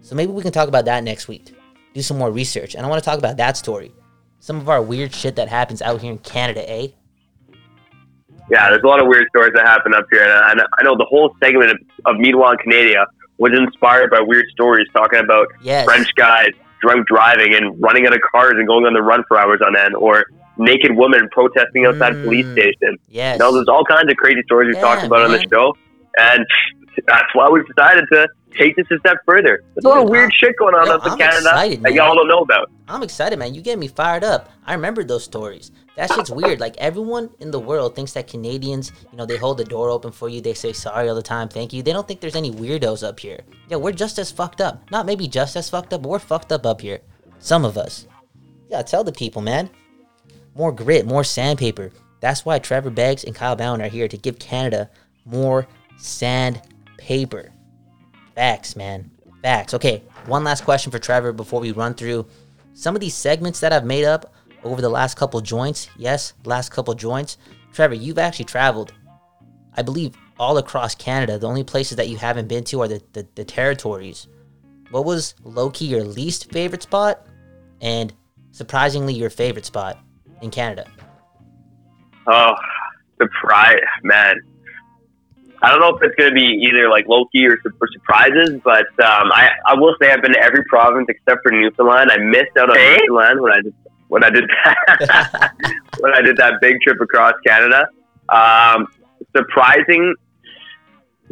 So 0.03 0.15
maybe 0.15 0.33
we 0.33 0.43
can 0.43 0.53
talk 0.53 0.69
about 0.69 0.85
that 0.87 1.05
next 1.05 1.29
week. 1.29 1.55
Do 1.95 2.03
some 2.03 2.19
more 2.19 2.31
research. 2.31 2.75
And 2.75 2.85
I 2.85 2.89
want 2.89 3.03
to 3.03 3.09
talk 3.09 3.19
about 3.19 3.37
that 3.39 3.57
story. 3.57 3.93
Some 4.41 4.57
of 4.59 4.69
our 4.69 4.83
weird 4.83 5.15
shit 5.15 5.37
that 5.37 5.49
happens 5.49 5.81
out 5.81 6.01
here 6.01 6.13
in 6.13 6.19
Canada, 6.19 6.69
eh? 6.69 6.89
Yeah, 8.51 8.69
there's 8.69 8.83
a 8.83 8.87
lot 8.87 9.01
of 9.01 9.07
weird 9.07 9.27
stories 9.29 9.53
that 9.55 9.65
happen 9.67 9.95
up 9.95 10.05
here, 10.11 10.23
and 10.23 10.61
I, 10.61 10.65
I 10.79 10.83
know 10.83 10.95
the 10.99 11.07
whole 11.09 11.35
segment 11.43 11.71
of, 11.71 11.79
of 12.05 12.17
Meanwhile 12.19 12.53
in 12.53 12.71
Canada 12.71 13.07
was 13.39 13.53
inspired 13.57 14.11
by 14.11 14.21
weird 14.21 14.45
stories 14.51 14.87
talking 14.95 15.21
about 15.21 15.47
Yes. 15.63 15.87
French 15.87 16.15
guys 16.15 16.51
drunk 16.85 17.07
driving 17.07 17.55
and 17.55 17.81
running 17.83 18.07
out 18.07 18.15
of 18.15 18.21
cars 18.31 18.55
and 18.57 18.67
going 18.67 18.85
on 18.85 18.93
the 18.93 19.03
run 19.03 19.25
for 19.27 19.39
hours 19.39 19.61
on 19.67 19.77
end, 19.77 19.95
or 19.97 20.25
naked 20.57 20.93
women 20.95 21.29
protesting 21.33 21.87
outside 21.87 22.15
a 22.15 22.23
police 22.23 22.47
station. 22.53 22.99
Yes. 23.09 23.35
You 23.35 23.45
know, 23.45 23.55
there's 23.55 23.69
all 23.69 23.85
kinds 23.85 24.11
of 24.11 24.17
crazy 24.17 24.43
stories 24.45 24.75
we've 24.75 24.83
talked 24.83 25.03
Yeah, 25.03 25.07
about 25.07 25.23
on 25.23 25.33
the 25.33 25.47
show, 25.51 25.77
and 26.17 26.47
that's 27.07 27.35
why 27.35 27.49
we've 27.51 27.67
decided 27.67 28.05
to 28.13 28.29
take 28.59 28.77
this 28.77 28.87
a 28.91 28.99
step 28.99 29.19
further. 29.27 29.63
There's 29.75 29.85
a 29.85 29.89
lot 29.89 30.03
of 30.05 30.09
weird 30.11 30.25
I'm- 30.25 30.31
shit 30.39 30.57
going 30.59 30.75
on 30.75 30.87
yo, 30.87 30.95
up 30.95 31.05
in 31.07 31.13
I'm 31.13 31.19
Canada 31.19 31.39
excited, 31.51 31.83
that 31.83 31.93
y'all 31.95 32.15
don't 32.15 32.29
know 32.29 32.41
about. 32.41 32.71
I'm 32.89 33.03
excited, 33.03 33.39
man. 33.39 33.55
You 33.55 33.63
get 33.63 33.79
me 33.79 33.89
fired 33.89 34.25
up. 34.25 34.51
I 34.67 34.75
remember 34.75 35.05
those 35.05 35.25
stories. 35.25 35.71
That 35.97 36.13
shit's 36.13 36.31
weird. 36.31 36.59
Like 36.61 36.77
everyone 36.79 37.31
in 37.41 37.51
the 37.51 37.61
world 37.61 37.95
thinks 37.95 38.13
that 38.15 38.27
Canadians, 38.27 38.91
you 39.13 39.17
know, 39.19 39.27
they 39.27 39.37
hold 39.37 39.59
the 39.59 39.65
door 39.65 39.91
open 39.91 40.11
for 40.13 40.29
you. 40.29 40.41
They 40.41 40.55
say 40.55 40.73
sorry 40.73 41.09
all 41.09 41.15
the 41.15 41.23
time, 41.23 41.49
thank 41.49 41.73
you. 41.73 41.83
They 41.83 41.93
don't 41.93 42.07
think 42.07 42.21
there's 42.21 42.35
any 42.37 42.51
weirdos 42.51 43.07
up 43.07 43.21
here. 43.21 43.41
Yeah, 43.69 43.77
we're 43.77 43.93
just 43.93 44.19
as 44.19 44.31
fucked 44.33 44.61
up. 44.61 44.91
Not 44.91 45.07
maybe 45.07 45.29
just 45.29 45.55
as 45.57 45.71
fucked 45.71 45.93
up, 45.93 46.03
but 46.03 46.09
we're 46.09 46.19
fucked 46.19 46.51
up 46.53 46.67
up 46.67 46.81
here. 46.81 47.01
Some 47.39 47.65
of 47.65 47.79
us. 47.79 48.07
Yeah, 48.69 48.83
tell 48.83 49.05
the 49.05 49.13
people, 49.13 49.41
man. 49.43 49.71
More 50.57 50.73
grit, 50.73 51.07
more 51.07 51.25
sandpaper. 51.25 51.93
That's 52.21 52.45
why 52.45 52.59
Trevor 52.59 52.91
Beggs 52.91 53.23
and 53.25 53.35
Kyle 53.35 53.57
Bhawan 53.57 53.85
are 53.85 53.89
here 53.89 54.09
to 54.09 54.17
give 54.17 54.39
Canada 54.39 54.89
more 55.25 55.67
sandpaper. 55.97 57.51
Facts, 58.35 58.77
man. 58.77 59.11
Facts. 59.43 59.75
Okay, 59.75 60.03
one 60.27 60.45
last 60.45 60.65
question 60.65 60.91
for 60.91 60.99
Trevor 60.99 61.33
before 61.33 61.61
we 61.61 61.73
run 61.73 61.95
through 61.95 62.27
some 62.73 62.95
of 62.95 63.01
these 63.01 63.15
segments 63.15 63.61
that 63.61 63.73
I've 63.73 63.85
made 63.85 64.05
up 64.05 64.35
over 64.65 64.81
the 64.81 64.89
last 64.89 65.17
couple 65.17 65.41
joints. 65.41 65.89
Yes, 65.97 66.33
last 66.45 66.71
couple 66.71 66.95
joints. 66.95 67.37
Trevor, 67.73 67.95
you've 67.95 68.19
actually 68.19 68.47
traveled, 68.47 68.93
I 69.77 69.83
believe, 69.83 70.15
all 70.39 70.59
across 70.59 70.95
Canada. 70.95 71.39
The 71.39 71.47
only 71.47 71.65
places 71.65 71.97
that 71.97 72.09
you 72.09 72.17
haven't 72.17 72.49
been 72.49 72.65
to 72.65 72.83
are 72.83 72.89
the, 72.89 73.03
the, 73.13 73.27
the 73.35 73.45
territories. 73.45 74.29
What 74.91 75.05
was 75.05 75.35
low 75.43 75.71
key 75.71 75.87
your 75.87 76.05
least 76.05 76.51
favorite 76.51 76.83
spot? 76.83 77.27
And 77.81 78.13
surprisingly, 78.51 79.15
your 79.15 79.31
favorite 79.31 79.67
spot 79.67 79.99
in 80.41 80.51
Canada? 80.51 80.87
Oh, 82.27 82.55
surprise, 83.21 83.79
man. 84.03 84.35
I 85.65 85.71
don't 85.71 85.81
know 85.81 85.97
if 85.97 86.03
it's 86.03 86.15
going 86.17 86.29
to 86.29 86.35
be 86.35 86.45
either 86.69 86.91
like 86.91 87.09
low 87.09 87.25
key 87.33 87.47
or, 87.47 87.57
or 87.81 87.89
surprises, 87.91 88.61
but 88.63 88.85
um, 89.03 89.33
I, 89.33 89.49
I 89.67 89.75
will 89.75 89.97
say 90.01 90.11
I've 90.11 90.21
been 90.21 90.35
to 90.35 90.41
every 90.41 90.63
province 90.69 91.07
except 91.09 91.41
for 91.43 91.53
Newfoundland. 91.53 92.11
I 92.13 92.19
missed 92.19 92.53
out 92.59 92.69
on 92.69 92.77
Newfoundland 92.77 93.41
when 93.41 93.53
I 93.53 93.61
did 93.63 93.75
when 94.09 94.23
I 94.25 94.29
did 94.29 94.45
that, 94.45 95.55
when 96.01 96.13
I 96.15 96.21
did 96.21 96.37
that 96.37 96.61
big 96.61 96.83
trip 96.83 97.01
across 97.01 97.33
Canada. 97.47 97.89
Um, 98.29 98.89
surprising, 99.35 100.15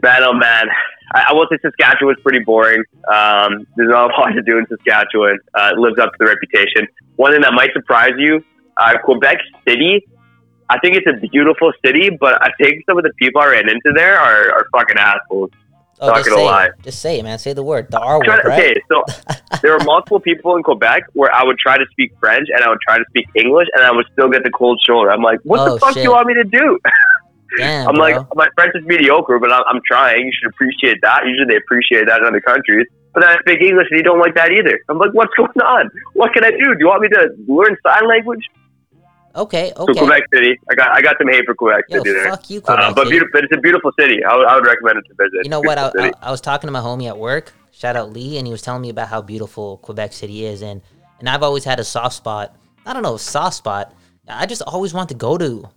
man, 0.03 0.23
oh 0.23 0.33
man. 0.33 0.69
I, 1.15 1.27
I 1.29 1.33
will 1.35 1.47
say 1.53 1.59
Saskatchewan's 1.61 2.21
pretty 2.23 2.41
boring. 2.41 2.83
Um, 3.13 3.67
there's 3.77 3.91
not 3.91 4.11
a 4.11 4.15
lot 4.19 4.31
to 4.31 4.41
do 4.41 4.57
in 4.57 4.67
Saskatchewan. 4.67 5.41
Uh, 5.55 5.73
it 5.75 5.79
lives 5.79 5.99
up 5.99 6.11
to 6.13 6.17
the 6.19 6.25
reputation. 6.25 6.89
One 7.17 7.33
thing 7.33 7.43
that 7.43 7.53
might 7.53 7.75
surprise 7.75 8.15
you, 8.17 8.43
uh, 8.79 8.95
Quebec 9.05 9.37
City 9.69 10.07
I 10.73 10.79
think 10.81 10.97
it's 10.97 11.07
a 11.07 11.19
beautiful 11.29 11.73
city, 11.85 12.09
but 12.11 12.41
I 12.43 12.51
think 12.61 12.85
some 12.89 12.97
of 12.97 13.05
the 13.05 13.13
people 13.19 13.41
I 13.43 13.47
ran 13.49 13.69
into 13.69 13.93
there 13.95 14.19
are, 14.19 14.51
are 14.57 14.67
fucking 14.73 14.97
assholes. 14.97 15.51
Oh, 16.01 16.09
not 16.09 16.17
just 16.17 16.31
gonna 16.31 16.41
say 16.41 16.47
lie. 16.47 16.67
it. 16.67 16.73
Just 16.83 17.01
say 17.01 17.19
it, 17.19 17.23
man. 17.23 17.39
Say 17.39 17.53
the 17.53 17.63
word. 17.63 17.89
The 17.91 18.01
R 18.01 18.19
word, 18.19 18.25
to- 18.43 18.49
right? 18.49 18.59
Okay, 18.59 18.75
so 18.91 19.05
there 19.63 19.73
were 19.79 19.85
multiple 19.93 20.19
people 20.19 20.57
in 20.57 20.63
Quebec 20.63 21.05
where 21.13 21.33
I 21.33 21.45
would 21.45 21.59
try 21.59 21.77
to 21.79 21.85
speak 21.93 22.13
French 22.19 22.49
and 22.53 22.65
I 22.65 22.69
would 22.71 22.81
try 22.89 22.99
to 22.99 23.05
speak 23.11 23.27
English 23.37 23.69
and 23.75 23.85
I 23.85 23.93
would 23.93 24.07
still 24.13 24.29
get 24.29 24.43
the 24.43 24.51
cold 24.51 24.81
shoulder. 24.85 25.13
I'm 25.13 25.23
like, 25.23 25.39
what 25.45 25.61
Oh, 25.61 25.75
the 25.75 25.81
fuck 25.81 25.95
do 25.95 26.01
you 26.01 26.11
want 26.11 26.27
me 26.27 26.35
to 26.35 26.45
do? 26.45 26.79
Damn, 27.59 27.89
I'm 27.89 27.95
bro. 27.97 28.03
like, 28.05 28.27
my 28.35 28.49
French 28.57 28.73
is 28.75 28.85
mediocre, 28.87 29.39
but 29.39 29.53
I'm, 29.53 29.63
I'm 29.69 29.81
trying. 29.87 30.25
You 30.27 30.33
should 30.33 30.49
appreciate 30.51 30.99
that. 31.03 31.27
Usually 31.27 31.47
they 31.53 31.57
appreciate 31.57 32.07
that 32.09 32.21
in 32.23 32.27
other 32.27 32.41
countries. 32.41 32.87
But 33.13 33.21
then 33.21 33.37
I 33.37 33.39
speak 33.41 33.61
English 33.61 33.89
and 33.91 33.99
you 33.99 34.03
don't 34.03 34.19
like 34.21 34.35
that 34.37 34.51
either. 34.51 34.81
I'm 34.89 34.99
like, 34.99 35.13
what's 35.13 35.35
going 35.37 35.51
on? 35.63 35.91
What 36.15 36.33
can 36.33 36.45
I 36.45 36.51
do? 36.51 36.57
Do 36.57 36.77
you 36.81 36.87
want 36.87 37.03
me 37.03 37.09
to 37.11 37.29
learn 37.47 37.77
sign 37.87 38.09
language? 38.09 38.43
Okay, 39.35 39.73
So 39.77 39.85
okay. 39.85 39.99
Quebec 40.01 40.23
City, 40.35 40.59
I 40.71 40.75
got 40.75 40.91
I 40.97 41.01
got 41.01 41.17
some 41.19 41.29
hate 41.29 41.45
for 41.47 41.55
Quebec 41.55 41.85
Yo, 41.89 41.99
City 41.99 42.13
there. 42.13 42.29
fuck 42.31 42.51
you, 42.51 42.61
Quebec 42.61 42.85
uh, 42.85 42.93
but 42.95 43.07
City. 43.09 43.21
but 43.33 43.45
it's 43.45 43.57
a 43.57 43.61
beautiful 43.61 43.91
city. 43.99 44.23
I 44.25 44.37
would, 44.37 44.47
I 44.47 44.55
would 44.57 44.67
recommend 44.67 44.99
it 44.99 45.05
to 45.09 45.15
visit. 45.15 45.45
You 45.45 45.51
know 45.51 45.61
what? 45.61 45.79
I, 45.79 45.91
I. 45.99 46.13
I 46.23 46.31
was 46.31 46.41
talking 46.41 46.69
to 46.69 46.73
my 46.73 46.81
homie 46.81 47.09
at 47.09 47.17
work. 47.17 47.53
Shout 47.71 47.97
out 47.97 48.13
Lee, 48.13 48.37
and 48.37 48.47
he 48.47 48.53
was 48.53 48.61
telling 48.61 48.83
me 48.83 48.91
about 48.91 49.09
how 49.09 49.23
beautiful 49.23 49.79
Quebec 49.79 50.13
City 50.13 50.45
is, 50.45 50.61
and 50.63 50.83
and 51.19 51.29
I've 51.29 51.43
always 51.43 51.65
had 51.65 51.81
a 51.81 51.85
soft 51.85 52.15
spot. 52.17 52.55
I 52.85 52.93
don't 52.93 53.03
know, 53.03 53.17
soft 53.17 53.57
spot. 53.57 53.95
I 54.29 54.45
just 54.47 54.61
always 54.63 54.93
want 54.93 55.09
to 55.09 55.15
go 55.15 55.39
to 55.39 55.69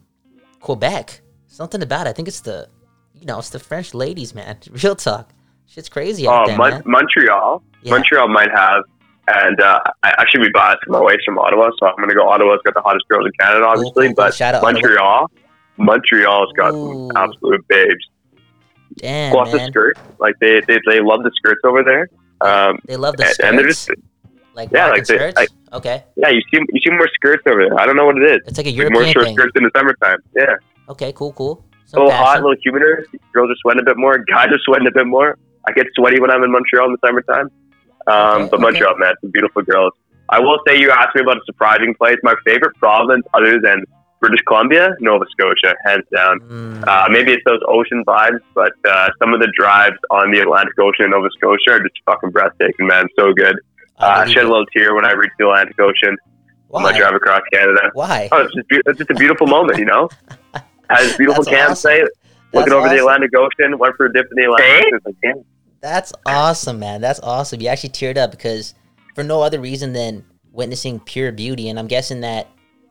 Quebec. 0.60 1.22
Something 1.48 1.82
about 1.82 2.08
it. 2.08 2.10
I 2.10 2.14
think 2.14 2.28
it's 2.28 2.42
the, 2.42 2.68
you 3.14 3.26
know, 3.26 3.40
it's 3.40 3.50
the 3.50 3.60
French 3.60 3.94
ladies, 3.94 4.36
man. 4.36 4.58
Real 4.84 4.96
talk. 4.96 5.30
Shit's 5.68 5.90
crazy 5.90 6.28
out 6.28 6.44
Oh, 6.44 6.48
there, 6.48 6.58
Mon- 6.58 6.84
Montreal. 6.86 7.64
Yeah. 7.82 7.92
Montreal 7.92 8.28
might 8.28 8.52
have, 8.52 8.84
and 9.28 9.60
uh, 9.62 9.80
I 10.04 10.10
actually 10.20 10.42
we 10.42 10.50
bought 10.54 10.74
it 10.74 10.80
to 10.86 10.92
my 10.92 11.00
wife's 11.02 11.24
from 11.26 11.38
Ottawa, 11.40 11.70
so 11.80 11.88
I'm 11.88 11.96
gonna 11.98 12.14
go. 12.14 12.28
Ottawa's 12.30 12.60
got 12.64 12.74
the 12.74 12.82
hottest 12.82 13.08
girls 13.10 13.26
in 13.26 13.32
Canada, 13.40 13.66
obviously, 13.66 14.08
cool. 14.08 14.16
but 14.16 14.34
Shout 14.34 14.56
out 14.56 14.64
Ottawa. 14.64 14.82
Montreal, 14.82 15.32
Montreal's 15.78 16.52
got 16.56 16.74
Ooh. 16.74 17.08
some 17.08 17.18
absolute 17.18 17.68
babes. 17.68 18.06
Damn, 18.98 19.32
Plus 19.34 19.52
the 19.52 19.58
man. 19.58 19.70
skirt, 19.72 19.98
like 20.20 20.36
they, 20.40 20.62
they 20.68 20.80
they 20.88 21.00
love 21.02 21.24
the 21.24 21.32
skirts 21.36 21.62
over 21.66 21.84
there. 21.84 22.08
Um, 22.42 22.80
They 22.86 22.96
love 22.96 23.18
the 23.18 23.26
and, 23.26 23.50
and 23.50 23.60
they're 23.60 23.72
skirts. 23.72 24.00
just 24.02 24.56
Like 24.56 24.70
yeah, 24.72 24.88
like 24.88 25.06
they- 25.06 25.16
skirts. 25.18 25.36
like- 25.36 25.50
okay, 25.74 26.04
yeah. 26.16 26.30
You 26.30 26.42
see 26.52 26.60
you 26.72 26.82
see 26.86 26.92
more 26.92 27.10
skirts 27.14 27.44
over 27.48 27.66
there. 27.68 27.80
I 27.80 27.86
don't 27.86 27.96
know 27.98 28.06
what 28.06 28.18
it 28.18 28.24
is. 28.32 28.40
it's 28.48 28.58
like 28.58 28.68
a 28.68 28.70
Like 28.70 28.92
more 28.92 29.02
European 29.04 29.14
short 29.14 29.26
thing. 29.26 29.36
skirts 29.36 29.52
in 29.56 29.64
the 29.64 29.72
summertime. 29.76 30.20
Yeah, 30.36 30.56
Okay, 30.90 31.12
cool, 31.14 31.34
cool. 31.34 31.66
a 31.74 31.90
Some 31.90 32.04
little 32.04 32.16
hot, 32.18 32.40
a 32.40 32.42
little 32.48 32.56
humider. 32.66 33.04
Girls 33.34 33.50
are 33.52 33.56
sweating 33.62 33.82
a 33.82 33.86
bit 33.86 33.98
more. 33.98 34.18
Guys 34.32 34.48
are 34.52 34.60
sweating 34.66 34.88
a 34.88 34.92
bit 34.92 35.08
more. 35.08 35.38
I 35.68 35.72
get 35.74 35.88
sweaty 35.96 36.22
when 36.22 36.30
I'm 36.32 36.44
in 36.44 36.52
Montreal 36.52 36.86
in 36.86 36.92
the 36.94 37.00
summertime. 37.06 37.50
Um, 38.08 38.42
Okay, 38.44 38.48
but 38.52 38.62
Montreal, 38.62 38.98
man, 38.98 39.14
some 39.22 39.32
beautiful 39.32 39.62
girls. 39.64 39.94
I 40.30 40.40
will 40.40 40.60
say 40.68 40.80
you 40.80 40.92
asked 40.92 41.16
me 41.16 41.22
about 41.22 41.38
a 41.38 41.46
surprising 41.46 41.94
place. 41.96 42.18
My 42.24 42.36
favorite 42.46 42.76
province, 42.78 43.26
other 43.34 43.60
than 43.60 43.84
British 44.20 44.42
Columbia, 44.48 44.96
Nova 45.00 45.26
Scotia, 45.30 45.76
hands 45.86 46.04
down. 46.16 46.40
Mm, 46.40 46.88
Uh, 46.88 47.08
maybe 47.10 47.32
it's 47.34 47.44
those 47.46 47.60
ocean 47.68 48.04
vibes, 48.06 48.40
but 48.56 48.74
uh, 48.90 49.10
some 49.20 49.34
of 49.34 49.40
the 49.40 49.52
drives 49.58 49.98
on 50.10 50.32
the 50.32 50.40
Atlantic 50.40 50.74
Ocean 50.80 51.06
in 51.06 51.12
Nova 51.12 51.28
Scotia 51.38 51.72
are 51.74 51.80
just 51.80 51.96
fucking 52.06 52.32
breathtaking, 52.32 52.88
man. 52.88 53.06
So 53.20 53.34
good. 53.34 53.60
I 54.00 54.24
Uh, 54.24 54.26
shed 54.26 54.46
a 54.46 54.48
little 54.50 54.66
tear 54.76 54.96
when 54.96 55.06
I 55.06 55.12
reached 55.14 55.36
the 55.38 55.46
Atlantic 55.48 55.80
Ocean 55.80 56.18
on 56.72 56.82
my 56.84 56.98
drive 56.98 57.14
across 57.14 57.42
Canada. 57.54 57.92
Why? 57.94 58.28
Oh, 58.32 58.42
it's 58.42 58.54
just, 58.56 58.68
be- 58.68 58.82
it's 58.86 58.98
just 58.98 59.12
a 59.12 59.16
beautiful 59.16 59.48
moment, 59.48 59.78
you 59.80 59.86
know? 59.86 60.10
Has 60.90 61.14
a 61.14 61.18
beautiful 61.18 61.44
That's 61.44 61.56
campsite, 61.56 62.02
awesome. 62.02 62.10
looking 62.54 62.70
That's 62.72 62.74
over 62.74 62.90
the. 62.90 62.98
Atlantic 62.98 63.32
Ocean, 63.36 63.78
went 63.78 63.96
for 63.96 64.08
a 64.08 64.14
dip 64.14 64.26
in 64.32 64.36
the 64.38 64.44
Atlantic 64.46 64.76
Ocean. 64.86 64.94
It's 64.96 65.06
like, 65.06 65.16
damn. 65.22 65.46
That's 65.86 66.12
awesome, 66.26 66.80
man. 66.80 67.00
That's 67.00 67.20
awesome. 67.20 67.62
You 67.62 67.68
actually 67.68 67.90
teared 67.92 68.18
up 68.18 68.32
because 68.32 68.74
for 69.14 69.24
no 69.24 69.44
other 69.44 69.60
reason 69.60 69.94
than 69.94 70.26
witnessing 70.52 71.00
pure 71.00 71.32
beauty. 71.32 71.70
And 71.70 71.78
I'm 71.78 71.86
guessing 71.86 72.22
that, 72.22 72.48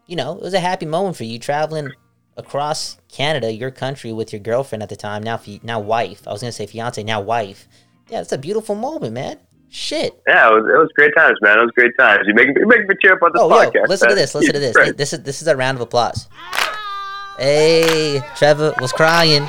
you 0.07 0.15
know, 0.15 0.37
it 0.37 0.43
was 0.43 0.55
a 0.55 0.61
happy 0.61 0.87
moment 0.87 1.17
for 1.17 1.25
you 1.25 1.41
traveling 1.41 1.91
across 2.37 2.99
Canada, 3.11 3.53
your 3.53 3.73
country, 3.73 4.13
with 4.13 4.33
your 4.33 4.39
girlfriend 4.39 4.85
at 4.85 4.91
the 4.91 4.97
time. 4.97 5.25
Now, 5.25 5.39
fi- 5.39 5.59
now 5.65 5.81
wife. 5.81 6.23
I 6.29 6.31
was 6.31 6.41
gonna 6.41 6.53
say 6.53 6.67
fiance. 6.67 7.03
Now 7.03 7.21
wife. 7.21 7.67
Yeah, 8.11 8.21
it's 8.21 8.31
a 8.31 8.39
beautiful 8.39 8.77
moment, 8.77 9.13
man. 9.13 9.39
Shit. 9.71 10.23
Yeah, 10.29 10.51
it 10.51 10.55
was, 10.55 10.65
it 10.73 10.79
was 10.79 10.89
great 10.95 11.11
times, 11.17 11.37
man. 11.43 11.59
It 11.59 11.63
was 11.63 11.73
great 11.77 11.93
times. 11.99 12.29
You 12.29 12.35
make, 12.35 12.47
you 12.57 12.67
make 12.69 12.87
me 12.89 12.95
cheer 13.03 13.15
up 13.15 13.23
on 13.25 13.33
this 13.33 13.43
Oh, 13.43 13.49
yo, 13.61 13.71
podcast. 13.73 13.89
listen 13.89 14.09
to 14.09 14.15
this. 14.15 14.35
Listen 14.37 14.53
to 14.53 14.61
this. 14.61 14.77
Right. 14.77 14.97
This 14.97 15.13
is 15.13 15.25
this 15.25 15.43
is 15.43 15.49
a 15.49 15.57
round 15.57 15.79
of 15.79 15.83
applause. 15.83 16.29
Hey, 17.39 18.21
Trevor 18.37 18.73
was 18.81 18.93
crying, 18.93 19.49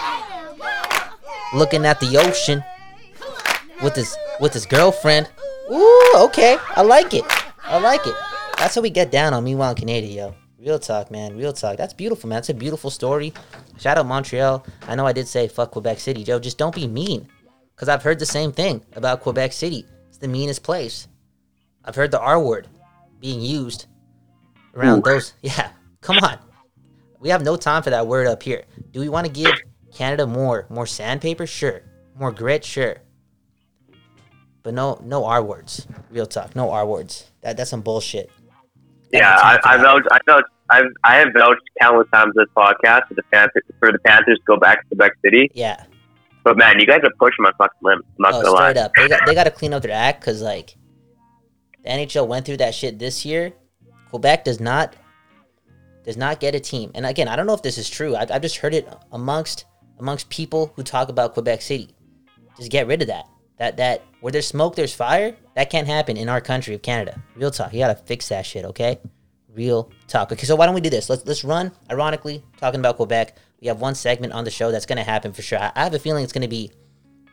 looking 1.54 1.86
at 1.86 2.00
the 2.00 2.18
ocean 2.18 2.64
with 3.84 3.96
his 3.96 4.16
with 4.40 4.54
his 4.54 4.66
girlfriend. 4.66 5.30
Ooh, 5.72 6.14
okay, 6.16 6.58
I 6.76 6.82
like 6.82 7.14
it. 7.14 7.24
I 7.64 7.80
like 7.80 8.06
it. 8.06 8.16
That's 8.58 8.76
how 8.76 8.82
we 8.82 8.90
get 8.90 9.12
down 9.12 9.34
on 9.34 9.44
Meanwhile 9.44 9.72
in 9.72 9.78
Canada, 9.78 10.08
yo. 10.08 10.36
Real 10.60 10.80
talk, 10.80 11.12
man. 11.12 11.38
Real 11.38 11.54
talk. 11.54 11.78
That's 11.78 11.94
beautiful, 11.94 12.30
man. 12.30 12.38
That's 12.38 12.50
a 12.50 12.54
beautiful 12.54 12.90
story. 12.90 13.34
Shout 13.78 13.98
out 13.98 14.06
Montreal. 14.06 14.66
I 14.88 14.96
know 14.96 15.06
I 15.06 15.14
did 15.14 15.28
say 15.28 15.48
fuck 15.48 15.72
Quebec 15.72 16.00
City, 16.00 16.24
Joe. 16.24 16.40
Just 16.40 16.58
don't 16.58 16.74
be 16.74 16.88
mean, 16.88 17.28
because 17.76 17.90
I've 17.90 18.04
heard 18.04 18.20
the 18.20 18.26
same 18.26 18.52
thing 18.52 18.84
about 18.94 19.22
Quebec 19.22 19.54
City. 19.54 19.86
It's 20.10 20.18
the 20.18 20.28
meanest 20.28 20.64
place. 20.64 21.08
I've 21.84 21.96
heard 21.96 22.12
the 22.12 22.20
R 22.20 22.42
word 22.42 22.68
being 23.20 23.42
used 23.42 23.86
around 24.74 25.04
those. 25.04 25.34
Yeah, 25.42 25.70
come 26.02 26.18
on. 26.20 26.40
We 27.20 27.30
have 27.30 27.44
no 27.44 27.56
time 27.58 27.84
for 27.84 27.90
that 27.90 28.08
word 28.08 28.28
up 28.28 28.42
here. 28.42 28.64
Do 28.92 29.00
we 29.00 29.10
want 29.10 29.28
to 29.28 29.32
give 29.32 29.54
Canada 29.94 30.26
more 30.26 30.66
more 30.70 30.88
sandpaper? 30.88 31.46
Sure. 31.46 31.82
More 32.18 32.32
grit? 32.32 32.64
Sure. 32.64 32.98
But 34.66 34.74
no 34.74 35.00
no 35.04 35.24
R 35.26 35.42
words. 35.44 35.88
Real 36.10 36.26
talk. 36.26 36.56
No 36.56 36.72
R 36.72 36.86
words. 36.88 37.30
That 37.42 37.56
that's 37.56 37.70
some 37.70 37.82
bullshit. 37.82 38.30
Yeah, 39.14 39.38
I, 39.42 39.62
for 39.62 39.68
I 39.70 39.78
that. 39.78 39.84
vouched. 39.84 40.08
I 40.12 40.18
vouched. 40.28 40.48
I've 40.72 40.86
I 41.04 41.16
have 41.18 41.28
vouched 41.38 41.62
countless 41.80 42.08
times 42.12 42.34
this 42.36 42.48
podcast 42.58 43.08
for 43.08 43.14
the 43.14 43.22
Panthers 43.32 43.64
for 43.80 43.92
the 43.92 44.00
Panthers 44.00 44.40
to 44.40 44.44
go 44.48 44.58
back 44.58 44.82
to 44.82 44.88
Quebec 44.88 45.12
City. 45.24 45.52
Yeah. 45.54 45.84
But 46.44 46.58
man, 46.58 46.80
you 46.80 46.88
guys 46.88 47.00
are 47.04 47.12
pushing 47.20 47.44
my 47.44 47.52
fucking 47.60 47.78
limit. 47.84 48.04
I'm 48.18 48.22
not 48.24 48.34
Oh, 48.34 48.42
gonna 48.42 48.52
lie. 48.56 48.72
straight 48.72 48.78
up. 48.84 48.92
They 48.98 49.08
got 49.08 49.26
they 49.28 49.36
got 49.36 49.44
to 49.46 49.52
clean 49.52 49.72
up 49.74 49.84
their 49.84 49.92
act 49.92 50.22
because 50.22 50.42
like 50.42 50.76
the 51.84 51.90
NHL 51.92 52.28
went 52.28 52.48
through 52.48 52.58
that 52.58 52.74
shit 52.74 52.98
this 52.98 53.24
year. 53.24 53.54
Quebec 54.10 54.46
does 54.46 54.60
not 54.60 54.96
does 56.04 56.18
not 56.18 56.40
get 56.40 56.56
a 56.56 56.60
team. 56.60 56.90
And 56.96 57.06
again, 57.06 57.28
I 57.28 57.36
don't 57.36 57.46
know 57.46 57.54
if 57.54 57.62
this 57.62 57.78
is 57.78 57.88
true. 57.90 58.16
I've, 58.16 58.32
I've 58.32 58.42
just 58.42 58.58
heard 58.58 58.74
it 58.74 58.92
amongst 59.12 59.66
amongst 60.00 60.30
people 60.30 60.74
who 60.76 60.82
talk 60.82 61.10
about 61.10 61.34
Quebec 61.36 61.62
City. 61.62 61.90
Just 62.58 62.72
get 62.72 62.88
rid 62.88 63.04
of 63.04 63.08
that. 63.10 63.26
That 63.58 63.78
that 63.78 64.04
where 64.22 64.32
there's 64.32 64.48
smoke, 64.48 64.76
there's 64.76 64.94
fire. 64.94 65.36
That 65.56 65.70
can't 65.70 65.88
happen 65.88 66.18
in 66.18 66.30
our 66.30 66.42
country 66.42 66.76
of 66.76 66.82
Canada. 66.82 67.22
Real 67.36 67.52
talk. 67.52 67.74
You 67.74 67.80
gotta 67.80 67.96
fix 67.96 68.30
that 68.30 68.46
shit, 68.46 68.66
okay? 68.66 69.00
Real 69.54 69.92
talk. 70.08 70.32
Okay, 70.32 70.46
so 70.46 70.56
why 70.56 70.66
don't 70.66 70.76
we 70.76 70.82
do 70.82 70.90
this? 70.90 71.10
Let's 71.10 71.26
let's 71.26 71.44
run. 71.44 71.72
Ironically, 71.90 72.44
talking 72.58 72.80
about 72.80 72.98
Quebec, 72.98 73.38
we 73.62 73.68
have 73.68 73.80
one 73.80 73.96
segment 73.96 74.34
on 74.34 74.44
the 74.44 74.52
show 74.52 74.72
that's 74.72 74.86
gonna 74.86 75.04
happen 75.04 75.32
for 75.32 75.42
sure. 75.42 75.60
I, 75.60 75.72
I 75.76 75.84
have 75.84 75.94
a 75.94 76.00
feeling 76.00 76.24
it's 76.24 76.34
gonna 76.34 76.48
be 76.48 76.72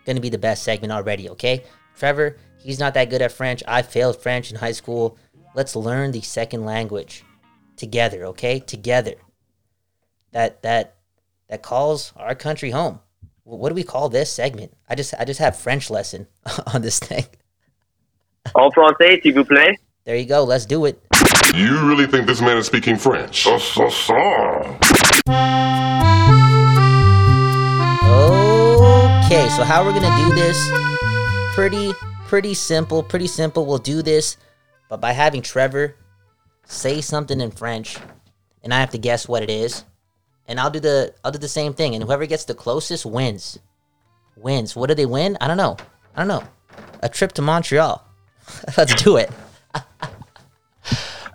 gonna 0.06 0.20
be 0.20 0.28
the 0.28 0.38
best 0.38 0.62
segment 0.62 0.92
already, 0.92 1.28
okay? 1.30 1.64
Trevor, 1.96 2.36
he's 2.58 2.78
not 2.78 2.94
that 2.94 3.10
good 3.10 3.22
at 3.22 3.32
French. 3.32 3.62
I 3.66 3.82
failed 3.82 4.22
French 4.22 4.50
in 4.50 4.56
high 4.56 4.72
school. 4.72 5.18
Let's 5.54 5.76
learn 5.76 6.12
the 6.12 6.20
second 6.20 6.64
language 6.64 7.24
together, 7.76 8.26
okay? 8.26 8.60
Together. 8.60 9.14
That 10.30 10.62
that 10.62 10.96
that 11.48 11.62
calls 11.62 12.12
our 12.16 12.34
country 12.34 12.70
home. 12.70 13.00
Wh- 13.44 13.58
What 13.60 13.68
do 13.70 13.74
we 13.74 13.84
call 13.84 14.08
this 14.08 14.30
segment? 14.32 14.72
I 14.88 14.94
just 14.94 15.14
I 15.18 15.24
just 15.24 15.40
have 15.40 15.56
French 15.56 15.90
lesson 15.90 16.26
on 16.74 16.82
this 16.82 16.98
thing. 16.98 17.26
En 18.54 18.70
français, 18.70 19.20
s'il 19.22 19.34
vous 19.34 19.44
plaît. 19.44 19.76
There 20.04 20.16
you 20.16 20.26
go. 20.26 20.42
Let's 20.44 20.66
do 20.66 20.84
it. 20.84 21.00
You 21.54 21.78
really 21.88 22.06
think 22.06 22.26
this 22.26 22.40
man 22.40 22.56
is 22.56 22.66
speaking 22.66 22.96
French? 22.96 23.46
Oh, 28.04 29.20
okay, 29.24 29.48
so 29.50 29.64
how 29.64 29.84
we're 29.84 29.92
gonna 29.92 30.16
do 30.28 30.34
this? 30.34 30.58
Pretty, 31.54 31.92
pretty 32.26 32.54
simple. 32.54 33.02
Pretty 33.02 33.26
simple. 33.26 33.64
We'll 33.66 33.78
do 33.78 34.02
this, 34.02 34.36
but 34.88 35.00
by 35.00 35.12
having 35.12 35.42
Trevor 35.42 35.96
say 36.66 37.00
something 37.00 37.40
in 37.40 37.50
French, 37.50 37.96
and 38.62 38.72
I 38.74 38.80
have 38.80 38.90
to 38.90 38.98
guess 38.98 39.28
what 39.28 39.42
it 39.42 39.50
is, 39.50 39.84
and 40.52 40.60
I'll 40.60 40.70
do 40.70 40.80
the 40.80 41.14
I'll 41.24 41.32
do 41.32 41.38
the 41.38 41.48
same 41.48 41.72
thing, 41.72 41.94
and 41.94 42.04
whoever 42.04 42.26
gets 42.26 42.44
the 42.44 42.54
closest 42.54 43.06
wins. 43.06 43.58
Wins. 44.36 44.76
What 44.76 44.88
do 44.88 44.94
they 44.94 45.06
win? 45.06 45.38
I 45.40 45.48
don't 45.48 45.56
know. 45.56 45.78
I 46.14 46.18
don't 46.20 46.28
know. 46.28 46.44
A 47.00 47.08
trip 47.08 47.32
to 47.32 47.42
Montreal. 47.42 48.06
Let's 48.76 49.02
do 49.02 49.16
it. 49.16 49.30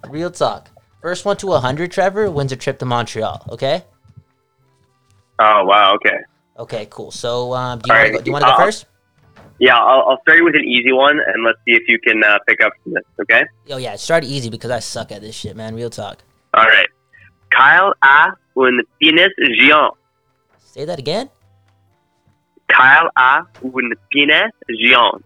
Real 0.08 0.30
talk. 0.30 0.70
First 1.02 1.26
one 1.26 1.36
to 1.38 1.48
100, 1.48 1.92
Trevor, 1.92 2.30
wins 2.30 2.52
a 2.52 2.56
trip 2.56 2.78
to 2.78 2.86
Montreal. 2.86 3.44
Okay? 3.50 3.84
Oh 5.40 5.66
wow. 5.66 5.96
Okay. 5.96 6.20
Okay, 6.60 6.88
cool. 6.92 7.10
So, 7.10 7.54
um, 7.54 7.80
do 7.80 7.88
you 7.88 7.94
want 7.94 8.04
right, 8.04 8.08
to 8.12 8.18
go, 8.18 8.24
do 8.24 8.30
you 8.30 8.34
want 8.34 8.46
to 8.46 8.52
go 8.52 8.58
first? 8.58 8.86
Yeah, 9.60 9.78
I'll, 9.78 10.10
I'll 10.10 10.22
start 10.22 10.38
you 10.38 10.44
with 10.44 10.56
an 10.56 10.64
easy 10.64 10.92
one, 10.92 11.20
and 11.20 11.44
let's 11.44 11.58
see 11.66 11.74
if 11.74 11.84
you 11.88 11.98
can 12.00 12.24
uh, 12.24 12.38
pick 12.48 12.62
up 12.62 12.74
from 12.84 12.94
this. 12.94 13.04
Okay. 13.22 13.46
Oh 13.72 13.78
yeah, 13.78 13.96
start 13.96 14.24
easy 14.24 14.52
because 14.52 14.70
I 14.70 14.78
suck 14.78 15.12
at 15.12 15.22
this 15.22 15.34
shit, 15.34 15.56
man. 15.56 15.74
Real 15.74 15.90
talk. 15.90 16.20
All 16.54 16.66
right. 16.66 16.88
Kyle 17.58 17.94
a 18.04 18.34
un 18.56 18.82
penis 19.02 19.34
géant. 19.60 19.92
Say 20.60 20.86
that 20.86 21.00
again. 21.00 21.30
Kyle 22.70 23.10
a 23.18 23.44
penis 24.12 24.52
géant. 24.70 25.24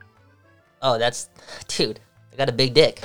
Oh, 0.81 0.97
that's 0.97 1.29
dude. 1.67 1.99
I 2.33 2.35
got 2.37 2.49
a 2.49 2.53
big 2.53 2.73
dick. 2.73 3.01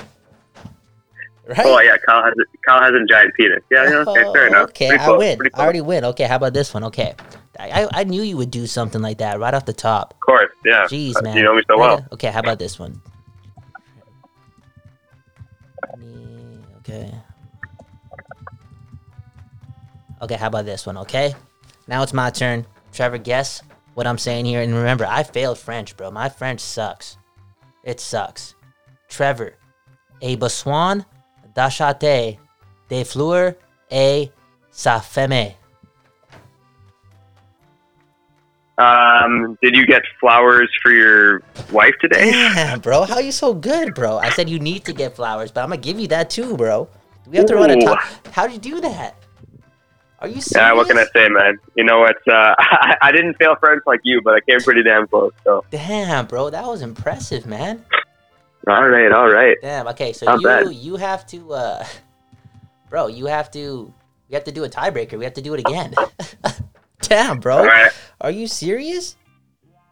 Right. 1.47 1.59
Oh 1.65 1.79
yeah, 1.79 1.95
Kyle 2.05 2.23
has 2.23 2.33
a, 2.33 2.45
Kyle 2.65 2.81
has 2.81 2.91
a 2.93 3.05
giant 3.05 3.33
penis. 3.35 3.61
Yeah, 3.71 3.83
yeah 3.89 4.03
okay, 4.07 4.23
fair 4.33 4.43
Oh, 4.43 4.47
enough. 4.47 4.69
Okay, 4.69 4.87
Pretty 4.89 5.01
I 5.01 5.05
close, 5.05 5.19
win. 5.19 5.39
I 5.53 5.59
already 5.63 5.81
win. 5.81 6.05
Okay, 6.05 6.25
how 6.25 6.35
about 6.35 6.53
this 6.53 6.73
one? 6.73 6.83
Okay, 6.85 7.15
I, 7.59 7.83
I 7.83 7.87
I 8.01 8.03
knew 8.03 8.21
you 8.21 8.35
would 8.37 8.51
do 8.51 8.67
something 8.67 9.01
like 9.01 9.19
that 9.19 9.39
right 9.39 9.53
off 9.53 9.65
the 9.65 9.71
top. 9.73 10.13
Of 10.13 10.19
course, 10.21 10.51
yeah. 10.65 10.83
Jeez, 10.87 11.15
Uh, 11.15 11.21
man. 11.21 11.37
You 11.37 11.43
know 11.43 11.55
me 11.55 11.61
so 11.67 11.77
well. 11.77 12.05
Okay, 12.13 12.27
how 12.31 12.39
about 12.39 12.59
this 12.59 12.77
one? 12.77 13.01
Okay. 16.79 17.11
Okay, 20.21 20.35
how 20.35 20.47
about 20.47 20.65
this 20.65 20.85
one? 20.85 20.97
Okay. 20.97 21.35
Now 21.87 22.03
it's 22.03 22.13
my 22.13 22.29
turn. 22.29 22.65
Trevor, 22.91 23.17
guess 23.17 23.61
what 23.93 24.07
I'm 24.07 24.17
saying 24.17 24.45
here. 24.45 24.61
And 24.61 24.73
remember, 24.73 25.05
I 25.05 25.23
failed 25.23 25.57
French, 25.57 25.95
bro. 25.95 26.11
My 26.11 26.29
French 26.29 26.59
sucks. 26.59 27.17
It 27.83 27.99
sucks. 27.99 28.55
Trevor, 29.07 29.53
a 30.21 30.35
besoin 30.35 31.05
d'acheter 31.55 32.37
des 32.89 33.03
fleurs 33.03 33.55
et 33.89 34.31
sa 34.71 34.99
femme. 34.99 35.53
Um, 38.79 39.57
did 39.63 39.75
you 39.75 39.87
get 39.87 40.03
flowers 40.19 40.69
for 40.83 40.91
your 40.91 41.41
wife 41.71 41.95
today? 41.99 42.29
Damn, 42.31 42.79
bro, 42.79 43.05
how 43.05 43.17
you 43.17 43.31
so 43.31 43.53
good, 43.53 43.95
bro? 43.95 44.17
I 44.17 44.29
said 44.29 44.49
you 44.49 44.59
need 44.59 44.85
to 44.85 44.93
get 44.93 45.15
flowers, 45.15 45.51
but 45.51 45.63
I'm 45.63 45.69
gonna 45.69 45.81
give 45.81 45.99
you 45.99 46.07
that 46.09 46.29
too, 46.29 46.55
bro. 46.55 46.87
We 47.25 47.37
have 47.37 47.47
to 47.47 47.55
run 47.55 47.71
a 47.71 47.77
Ooh. 47.77 47.81
time. 47.81 47.97
How 48.31 48.45
did 48.45 48.63
you 48.65 48.75
do 48.75 48.81
that? 48.81 49.15
Are 50.19 50.27
you 50.27 50.41
serious? 50.41 50.51
Yeah, 50.55 50.73
what 50.73 50.87
can 50.87 50.97
I 50.97 51.05
say, 51.13 51.29
man? 51.29 51.57
You 51.75 51.83
know, 51.83 52.03
it's 52.05 52.19
uh, 52.27 52.55
I, 52.57 52.95
I 53.01 53.11
didn't 53.11 53.35
fail 53.35 53.55
French 53.59 53.83
like 53.85 53.99
you, 54.03 54.21
but 54.23 54.33
I 54.33 54.39
came 54.41 54.59
pretty 54.61 54.83
damn 54.83 55.07
close. 55.07 55.31
So, 55.43 55.63
Damn, 55.69 56.25
bro, 56.25 56.49
that 56.49 56.65
was 56.65 56.81
impressive, 56.81 57.45
man. 57.45 57.85
all 58.67 58.87
right, 58.87 59.11
all 59.11 59.29
right. 59.29 59.55
Damn. 59.61 59.87
Okay, 59.89 60.13
so 60.13 60.25
Not 60.25 60.41
you 60.41 60.47
bad. 60.47 60.73
you 60.73 60.95
have 60.95 61.27
to, 61.27 61.53
uh, 61.53 61.85
bro, 62.89 63.07
you 63.07 63.27
have 63.27 63.51
to, 63.51 63.93
we 64.29 64.33
have 64.33 64.43
to 64.45 64.51
do 64.51 64.63
a 64.63 64.69
tiebreaker. 64.69 65.17
We 65.19 65.23
have 65.23 65.35
to 65.35 65.41
do 65.41 65.53
it 65.53 65.59
again. 65.59 65.93
Damn, 67.01 67.39
bro. 67.39 67.57
All 67.57 67.65
right. 67.65 67.91
Are 68.19 68.31
you 68.31 68.47
serious? 68.47 69.15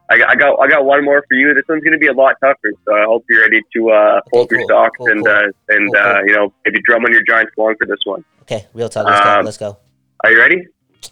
I 0.10 0.18
got, 0.18 0.30
I 0.30 0.36
got, 0.36 0.60
I 0.60 0.68
got 0.68 0.86
one 0.86 1.04
more 1.06 1.24
for 1.28 1.36
you. 1.36 1.54
This 1.54 1.64
one's 1.70 1.84
gonna 1.84 1.98
be 1.98 2.08
a 2.08 2.14
lot 2.14 2.36
tougher, 2.44 2.72
so 2.86 2.94
I 2.94 3.06
hope 3.06 3.26
you're 3.30 3.42
ready 3.42 3.62
to 3.76 3.90
uh, 3.92 3.94
up 3.94 4.24
your 4.34 4.46
cool, 4.48 4.68
socks 4.68 4.98
cool, 5.00 5.08
and 5.08 5.26
cool. 5.26 5.34
uh, 5.34 5.44
and 5.70 5.96
uh, 5.96 6.22
you 6.26 6.34
know 6.36 6.54
maybe 6.64 6.80
drum 6.86 7.06
on 7.06 7.12
your 7.12 7.24
giant 7.24 7.50
along 7.58 7.76
for 7.80 7.88
this 7.88 7.98
one. 8.04 8.24
Okay, 8.44 8.68
real 8.76 8.88
talk. 8.90 9.06
Let's 9.08 9.24
go. 9.24 9.30
Um, 9.40 9.46
Let's 9.46 9.58
go. 9.58 9.78
Are 10.26 10.32
you 10.32 10.40
ready? 10.40 10.62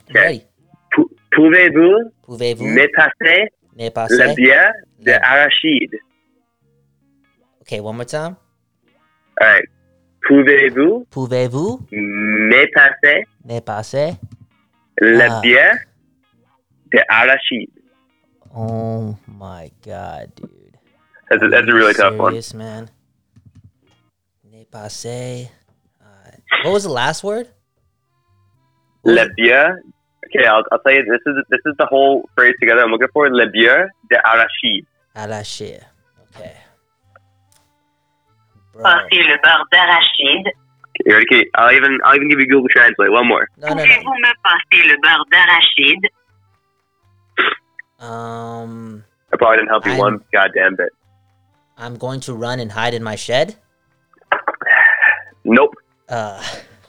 I'm 0.09 0.15
ready. 0.15 0.43
Pou- 0.91 1.09
Pouvez-vous 1.35 2.11
Pouvez-vous 2.23 2.65
me 2.65 2.87
passer 2.89 3.49
la 3.77 3.89
passer? 3.91 4.35
bière 4.35 4.73
de 4.99 5.11
Le- 5.11 5.23
arachide? 5.23 5.95
Okay, 7.61 7.79
one 7.79 7.95
more 7.95 8.05
time. 8.05 8.35
All 9.39 9.47
right. 9.47 9.65
Pouvez-vous 10.27 11.05
Pouvez-vous 11.11 11.85
me 11.91 12.65
passer 12.73 13.25
ne 13.45 13.59
passer? 13.59 14.13
la 14.99 15.37
Ah. 15.37 15.41
bière 15.43 15.77
de 16.91 16.99
arachide? 17.07 17.69
Oh 18.55 19.15
my 19.27 19.71
god, 19.85 20.31
dude. 20.35 20.77
That's 21.29 21.43
a, 21.43 21.49
that's 21.49 21.67
a 21.67 21.73
really 21.73 21.93
tough 21.93 22.17
one. 22.17 22.31
Serious, 22.31 22.53
man. 22.55 22.89
Ne 24.51 24.65
passer. 24.65 25.49
Uh, 26.01 26.31
what 26.63 26.73
was 26.73 26.83
the 26.83 26.89
last 26.89 27.23
word? 27.23 27.47
La 29.03 29.25
bière. 29.37 29.77
Okay, 30.25 30.45
I'll, 30.47 30.63
I'll 30.71 30.79
tell 30.79 30.93
you. 30.93 31.03
This 31.03 31.21
is 31.27 31.35
this 31.49 31.59
is 31.65 31.75
the 31.77 31.85
whole 31.85 32.27
phrase 32.35 32.55
together. 32.59 32.81
I'm 32.81 32.91
looking 32.91 33.07
for 33.13 33.29
la 33.29 33.45
bière 33.45 33.89
de 34.09 34.17
arachide. 34.25 34.85
Arracher. 35.15 35.83
Okay. 36.35 36.55
Bro. 38.73 38.83
Passer 38.83 39.21
le 39.29 39.37
beurre 39.43 39.65
d'arachide. 39.71 40.47
You 41.05 41.13
ready? 41.13 41.25
Okay, 41.31 41.49
I'll 41.55 41.71
even 41.71 41.99
I'll 42.03 42.15
even 42.15 42.29
give 42.29 42.39
you 42.39 42.47
Google 42.47 42.69
Translate. 42.69 43.11
One 43.11 43.27
more. 43.27 43.47
No, 43.57 43.67
no, 43.69 43.75
no. 43.75 43.83
Pouvez-vous 43.83 44.15
me 44.15 44.31
passer 44.43 44.87
le 44.87 44.97
beurre 45.01 45.25
d'arachide? 45.31 46.09
Um, 47.99 49.03
I 49.31 49.37
probably 49.37 49.57
didn't 49.57 49.69
help 49.69 49.85
you 49.85 49.91
I'm- 49.93 49.99
one 49.99 50.19
goddamn 50.33 50.75
bit. 50.75 50.89
I'm 51.77 51.95
going 51.97 52.19
to 52.21 52.33
run 52.35 52.59
and 52.59 52.71
hide 52.71 52.93
in 52.93 53.03
my 53.03 53.15
shed. 53.15 53.55
Nope. 55.43 55.73
Uh, 56.07 56.41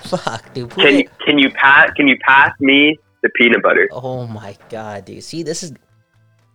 fuck, 0.05 0.53
dude. 0.55 0.71
Can 0.71 0.99
you 0.99 1.09
can 1.25 1.39
you 1.39 1.51
pass 1.51 1.91
can 1.97 2.07
you 2.09 2.17
pass 2.27 2.53
me 2.61 2.99
the 3.23 3.29
peanut 3.31 3.63
butter? 3.63 3.89
Oh 3.93 4.27
my 4.27 4.57
god, 4.69 5.05
dude. 5.05 5.23
See, 5.25 5.43
this 5.43 5.63
is. 5.63 5.73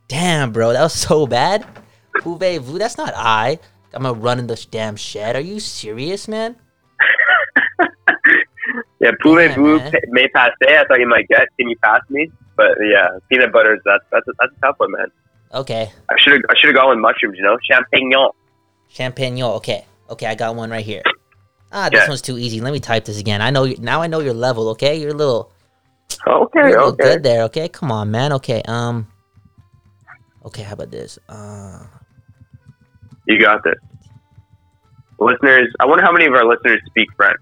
Damn, 0.07 0.51
bro. 0.51 0.73
That 0.73 0.83
was 0.83 0.93
so 0.93 1.27
bad. 1.27 1.65
Pouvez-vous? 2.21 2.79
That's 2.79 2.97
not 2.97 3.13
I. 3.15 3.59
I'm 3.93 4.03
gonna 4.03 4.19
run 4.19 4.39
in 4.39 4.47
the 4.47 4.65
damn 4.71 4.95
shed. 4.95 5.35
Are 5.35 5.41
you 5.41 5.59
serious, 5.59 6.27
man? 6.27 6.55
Yeah, 9.01 9.11
pouvez-vous 9.21 9.77
man. 9.77 9.91
pa- 9.91 9.97
me 10.09 10.27
passer? 10.27 10.53
I 10.67 10.83
thought 10.85 10.99
you 10.99 11.07
might 11.07 11.27
get. 11.29 11.47
Can 11.57 11.69
you 11.69 11.77
pass 11.81 12.01
me? 12.09 12.29
But 12.57 12.71
yeah, 12.81 13.07
peanut 13.29 13.53
butter 13.53 13.75
is 13.75 13.81
that's 13.85 14.03
that's 14.11 14.27
a, 14.27 14.31
that's 14.39 14.51
a 14.57 14.59
tough 14.61 14.75
one, 14.77 14.91
man. 14.91 15.07
Okay. 15.53 15.91
I 16.09 16.15
should 16.17 16.33
have 16.33 16.41
I 16.49 16.53
should 16.59 16.67
have 16.67 16.75
gone 16.75 16.89
with 16.89 16.99
mushrooms. 16.99 17.37
You 17.37 17.43
know, 17.43 17.57
champignon. 17.69 18.31
Champagne. 18.89 19.41
Okay. 19.41 19.85
Okay, 20.09 20.25
I 20.25 20.35
got 20.35 20.55
one 20.55 20.69
right 20.69 20.85
here. 20.85 21.03
Ah, 21.71 21.89
this 21.89 22.01
Yeah. 22.01 22.07
one's 22.09 22.21
too 22.21 22.37
easy. 22.37 22.61
Let 22.61 22.73
me 22.73 22.79
type 22.79 23.05
this 23.05 23.19
again. 23.19 23.41
I 23.41 23.49
know 23.51 23.63
you 23.63 23.77
now. 23.79 24.01
I 24.01 24.07
know 24.07 24.19
your 24.19 24.33
level. 24.33 24.69
Okay, 24.69 24.99
you're 24.99 25.11
a 25.11 25.13
little. 25.13 25.51
Okay, 26.27 26.59
You're 26.59 26.67
a 26.67 26.71
little 26.71 26.87
okay. 26.89 27.03
good 27.03 27.23
there. 27.23 27.43
Okay, 27.43 27.69
come 27.69 27.91
on, 27.91 28.09
man. 28.11 28.33
Okay. 28.33 28.61
Um. 28.67 29.07
Okay, 30.45 30.63
how 30.63 30.73
about 30.73 30.89
this? 30.91 31.19
Uh. 31.29 31.83
You 33.27 33.39
got 33.39 33.63
this. 33.63 33.75
Listeners, 35.19 35.67
I 35.79 35.85
wonder 35.85 36.03
how 36.03 36.11
many 36.11 36.25
of 36.25 36.33
our 36.33 36.45
listeners 36.45 36.81
speak 36.87 37.09
French. 37.15 37.39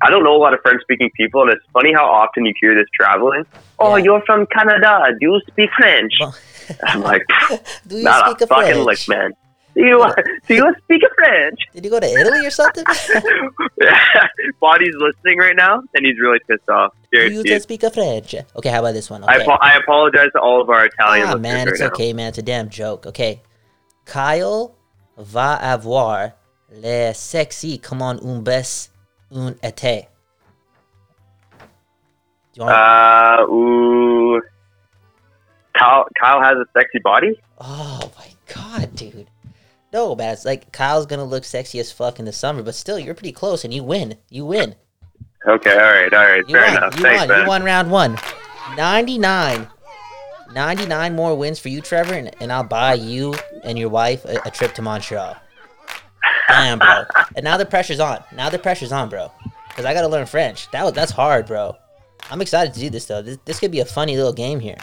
I 0.00 0.10
don't 0.10 0.22
know 0.22 0.34
a 0.34 0.38
lot 0.38 0.54
of 0.54 0.60
French 0.62 0.80
speaking 0.82 1.10
people, 1.16 1.42
and 1.42 1.50
it's 1.50 1.64
funny 1.72 1.92
how 1.92 2.06
often 2.06 2.46
you 2.46 2.54
hear 2.60 2.72
this 2.74 2.86
traveling. 2.94 3.44
Oh, 3.80 3.96
Yeah. 3.96 4.04
you're 4.04 4.22
from 4.24 4.46
Canada. 4.46 5.08
Do 5.20 5.26
you 5.26 5.40
speak 5.48 5.70
French? 5.76 6.12
I'm 6.84 7.02
like, 7.02 7.26
do 7.88 7.96
you 7.96 8.02
speak 8.12 8.40
a 8.42 8.46
fucking 8.46 8.84
lick, 8.84 9.00
man. 9.08 9.32
Do 9.78 9.84
you, 9.86 10.04
do 10.48 10.54
you 10.56 10.74
speak 10.82 11.02
French? 11.14 11.60
Did 11.72 11.84
you 11.84 11.90
go 11.90 12.00
to 12.00 12.06
Italy 12.06 12.44
or 12.44 12.50
something? 12.50 12.84
Body's 14.60 14.94
listening 14.98 15.38
right 15.38 15.54
now, 15.56 15.82
and 15.94 16.04
he's 16.04 16.18
really 16.20 16.40
pissed 16.48 16.68
off. 16.68 16.92
do 17.12 17.18
Seriously. 17.18 17.36
you 17.38 17.44
just 17.44 17.62
speak 17.62 17.82
a 17.84 17.90
French? 17.90 18.34
Okay, 18.56 18.70
how 18.70 18.80
about 18.80 18.92
this 18.94 19.08
one? 19.08 19.22
I, 19.24 19.36
Okay. 19.36 19.44
apo- 19.44 19.58
I 19.62 19.76
apologize 19.76 20.30
to 20.34 20.40
all 20.40 20.60
of 20.60 20.68
our 20.68 20.86
Italian 20.86 21.26
Ah, 21.28 21.32
listeners 21.34 21.42
man, 21.42 21.66
right 21.66 21.68
it's 21.68 21.80
now. 21.80 21.86
okay, 21.86 22.12
man. 22.12 22.28
It's 22.30 22.38
a 22.38 22.42
damn 22.42 22.68
joke. 22.70 23.06
Okay. 23.06 23.40
Kyle 24.04 24.74
va 25.16 25.58
avoir 25.62 26.32
le 26.70 27.12
sexy 27.14 27.78
comme 27.78 28.02
un 28.02 28.42
bes 28.42 28.90
un 29.30 29.54
été. 29.62 30.08
Do 32.54 32.60
you 32.60 32.64
want? 32.64 32.74
Uh, 32.76 33.46
ooh. 33.52 34.40
Kyle, 35.76 36.04
Kyle 36.20 36.42
has 36.42 36.56
a 36.56 36.66
sexy 36.76 36.98
body? 37.04 37.38
oh 37.60 38.10
my 38.18 38.28
god, 38.52 38.94
dude. 38.96 39.28
No, 39.92 40.14
man. 40.14 40.32
It's 40.32 40.44
like 40.44 40.70
Kyle's 40.72 41.06
gonna 41.06 41.24
look 41.24 41.44
sexy 41.44 41.78
as 41.80 41.90
fuck 41.92 42.18
in 42.18 42.24
the 42.24 42.32
summer, 42.32 42.62
but 42.62 42.74
still, 42.74 42.98
you're 42.98 43.14
pretty 43.14 43.32
close, 43.32 43.64
and 43.64 43.72
you 43.72 43.82
win. 43.82 44.16
You 44.28 44.44
win. 44.44 44.74
Okay, 45.46 45.72
all 45.72 45.78
right, 45.78 46.12
all 46.12 46.18
right. 46.26 46.44
You 46.48 46.54
Fair 46.54 46.66
won. 46.66 46.76
enough. 46.76 46.96
You 46.96 47.02
Thanks, 47.02 47.20
won. 47.20 47.28
man. 47.28 47.40
You 47.42 47.48
won 47.48 47.62
round 47.64 47.90
one. 47.90 48.18
99. 48.76 49.66
99 50.52 51.14
more 51.16 51.34
wins 51.36 51.58
for 51.58 51.68
you, 51.68 51.80
Trevor, 51.80 52.14
and, 52.14 52.30
and 52.40 52.52
I'll 52.52 52.64
buy 52.64 52.94
you 52.94 53.34
and 53.64 53.78
your 53.78 53.88
wife 53.90 54.24
a, 54.24 54.40
a 54.46 54.50
trip 54.50 54.74
to 54.74 54.82
Montreal. 54.82 55.36
Damn, 56.48 56.78
bro. 56.78 57.04
And 57.36 57.44
now 57.44 57.56
the 57.58 57.66
pressure's 57.66 58.00
on. 58.00 58.22
Now 58.34 58.48
the 58.48 58.58
pressure's 58.58 58.90
on, 58.92 59.08
bro. 59.10 59.30
Because 59.68 59.84
I 59.84 59.92
got 59.92 60.00
to 60.02 60.08
learn 60.08 60.26
French. 60.26 60.70
That 60.70 60.84
was, 60.84 60.94
That's 60.94 61.12
hard, 61.12 61.46
bro. 61.46 61.76
I'm 62.30 62.40
excited 62.40 62.74
to 62.74 62.80
do 62.80 62.90
this, 62.90 63.04
though. 63.04 63.22
This, 63.22 63.38
this 63.44 63.60
could 63.60 63.70
be 63.70 63.80
a 63.80 63.84
funny 63.84 64.16
little 64.16 64.32
game 64.32 64.58
here. 64.60 64.78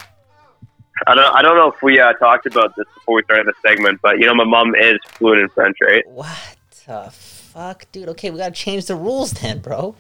I 1.08 1.16
don't, 1.16 1.36
I 1.36 1.41
don't 1.41 1.58
know 1.58 1.72
if 1.72 1.82
we 1.82 2.00
uh, 2.00 2.14
talked 2.14 2.46
about 2.46 2.76
this 2.76 2.86
before 2.93 3.16
we 3.16 3.24
started 3.24 3.48
the 3.48 3.54
segment, 3.68 4.00
but 4.02 4.20
you 4.20 4.26
know, 4.26 4.34
my 4.34 4.46
mom 4.46 4.76
is 4.76 4.98
fluent 5.10 5.41
in 5.41 5.50
French, 5.50 5.78
right? 5.82 6.04
What 6.08 6.56
the 6.86 7.10
fuck, 7.12 7.86
dude? 7.91 8.10
Okay, 8.10 8.32
we 8.32 8.38
got 8.38 8.56
to 8.56 8.60
change 8.60 8.86
the 8.86 8.96
rules 8.96 9.32
then, 9.32 9.60
bro. 9.60 9.96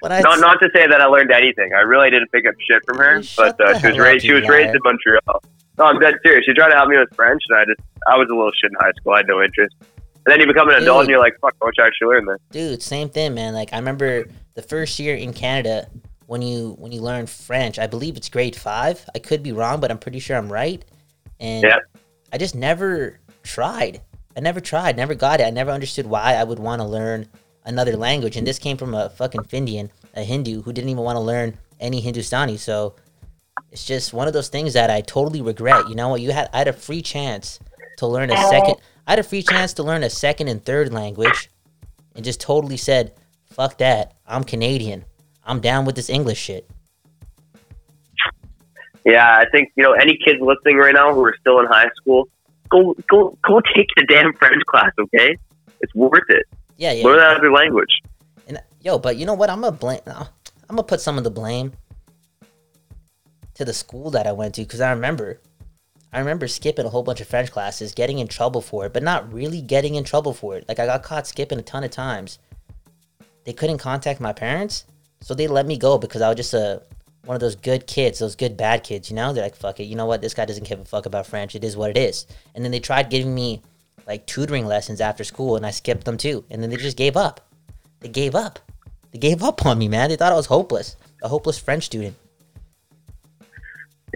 When 0.00 0.12
I 0.12 0.20
Not, 0.20 0.40
not 0.40 0.58
to 0.60 0.70
say 0.74 0.86
that 0.86 1.00
I 1.00 1.06
learned 1.06 1.30
anything. 1.30 1.72
I 1.74 1.80
really 1.80 2.10
didn't 2.10 2.32
pick 2.32 2.46
up 2.46 2.54
shit 2.66 2.82
from 2.86 2.98
her, 2.98 3.22
but 3.36 3.60
uh, 3.60 3.78
she 3.78 3.88
was 3.88 3.98
raised. 3.98 4.24
She 4.24 4.32
was 4.32 4.48
raised 4.48 4.74
in 4.74 4.80
Montreal. 4.82 5.42
No, 5.78 5.84
I'm 5.84 6.00
dead 6.00 6.14
serious. 6.24 6.44
She 6.46 6.54
tried 6.54 6.70
to 6.70 6.76
help 6.76 6.88
me 6.88 6.96
with 6.96 7.14
French, 7.14 7.42
and 7.48 7.58
I 7.58 7.64
just, 7.64 7.80
I 8.06 8.16
was 8.16 8.28
a 8.30 8.34
little 8.34 8.52
shit 8.52 8.70
in 8.70 8.76
high 8.80 8.92
school. 8.92 9.12
I 9.12 9.18
had 9.18 9.28
no 9.28 9.42
interest. 9.42 9.74
And 9.80 10.32
then 10.32 10.40
you 10.40 10.46
become 10.46 10.68
an 10.70 10.76
adult, 10.82 11.02
and 11.02 11.10
you're 11.10 11.20
like, 11.20 11.38
"Fuck, 11.40 11.54
I 11.62 11.66
wish 11.66 11.74
I 11.80 11.86
actually 11.86 12.08
learned 12.08 12.28
this." 12.28 12.38
dude 12.50 12.82
same 12.82 13.08
thing 13.08 13.34
man 13.34 13.52
like 13.54 13.72
i 13.72 13.76
remember 13.76 14.26
the 14.54 14.62
first 14.62 14.98
year 14.98 15.14
in 15.14 15.32
canada 15.32 15.86
when 16.26 16.42
you 16.42 16.74
when 16.78 16.92
you 16.92 17.00
learn 17.00 17.26
french 17.26 17.78
i 17.78 17.86
believe 17.86 18.16
it's 18.16 18.28
grade 18.28 18.56
five. 18.56 19.04
I 19.14 19.18
could 19.18 19.42
be 19.42 19.52
wrong 19.52 19.80
but 19.80 19.90
i'm 19.90 19.98
pretty 19.98 20.18
sure 20.18 20.36
i'm 20.36 20.52
right. 20.52 20.84
And 21.40 21.64
Yeah. 21.64 21.78
i 22.32 22.38
just 22.38 22.54
never 22.54 23.18
tried. 23.42 24.00
I 24.36 24.40
never 24.40 24.60
tried 24.60 24.96
never 24.96 25.14
got 25.14 25.40
it. 25.40 25.44
I 25.44 25.50
never 25.50 25.70
understood 25.70 26.06
why 26.06 26.34
i 26.34 26.44
would 26.44 26.58
want 26.58 26.80
to 26.82 26.86
learn 26.88 27.28
another 27.64 27.96
language. 27.96 28.36
And 28.36 28.46
this 28.46 28.58
came 28.58 28.76
from 28.76 28.94
a 28.94 29.10
fucking 29.10 29.42
findian 29.42 29.90
a 30.14 30.22
hindu 30.22 30.62
who 30.62 30.72
didn't 30.72 30.90
even 30.90 31.02
want 31.04 31.16
to 31.16 31.20
learn 31.20 31.56
any 31.80 32.00
hindustani. 32.00 32.56
So 32.56 32.94
it's 33.70 33.84
just 33.84 34.12
one 34.12 34.26
of 34.28 34.32
those 34.34 34.48
things 34.48 34.72
that 34.74 34.90
i 34.90 35.00
totally 35.00 35.42
regret. 35.42 35.88
You 35.88 35.94
know 35.94 36.08
what? 36.08 36.20
You 36.20 36.32
had 36.32 36.48
i 36.52 36.58
had 36.58 36.68
a 36.68 36.72
free 36.72 37.02
chance 37.02 37.58
to 37.98 38.06
learn 38.06 38.30
a 38.30 38.36
second 38.48 38.76
i 39.06 39.12
had 39.12 39.18
a 39.18 39.22
free 39.22 39.42
chance 39.42 39.72
to 39.74 39.82
learn 39.82 40.02
a 40.02 40.10
second 40.10 40.48
and 40.48 40.62
third 40.64 40.92
language 40.92 41.50
and 42.14 42.24
just 42.24 42.40
totally 42.40 42.76
said, 42.78 43.12
"Fuck 43.44 43.78
that! 43.78 44.14
I'm 44.26 44.42
Canadian. 44.44 45.04
I'm 45.46 45.60
down 45.60 45.84
with 45.84 45.96
this 45.96 46.10
English 46.10 46.38
shit." 46.38 46.68
Yeah, 49.04 49.38
I 49.38 49.44
think 49.50 49.72
you 49.76 49.84
know 49.84 49.92
any 49.92 50.18
kids 50.24 50.40
listening 50.40 50.76
right 50.78 50.94
now 50.94 51.14
who 51.14 51.24
are 51.24 51.36
still 51.40 51.60
in 51.60 51.66
high 51.66 51.90
school, 51.94 52.28
go 52.68 52.94
go 53.08 53.38
go 53.42 53.60
take 53.74 53.88
the 53.96 54.04
damn 54.08 54.32
French 54.34 54.62
class, 54.66 54.90
okay? 54.98 55.36
It's 55.80 55.94
worth 55.94 56.28
it. 56.28 56.44
Yeah, 56.76 56.92
yeah. 56.92 57.04
Learn 57.04 57.18
that 57.18 57.36
other 57.36 57.52
language. 57.52 58.02
And 58.48 58.60
yo, 58.80 58.98
but 58.98 59.16
you 59.16 59.26
know 59.26 59.34
what? 59.34 59.48
I'm 59.48 59.60
gonna 59.60 59.76
blame. 59.76 60.00
Uh, 60.06 60.26
I'm 60.68 60.76
gonna 60.76 60.82
put 60.82 61.00
some 61.00 61.18
of 61.18 61.24
the 61.24 61.30
blame 61.30 61.72
to 63.54 63.64
the 63.64 63.72
school 63.72 64.10
that 64.10 64.26
I 64.26 64.32
went 64.32 64.54
to 64.56 64.62
because 64.62 64.80
I 64.80 64.90
remember, 64.90 65.40
I 66.12 66.18
remember 66.18 66.48
skipping 66.48 66.84
a 66.84 66.88
whole 66.88 67.02
bunch 67.02 67.20
of 67.20 67.28
French 67.28 67.50
classes, 67.50 67.94
getting 67.94 68.18
in 68.18 68.28
trouble 68.28 68.60
for 68.60 68.86
it, 68.86 68.92
but 68.92 69.02
not 69.02 69.32
really 69.32 69.62
getting 69.62 69.94
in 69.94 70.04
trouble 70.04 70.34
for 70.34 70.56
it. 70.56 70.64
Like 70.68 70.78
I 70.78 70.86
got 70.86 71.02
caught 71.02 71.26
skipping 71.26 71.58
a 71.58 71.62
ton 71.62 71.84
of 71.84 71.90
times. 71.90 72.38
They 73.44 73.52
couldn't 73.52 73.78
contact 73.78 74.20
my 74.20 74.32
parents, 74.32 74.84
So 75.20 75.34
they 75.34 75.48
let 75.48 75.66
me 75.66 75.76
go 75.76 75.98
because 75.98 76.22
I 76.22 76.28
was 76.28 76.36
just 76.36 76.54
a 76.54 76.82
one 77.24 77.34
of 77.34 77.40
those 77.40 77.56
good 77.56 77.86
kids, 77.86 78.20
those 78.20 78.36
good 78.36 78.56
bad 78.56 78.84
kids, 78.84 79.10
you 79.10 79.16
know? 79.16 79.32
They're 79.32 79.42
like, 79.42 79.56
fuck 79.56 79.80
it, 79.80 79.84
you 79.84 79.96
know 79.96 80.06
what? 80.06 80.22
This 80.22 80.32
guy 80.32 80.44
doesn't 80.44 80.68
give 80.68 80.78
a 80.78 80.84
fuck 80.84 81.06
about 81.06 81.26
French. 81.26 81.54
It 81.54 81.64
is 81.64 81.76
what 81.76 81.90
it 81.90 81.98
is. 81.98 82.26
And 82.54 82.64
then 82.64 82.70
they 82.70 82.78
tried 82.78 83.10
giving 83.10 83.34
me 83.34 83.62
like 84.06 84.26
tutoring 84.26 84.66
lessons 84.66 85.00
after 85.00 85.24
school 85.24 85.56
and 85.56 85.66
I 85.66 85.72
skipped 85.72 86.04
them 86.04 86.16
too. 86.16 86.44
And 86.50 86.62
then 86.62 86.70
they 86.70 86.76
just 86.76 86.96
gave 86.96 87.16
up. 87.16 87.40
They 88.00 88.08
gave 88.08 88.34
up. 88.34 88.60
They 89.10 89.18
gave 89.18 89.42
up 89.42 89.66
on 89.66 89.78
me, 89.78 89.88
man. 89.88 90.10
They 90.10 90.16
thought 90.16 90.32
I 90.32 90.36
was 90.36 90.46
hopeless. 90.46 90.96
A 91.22 91.28
hopeless 91.28 91.58
French 91.58 91.84
student. 91.84 92.16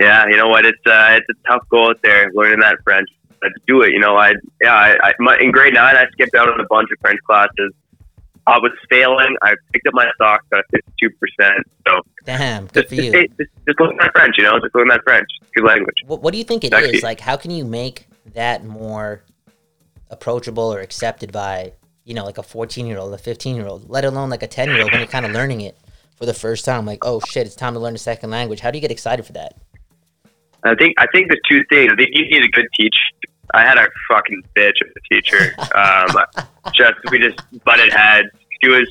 Yeah, 0.01 0.27
you 0.29 0.37
know 0.37 0.49
what? 0.49 0.65
It's 0.65 0.87
uh, 0.87 1.19
it's 1.19 1.27
a 1.29 1.49
tough 1.49 1.69
goal 1.69 1.91
out 1.91 2.01
there 2.03 2.31
learning 2.33 2.61
that 2.61 2.77
French. 2.85 3.09
But 3.41 3.53
do 3.67 3.83
it, 3.83 3.93
you 3.93 3.99
know, 3.99 4.17
I 4.17 4.35
yeah, 4.61 4.75
I, 4.75 5.09
I 5.09 5.13
my, 5.19 5.39
in 5.39 5.51
grade 5.51 5.75
nine 5.75 5.97
I 5.97 6.07
skipped 6.13 6.35
out 6.35 6.49
on 6.49 6.61
a 6.61 6.67
bunch 6.69 6.91
of 6.93 6.99
French 7.01 7.19
classes. 7.27 7.73
I 8.51 8.59
was 8.59 8.73
failing. 8.91 9.37
I 9.43 9.55
picked 9.73 9.87
up 9.87 9.95
my 9.95 10.07
stocks 10.15 10.45
at 10.53 10.65
fifty 10.71 10.93
two 11.01 11.11
percent. 11.11 11.67
So 11.87 12.01
Damn, 12.25 12.67
good 12.67 12.89
for 12.89 12.97
just, 12.97 13.07
you. 13.07 13.13
just, 13.13 13.39
just, 13.39 13.51
just 13.67 13.81
learn 13.81 13.97
that 13.99 14.13
French, 14.13 14.37
you 14.39 14.45
know, 14.45 14.59
just 14.59 14.75
learn 14.75 14.89
that 14.89 15.03
French. 15.05 15.29
Good 15.55 15.65
language. 15.65 15.97
What, 16.07 16.23
what 16.23 16.33
do 16.33 16.39
you 16.39 16.45
think 16.45 16.65
it 16.65 16.73
is? 16.73 17.03
Like, 17.03 17.21
how 17.21 17.37
can 17.37 17.51
you 17.51 17.65
make 17.65 18.07
that 18.35 18.65
more 18.65 19.23
approachable 20.11 20.73
or 20.73 20.81
accepted 20.81 21.33
by, 21.33 21.73
you 22.05 22.15
know, 22.15 22.25
like 22.25 22.39
a 22.39 22.43
14 22.43 22.87
year 22.87 22.99
old, 22.99 23.15
a 23.15 23.19
15 23.19 23.57
year 23.57 23.67
old, 23.67 23.89
let 23.89 24.05
alone 24.05 24.31
like 24.31 24.43
a 24.43 24.49
10 24.49 24.69
year 24.69 24.83
old 24.83 24.91
when 24.91 25.01
you're 25.01 25.09
kind 25.09 25.27
of 25.27 25.33
learning 25.33 25.61
it 25.61 25.79
for 26.17 26.27
the 26.27 26.35
first 26.35 26.65
time? 26.65 26.87
Like, 26.87 27.05
oh 27.05 27.21
shit, 27.29 27.47
it's 27.47 27.57
time 27.57 27.75
to 27.75 27.81
learn 27.81 27.95
a 27.95 27.99
second 27.99 28.31
language. 28.31 28.61
How 28.61 28.71
do 28.71 28.79
you 28.79 28.83
get 28.83 28.91
excited 28.91 29.25
for 29.25 29.33
that? 29.33 29.55
I 30.65 30.75
think 30.75 30.95
I 30.99 31.07
think 31.13 31.29
there's 31.29 31.41
two 31.49 31.65
things. 31.71 31.91
I 31.93 31.97
think 31.97 32.11
you 32.13 32.25
need 32.29 32.45
a 32.45 32.49
good 32.49 32.69
teacher. 32.77 33.01
I 33.55 33.63
had 33.63 33.79
a 33.79 33.89
fucking 34.09 34.43
bitch 34.57 34.81
of 34.83 34.89
a 34.97 35.15
teacher. 35.15 35.55
Um, 35.73 36.17
just 36.75 36.95
we 37.11 37.19
just 37.19 37.39
butted 37.65 37.93
heads. 37.93 38.29
She 38.63 38.69
was 38.69 38.87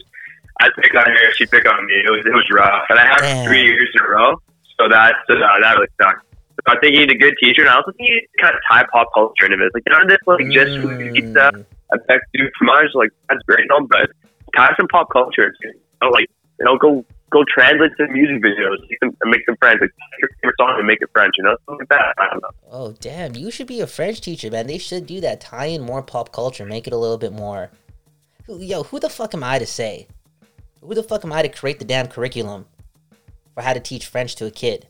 I'd 0.61 0.71
pick 0.75 0.93
on 0.95 1.05
her, 1.05 1.33
she'd 1.35 1.51
pick 1.51 1.67
on 1.69 1.85
me. 1.85 1.93
It 1.93 2.11
was 2.11 2.25
it 2.25 2.33
was 2.33 2.47
rough, 2.51 2.85
and 2.89 2.99
I 2.99 3.05
had 3.05 3.21
Damn. 3.21 3.47
three 3.47 3.63
years 3.63 3.89
in 3.95 4.05
a 4.05 4.09
row. 4.09 4.35
So 4.77 4.89
that 4.89 5.15
so 5.27 5.35
that, 5.35 5.59
that 5.61 5.75
really 5.75 5.87
sucked. 6.01 6.25
So 6.67 6.75
I 6.75 6.79
think 6.79 6.95
you 6.95 7.07
need 7.07 7.11
a 7.11 7.17
good 7.17 7.35
teacher, 7.39 7.61
and 7.61 7.69
I 7.69 7.75
also 7.75 7.91
think 7.93 8.09
you 8.09 8.15
need 8.15 8.27
kind 8.41 8.55
of 8.55 8.61
tie 8.69 8.85
pop 8.91 9.09
culture 9.13 9.45
into 9.45 9.65
it. 9.65 9.71
Like 9.73 9.83
none 9.87 10.03
of 10.03 10.09
this 10.09 10.19
like 10.27 10.49
just 10.51 10.81
food 10.81 11.13
pizza. 11.13 11.51
Mm. 11.53 11.65
I 11.91 11.97
bet 12.07 12.21
do 12.33 12.49
fromage 12.59 12.91
like 12.93 13.09
that's 13.29 13.41
great 13.43 13.61
and 13.61 13.71
all, 13.71 13.87
but 13.87 14.11
tie 14.55 14.75
some 14.77 14.87
pop 14.87 15.09
culture. 15.11 15.53
You 15.63 15.73
know, 16.01 16.09
like 16.09 16.29
you 16.59 16.65
know, 16.65 16.77
go 16.77 17.05
go 17.31 17.43
translate 17.47 17.91
some 17.97 18.11
music 18.11 18.43
videos, 18.43 18.77
and 19.01 19.15
make 19.25 19.41
some 19.45 19.55
friends. 19.57 19.79
Like 19.79 19.91
your 20.19 20.29
favorite 20.41 20.55
song 20.59 20.75
and 20.77 20.87
make 20.87 21.01
it 21.01 21.09
French. 21.13 21.35
You 21.37 21.45
know, 21.45 21.55
something 21.65 21.87
like 21.89 21.89
that. 21.89 22.13
I 22.17 22.29
don't 22.31 22.41
know. 22.41 22.49
Oh, 22.69 22.91
damn. 22.99 23.35
You 23.35 23.51
should 23.51 23.67
be 23.67 23.79
a 23.79 23.87
French 23.87 24.21
teacher, 24.21 24.51
man. 24.51 24.67
They 24.67 24.77
should 24.77 25.05
do 25.05 25.21
that. 25.21 25.41
Tie 25.41 25.65
in 25.65 25.81
more 25.81 26.03
pop 26.03 26.31
culture, 26.31 26.65
make 26.65 26.87
it 26.87 26.93
a 26.93 26.97
little 26.97 27.17
bit 27.17 27.31
more. 27.31 27.71
Who- 28.49 28.61
Yo, 28.63 28.81
who 28.81 28.99
the 28.99 29.09
fuck 29.09 29.35
am 29.35 29.43
I 29.43 29.59
to 29.59 29.65
say? 29.67 30.07
Who 30.81 30.95
the 30.95 31.03
fuck 31.03 31.23
am 31.23 31.31
I 31.31 31.43
to 31.43 31.49
create 31.49 31.77
the 31.77 31.85
damn 31.85 32.07
curriculum 32.07 32.65
for 33.53 33.61
how 33.61 33.73
to 33.73 33.79
teach 33.79 34.07
French 34.07 34.35
to 34.37 34.47
a 34.47 34.51
kid? 34.51 34.87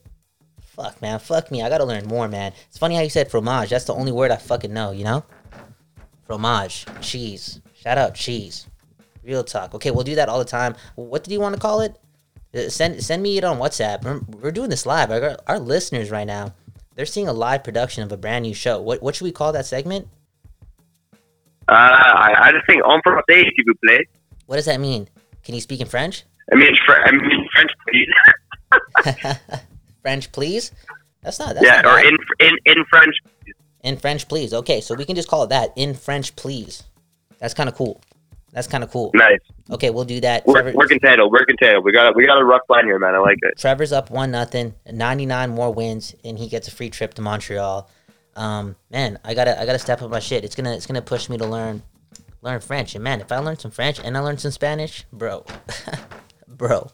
Fuck, 0.61 1.01
man. 1.01 1.19
Fuck 1.19 1.51
me. 1.51 1.61
I 1.61 1.67
gotta 1.67 1.83
learn 1.83 2.05
more, 2.07 2.29
man. 2.29 2.53
It's 2.69 2.77
funny 2.77 2.95
how 2.95 3.01
you 3.01 3.09
said 3.09 3.29
fromage. 3.29 3.69
That's 3.71 3.83
the 3.83 3.93
only 3.93 4.13
word 4.13 4.31
I 4.31 4.37
fucking 4.37 4.71
know, 4.73 4.91
you 4.91 5.03
know? 5.03 5.25
Fromage. 6.25 6.85
Cheese. 7.01 7.59
Shout 7.73 7.97
out 7.97 8.15
cheese. 8.15 8.65
Real 9.25 9.43
talk. 9.43 9.75
Okay, 9.75 9.91
we'll 9.91 10.05
do 10.05 10.15
that 10.15 10.29
all 10.29 10.39
the 10.39 10.45
time. 10.45 10.75
What 10.95 11.25
did 11.25 11.33
you 11.33 11.41
want 11.41 11.53
to 11.55 11.59
call 11.61 11.81
it? 11.81 11.99
Uh, 12.55 12.69
Send 12.69 13.03
send 13.03 13.21
me 13.21 13.37
it 13.37 13.43
on 13.43 13.57
WhatsApp. 13.59 14.03
We're, 14.05 14.21
we're 14.39 14.51
doing 14.51 14.69
this 14.69 14.85
live. 14.85 15.11
Our, 15.11 15.37
our 15.47 15.59
listeners 15.59 16.09
right 16.11 16.25
now, 16.25 16.53
they're 16.95 17.05
seeing 17.05 17.27
a 17.27 17.33
live 17.33 17.63
production 17.65 18.03
of 18.03 18.11
a 18.13 18.17
brand 18.17 18.43
new 18.43 18.53
show. 18.53 18.79
What 18.81 19.03
what 19.03 19.15
should 19.15 19.25
we 19.25 19.33
call 19.33 19.51
that 19.51 19.65
segment? 19.65 20.07
Uh, 21.69 21.73
I, 21.73 22.33
I 22.47 22.51
just 22.51 22.65
think 22.67 22.83
on 22.85 22.99
français, 23.05 23.45
s'il 23.55 23.63
vous 23.65 23.75
plaît. 23.85 24.05
What 24.47 24.55
does 24.55 24.65
that 24.65 24.79
mean? 24.79 25.07
Can 25.43 25.55
you 25.55 25.61
speak 25.61 25.79
in 25.81 25.87
French? 25.87 26.23
I 26.51 26.55
mean, 26.55 26.75
Fr- 26.85 27.01
I 27.05 27.11
mean 27.11 27.47
French, 27.53 27.71
please. 27.87 29.35
French, 30.01 30.31
please. 30.31 30.71
That's 31.21 31.39
not. 31.39 31.53
That's 31.55 31.65
yeah, 31.65 31.81
not 31.81 31.85
or 31.85 31.95
bad. 31.97 32.05
in 32.07 32.17
in 32.39 32.57
in 32.65 32.85
French. 32.89 33.15
in 33.83 33.97
French, 33.97 34.27
please. 34.27 34.53
Okay, 34.53 34.81
so 34.81 34.95
we 34.95 35.05
can 35.05 35.15
just 35.15 35.27
call 35.27 35.43
it 35.43 35.49
that. 35.49 35.71
In 35.75 35.93
French, 35.93 36.35
please. 36.35 36.83
That's 37.39 37.53
kind 37.53 37.69
of 37.69 37.75
cool. 37.75 38.01
That's 38.51 38.67
kind 38.67 38.83
of 38.83 38.89
cool. 38.89 39.11
Nice. 39.13 39.37
Okay, 39.69 39.91
we'll 39.91 40.05
do 40.05 40.19
that. 40.21 40.45
Work, 40.47 40.73
Trevor- 40.73 40.99
title, 40.99 41.29
working 41.29 41.55
title. 41.57 41.83
We 41.83 41.91
got 41.91 42.15
we 42.15 42.25
got 42.25 42.41
a 42.41 42.45
rough 42.45 42.63
line 42.67 42.85
here, 42.85 42.97
man. 42.97 43.13
I 43.13 43.19
like 43.19 43.37
it. 43.43 43.59
Trevor's 43.59 43.91
up 43.91 44.09
one 44.09 44.31
nothing, 44.31 44.73
ninety 44.91 45.27
nine 45.27 45.51
more 45.51 45.71
wins, 45.71 46.15
and 46.23 46.39
he 46.39 46.47
gets 46.49 46.67
a 46.67 46.71
free 46.71 46.89
trip 46.89 47.13
to 47.15 47.21
Montreal. 47.21 47.87
Um, 48.35 48.75
man, 48.89 49.19
I 49.23 49.33
gotta 49.33 49.59
I 49.59 49.65
gotta 49.65 49.79
step 49.79 50.01
up 50.01 50.09
my 50.09 50.19
shit. 50.19 50.43
It's 50.43 50.55
gonna 50.55 50.73
it's 50.73 50.85
gonna 50.85 51.01
push 51.01 51.29
me 51.29 51.37
to 51.37 51.45
learn 51.45 51.81
learn 52.41 52.61
French. 52.61 52.95
And 52.95 53.03
man, 53.03 53.21
if 53.21 53.31
I 53.31 53.37
learn 53.39 53.57
some 53.57 53.71
French 53.71 53.99
and 53.99 54.17
I 54.17 54.21
learn 54.21 54.37
some 54.37 54.51
Spanish, 54.51 55.05
bro, 55.11 55.45
bro, 56.47 56.89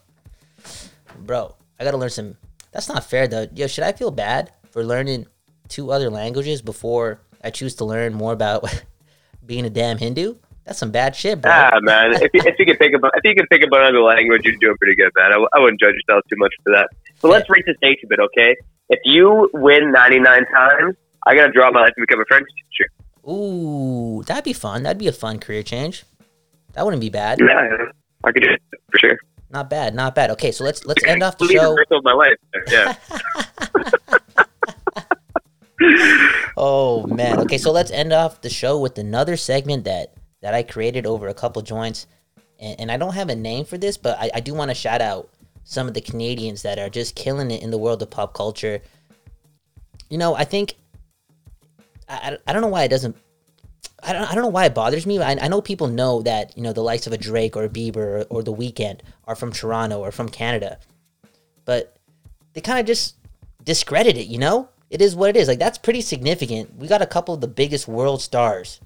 bro, 1.18 1.54
I 1.78 1.84
gotta 1.84 1.96
learn 1.96 2.10
some. 2.10 2.36
That's 2.72 2.88
not 2.88 3.04
fair 3.04 3.28
though. 3.28 3.46
Yo, 3.54 3.66
should 3.66 3.84
I 3.84 3.92
feel 3.92 4.10
bad 4.10 4.52
for 4.70 4.84
learning 4.84 5.26
two 5.68 5.90
other 5.90 6.10
languages 6.10 6.62
before 6.62 7.20
I 7.42 7.50
choose 7.50 7.74
to 7.76 7.84
learn 7.84 8.14
more 8.14 8.32
about 8.32 8.82
being 9.46 9.64
a 9.64 9.70
damn 9.70 9.98
Hindu? 9.98 10.36
That's 10.64 10.80
some 10.80 10.90
bad 10.90 11.14
shit, 11.14 11.40
bro. 11.40 11.52
Ah, 11.52 11.78
man. 11.80 12.14
If 12.14 12.34
you, 12.34 12.40
if 12.44 12.58
you 12.58 12.66
can 12.66 12.76
think 12.76 12.94
about 12.94 13.12
if 13.14 13.22
you 13.24 13.36
can 13.36 13.46
think 13.46 13.62
about 13.62 13.82
another 13.82 14.02
language, 14.02 14.42
you're 14.44 14.56
doing 14.60 14.76
pretty 14.78 14.96
good, 14.96 15.12
man. 15.16 15.30
I 15.32 15.60
wouldn't 15.60 15.80
judge 15.80 15.94
yourself 15.94 16.24
too 16.28 16.36
much 16.36 16.52
for 16.64 16.72
that. 16.72 16.88
So 17.20 17.28
let's 17.28 17.48
rate 17.48 17.64
the 17.66 17.74
stakes 17.76 18.02
a 18.04 18.08
bit, 18.08 18.18
okay? 18.18 18.56
If 18.88 18.98
you 19.04 19.48
win 19.54 19.92
99 19.92 20.46
times, 20.46 20.96
I 21.26 21.34
gotta 21.34 21.52
drop 21.52 21.74
my 21.74 21.80
life 21.82 21.92
and 21.96 22.06
become 22.06 22.20
a 22.20 22.24
French 22.26 22.46
teacher. 22.56 22.90
Ooh, 23.28 24.22
that'd 24.26 24.44
be 24.44 24.52
fun. 24.52 24.84
That'd 24.84 24.98
be 24.98 25.08
a 25.08 25.12
fun 25.12 25.38
career 25.38 25.62
change. 25.62 26.04
That 26.72 26.84
wouldn't 26.84 27.00
be 27.00 27.10
bad. 27.10 27.40
Yeah, 27.40 27.68
I 28.24 28.32
could 28.32 28.42
do 28.42 28.50
it 28.50 28.62
for 28.90 28.98
sure. 28.98 29.18
Not 29.50 29.68
bad, 29.68 29.94
not 29.94 30.14
bad. 30.14 30.30
Okay, 30.30 30.52
so 30.52 30.64
let's 30.64 30.86
let's 30.86 31.02
end 31.04 31.22
off 31.22 31.36
the 31.38 31.48
show. 31.48 31.76
of 31.90 32.04
my 32.04 32.12
life. 32.12 32.36
Yeah. 32.68 32.94
Oh 36.56 37.06
man. 37.06 37.38
Okay, 37.40 37.58
so 37.58 37.70
let's 37.70 37.90
end 37.90 38.12
off 38.12 38.40
the 38.40 38.48
show 38.48 38.80
with 38.80 38.98
another 38.98 39.36
segment 39.36 39.84
that 39.84 40.14
that 40.40 40.54
I 40.54 40.62
created 40.62 41.06
over 41.06 41.28
a 41.28 41.34
couple 41.34 41.60
joints, 41.62 42.06
and, 42.58 42.80
and 42.80 42.92
I 42.92 42.96
don't 42.96 43.14
have 43.14 43.28
a 43.28 43.36
name 43.36 43.64
for 43.64 43.76
this, 43.76 43.96
but 43.96 44.18
I, 44.18 44.30
I 44.34 44.40
do 44.40 44.54
want 44.54 44.70
to 44.70 44.74
shout 44.74 45.00
out 45.00 45.28
some 45.64 45.88
of 45.88 45.94
the 45.94 46.00
Canadians 46.00 46.62
that 46.62 46.78
are 46.78 46.88
just 46.88 47.14
killing 47.14 47.50
it 47.50 47.62
in 47.62 47.70
the 47.70 47.78
world 47.78 48.00
of 48.02 48.10
pop 48.10 48.32
culture. 48.32 48.80
You 50.08 50.18
know, 50.18 50.34
I 50.34 50.44
think 50.44 50.76
I, 52.08 52.38
I, 52.46 52.52
don't 52.52 52.62
know 52.62 52.68
why 52.68 52.84
it 52.84 52.88
doesn't. 52.88 53.16
I 54.02 54.12
don't, 54.12 54.30
I 54.30 54.34
don't 54.34 54.42
know 54.42 54.50
why 54.50 54.66
it 54.66 54.74
bothers 54.74 55.06
me. 55.06 55.18
I, 55.18 55.32
I 55.32 55.48
know 55.48 55.60
people 55.60 55.88
know 55.88 56.22
that 56.22 56.56
you 56.56 56.62
know 56.62 56.72
the 56.72 56.82
likes 56.82 57.06
of 57.06 57.12
a 57.12 57.18
Drake 57.18 57.56
or 57.56 57.64
a 57.64 57.68
Bieber 57.68 57.96
or, 57.96 58.26
or 58.30 58.42
The 58.42 58.54
Weeknd 58.54 59.00
are 59.24 59.34
from 59.34 59.52
Toronto 59.52 59.98
or 60.00 60.12
from 60.12 60.28
Canada, 60.28 60.78
but 61.64 61.96
they 62.52 62.60
kind 62.60 62.78
of 62.78 62.86
just 62.86 63.16
discredit 63.64 64.16
it. 64.16 64.26
You 64.26 64.38
know, 64.38 64.68
it 64.90 65.02
is 65.02 65.16
what 65.16 65.30
it 65.30 65.36
is. 65.36 65.48
Like 65.48 65.58
that's 65.58 65.78
pretty 65.78 66.00
significant. 66.00 66.76
We 66.76 66.86
got 66.86 67.02
a 67.02 67.06
couple 67.06 67.34
of 67.34 67.40
the 67.40 67.48
biggest 67.48 67.88
world 67.88 68.22
stars 68.22 68.80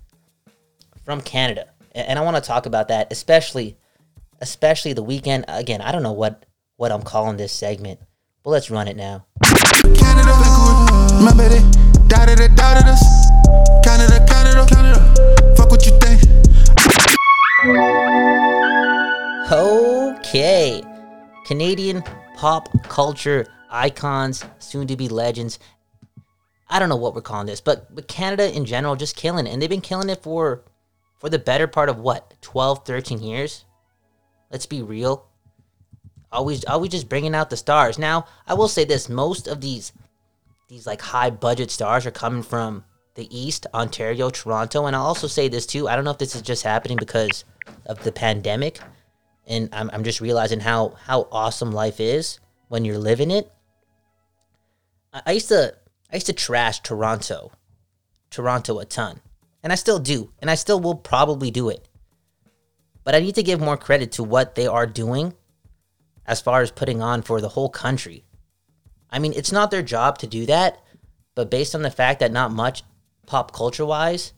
from 1.05 1.21
Canada, 1.21 1.69
A- 1.95 2.09
and 2.09 2.19
I 2.19 2.23
want 2.23 2.37
to 2.37 2.43
talk 2.43 2.67
about 2.67 2.89
that, 2.89 3.13
especially, 3.13 3.77
especially 4.41 4.93
The 4.93 5.05
Weeknd. 5.05 5.45
Again, 5.49 5.81
I 5.83 5.93
don't 5.93 6.03
know 6.03 6.13
what 6.13 6.47
what 6.77 6.93
I'm 6.93 7.03
calling 7.03 7.37
this 7.37 7.53
segment, 7.53 8.01
but 8.43 8.51
let's 8.51 8.71
run 8.71 8.89
it 8.89 8.97
now. 8.97 9.27
They 11.51 11.90
doubted 12.11 12.41
it, 12.41 12.57
doubted 12.57 12.87
us. 12.87 13.03
Fuck 15.57 15.71
what 15.71 15.87
you 15.87 15.93
think. 16.01 16.21
Okay. 19.53 20.83
Canadian 21.47 22.03
pop 22.37 22.69
culture 22.89 23.47
icons, 23.71 24.45
soon 24.59 24.89
to 24.89 24.97
be 24.97 25.09
legends. 25.09 25.59
I 26.69 26.79
don't 26.79 26.89
know 26.89 26.97
what 26.97 27.15
we're 27.15 27.23
calling 27.23 27.47
this, 27.47 27.61
but 27.61 27.95
but 27.95 28.09
Canada 28.09 28.55
in 28.55 28.65
general 28.65 28.97
just 28.97 29.17
killing 29.17 29.47
it. 29.47 29.53
And 29.53 29.63
they've 29.63 29.71
been 29.71 29.81
killing 29.81 30.09
it 30.09 30.23
for 30.23 30.65
for 31.19 31.29
the 31.29 31.39
better 31.39 31.67
part 31.67 31.89
of 31.89 31.99
what? 31.99 32.35
12, 32.41 32.85
13 32.87 33.23
years? 33.23 33.65
Let's 34.51 34.67
be 34.67 34.83
real. 34.83 35.27
Always 36.33 36.65
always 36.65 36.91
just 36.91 37.09
bringing 37.09 37.35
out 37.35 37.51
the 37.51 37.57
stars. 37.57 37.99
Now, 37.99 38.27
I 38.47 38.55
will 38.55 38.69
say 38.69 38.85
this, 38.85 39.09
most 39.09 39.47
of 39.47 39.61
these 39.61 39.93
these 40.71 40.87
like 40.87 41.03
high 41.03 41.31
budget 41.31 41.71
stars 41.71 42.07
are 42.07 42.13
coming 42.13 42.45
from 42.45 42.85
the 43.17 43.29
East, 43.37 43.67
Ontario, 43.75 44.31
Toronto, 44.31 44.87
and 44.87 44.95
I'll 44.95 45.03
also 45.03 45.27
say 45.27 45.49
this 45.49 45.67
too. 45.67 45.89
I 45.89 45.97
don't 45.97 46.05
know 46.05 46.13
if 46.13 46.19
this 46.19 46.37
is 46.37 46.43
just 46.43 46.63
happening 46.63 46.97
because 46.97 47.45
of 47.87 48.03
the 48.05 48.13
pandemic, 48.13 48.79
and 49.49 49.69
I'm, 49.73 49.91
I'm 49.93 50.05
just 50.05 50.21
realizing 50.21 50.61
how 50.61 50.97
how 51.07 51.27
awesome 51.33 51.73
life 51.73 51.99
is 51.99 52.39
when 52.69 52.85
you're 52.85 52.99
living 52.99 53.33
it. 53.33 53.53
I, 55.13 55.23
I 55.27 55.33
used 55.33 55.49
to 55.49 55.75
I 56.13 56.17
used 56.17 56.27
to 56.27 56.33
trash 56.33 56.81
Toronto, 56.81 57.51
Toronto 58.31 58.79
a 58.79 58.85
ton, 58.85 59.21
and 59.65 59.73
I 59.73 59.77
still 59.77 59.99
do, 59.99 60.31
and 60.39 60.49
I 60.49 60.55
still 60.55 60.81
will 60.81 60.95
probably 60.95 61.51
do 61.51 61.69
it. 61.69 61.89
But 63.03 63.17
I 63.17 63.21
need 63.21 63.35
to 63.35 63.43
give 63.43 63.61
more 63.61 63.77
credit 63.77 64.13
to 64.13 64.23
what 64.23 64.55
they 64.55 64.69
are 64.69 64.87
doing, 64.87 65.35
as 66.27 66.41
far 66.41 66.63
as 66.63 66.71
putting 66.71 67.03
on 67.03 67.23
for 67.23 67.41
the 67.41 67.49
whole 67.49 67.71
country. 67.71 68.25
I 69.11 69.19
mean, 69.19 69.33
it's 69.35 69.53
not 69.53 69.71
their 69.71 69.83
job 69.83 70.19
to 70.19 70.27
do 70.27 70.47
that, 70.47 70.81
but 71.35 71.51
based 71.51 71.75
on 71.75 71.83
the 71.83 71.91
fact 71.91 72.21
that 72.21 72.33
not 72.33 72.53
much 72.53 72.83
pop 73.27 73.53
culture 73.53 73.87
wise, 73.87 74.33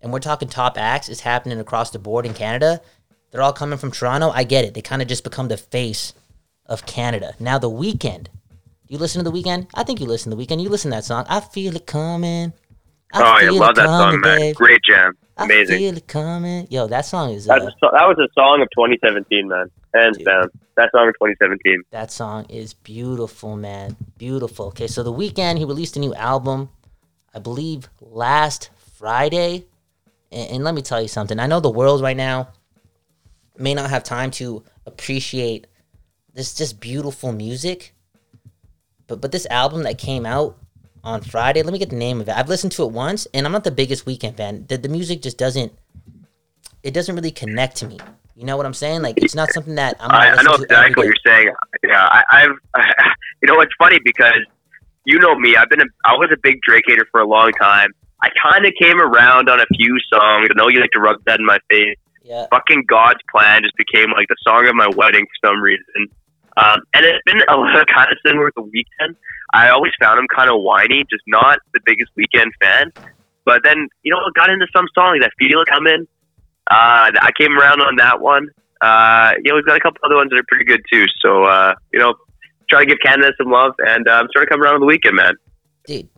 and 0.00 0.12
we're 0.12 0.20
talking 0.20 0.48
top 0.48 0.78
acts, 0.78 1.08
is 1.08 1.20
happening 1.20 1.58
across 1.58 1.90
the 1.90 1.98
board 1.98 2.24
in 2.26 2.34
Canada, 2.34 2.80
They're 3.30 3.42
all 3.42 3.52
coming 3.52 3.78
from 3.78 3.90
Toronto. 3.90 4.30
I 4.30 4.44
get 4.44 4.64
it. 4.64 4.74
They 4.74 4.80
kind 4.80 5.02
of 5.02 5.08
just 5.08 5.24
become 5.24 5.48
the 5.48 5.56
face 5.56 6.14
of 6.66 6.86
Canada. 6.86 7.34
Now 7.38 7.58
the 7.58 7.70
Weeknd. 7.70 8.28
You 8.86 8.96
listen 8.96 9.22
to 9.22 9.30
the 9.30 9.36
Weeknd? 9.36 9.68
I 9.74 9.82
think 9.82 10.00
you 10.00 10.06
listen 10.06 10.30
to 10.30 10.36
the 10.36 10.42
Weeknd. 10.42 10.62
You 10.62 10.70
listen 10.70 10.90
to 10.90 10.96
that 10.96 11.04
song. 11.04 11.26
I 11.28 11.40
feel 11.40 11.76
it 11.76 11.86
coming. 11.86 12.54
I 13.12 13.20
oh, 13.20 13.42
yeah, 13.42 13.50
feel 13.50 13.60
love 13.60 13.74
that 13.76 13.86
song, 13.86 14.00
coming, 14.00 14.20
man. 14.20 14.38
babe. 14.38 14.56
Great 14.56 14.80
jam. 14.82 15.12
Amazing. 15.36 15.74
I 15.74 15.78
feel 15.78 15.96
it 15.96 16.06
coming. 16.08 16.66
Yo, 16.70 16.86
that 16.86 17.02
song 17.02 17.32
is 17.32 17.48
uh, 17.48 17.54
that 17.54 17.64
was 17.80 18.18
a 18.18 18.28
song 18.34 18.62
of 18.62 18.68
2017, 18.70 19.48
man. 19.48 19.70
Hands 19.94 20.18
down. 20.18 20.50
That 20.76 20.90
song 20.92 21.08
of 21.08 21.14
2017. 21.14 21.82
That 21.90 22.12
song 22.12 22.46
is 22.48 22.74
beautiful, 22.74 23.56
man. 23.56 23.96
Beautiful. 24.18 24.66
Okay, 24.66 24.86
so 24.86 25.02
the 25.02 25.12
Weeknd 25.12 25.58
he 25.58 25.64
released 25.64 25.96
a 25.96 26.00
new 26.00 26.14
album, 26.14 26.68
I 27.34 27.38
believe 27.38 27.88
last 28.00 28.70
Friday. 28.96 29.66
And, 30.30 30.50
and 30.50 30.64
let 30.64 30.74
me 30.74 30.82
tell 30.82 31.00
you 31.00 31.08
something. 31.08 31.38
I 31.40 31.46
know 31.46 31.60
the 31.60 31.70
world 31.70 32.02
right 32.02 32.16
now 32.16 32.48
may 33.56 33.74
not 33.74 33.90
have 33.90 34.04
time 34.04 34.30
to 34.32 34.62
appreciate 34.86 35.66
this 36.34 36.54
just 36.54 36.80
beautiful 36.80 37.32
music. 37.32 37.94
But 39.06 39.20
but 39.20 39.32
this 39.32 39.46
album 39.46 39.82
that 39.84 39.98
came 39.98 40.26
out 40.26 40.58
on 41.02 41.22
Friday, 41.22 41.62
let 41.62 41.72
me 41.72 41.78
get 41.78 41.90
the 41.90 41.96
name 41.96 42.20
of 42.20 42.28
it. 42.28 42.36
I've 42.36 42.48
listened 42.48 42.72
to 42.72 42.84
it 42.84 42.92
once 42.92 43.26
and 43.34 43.46
I'm 43.46 43.52
not 43.52 43.64
the 43.64 43.70
biggest 43.70 44.04
Weeknd 44.04 44.36
fan. 44.36 44.66
The, 44.68 44.76
the 44.76 44.88
music 44.88 45.22
just 45.22 45.38
doesn't 45.38 45.72
it 46.82 46.94
doesn't 46.94 47.14
really 47.14 47.30
connect 47.30 47.76
to 47.78 47.86
me. 47.86 47.98
You 48.38 48.44
know 48.44 48.56
what 48.56 48.66
I'm 48.66 48.74
saying? 48.74 49.02
Like 49.02 49.18
it's 49.18 49.34
not 49.34 49.52
something 49.52 49.74
that 49.74 49.96
I'm 49.98 50.12
I, 50.12 50.30
I 50.30 50.42
know 50.42 50.54
exactly 50.54 50.94
what 50.94 51.06
you're 51.06 51.26
saying. 51.26 51.50
Yeah, 51.82 52.06
I, 52.06 52.22
I've. 52.30 52.84
You 53.40 53.46
know, 53.46 53.60
it's 53.60 53.72
funny 53.78 54.00
because 54.04 54.42
you 55.04 55.20
know 55.20 55.36
me. 55.38 55.54
I've 55.54 55.68
been. 55.70 55.80
A, 55.80 55.84
I 56.04 56.14
was 56.14 56.30
a 56.32 56.36
big 56.42 56.60
Drake 56.62 56.82
hater 56.88 57.06
for 57.12 57.20
a 57.20 57.26
long 57.26 57.52
time. 57.52 57.90
I 58.20 58.30
kind 58.42 58.66
of 58.66 58.72
came 58.80 59.00
around 59.00 59.48
on 59.48 59.60
a 59.60 59.66
few 59.76 59.96
songs. 60.12 60.48
I 60.50 60.54
know 60.56 60.68
you 60.68 60.80
like 60.80 60.90
to 60.92 61.00
rub 61.00 61.22
that 61.26 61.38
in 61.38 61.46
my 61.46 61.58
face. 61.70 61.96
Yeah. 62.24 62.46
Fucking 62.50 62.84
God's 62.88 63.20
Plan 63.30 63.62
just 63.62 63.76
became 63.76 64.10
like 64.10 64.26
the 64.28 64.36
song 64.42 64.66
of 64.66 64.74
my 64.74 64.88
wedding 64.96 65.24
for 65.24 65.48
some 65.48 65.62
reason. 65.62 66.10
Um, 66.56 66.80
and 66.94 67.06
it's 67.06 67.22
been 67.24 67.40
a 67.48 67.56
little 67.56 67.84
kind 67.94 68.10
of 68.10 68.18
similar 68.26 68.46
with 68.46 68.54
the 68.54 68.62
Weeknd. 68.62 69.14
I 69.54 69.70
always 69.70 69.92
found 70.00 70.18
him 70.18 70.26
kind 70.34 70.50
of 70.50 70.60
whiny, 70.60 71.04
just 71.08 71.22
not 71.28 71.60
the 71.74 71.80
biggest 71.86 72.10
Weeknd 72.18 72.50
fan. 72.60 72.92
But 73.44 73.62
then, 73.62 73.88
you 74.02 74.12
know, 74.12 74.18
I 74.18 74.30
got 74.34 74.50
into 74.50 74.66
some 74.74 74.86
songs. 74.94 75.22
I 75.22 75.30
feel 75.38 75.60
it 75.60 75.68
coming. 75.68 76.06
Uh, 76.70 77.10
I 77.20 77.30
came 77.38 77.58
around 77.58 77.80
on 77.80 77.96
that 77.96 78.20
one. 78.20 78.48
Uh, 78.80 79.32
you 79.42 79.50
know, 79.50 79.56
we've 79.56 79.66
got 79.66 79.76
a 79.76 79.80
couple 79.80 79.98
other 80.04 80.16
ones 80.16 80.30
that 80.30 80.38
are 80.38 80.44
pretty 80.48 80.64
good 80.64 80.82
too. 80.92 81.06
So, 81.20 81.44
uh, 81.44 81.74
you 81.92 81.98
know, 81.98 82.14
try 82.70 82.84
to 82.84 82.86
give 82.86 82.98
Canada 83.02 83.32
some 83.38 83.50
love, 83.50 83.72
and 83.78 84.08
I'm 84.08 84.28
to 84.32 84.46
come 84.46 84.62
around 84.62 84.74
on 84.74 84.80
the 84.80 84.86
Weeknd, 84.86 85.14
man. 85.14 85.34
Dude, 85.86 86.08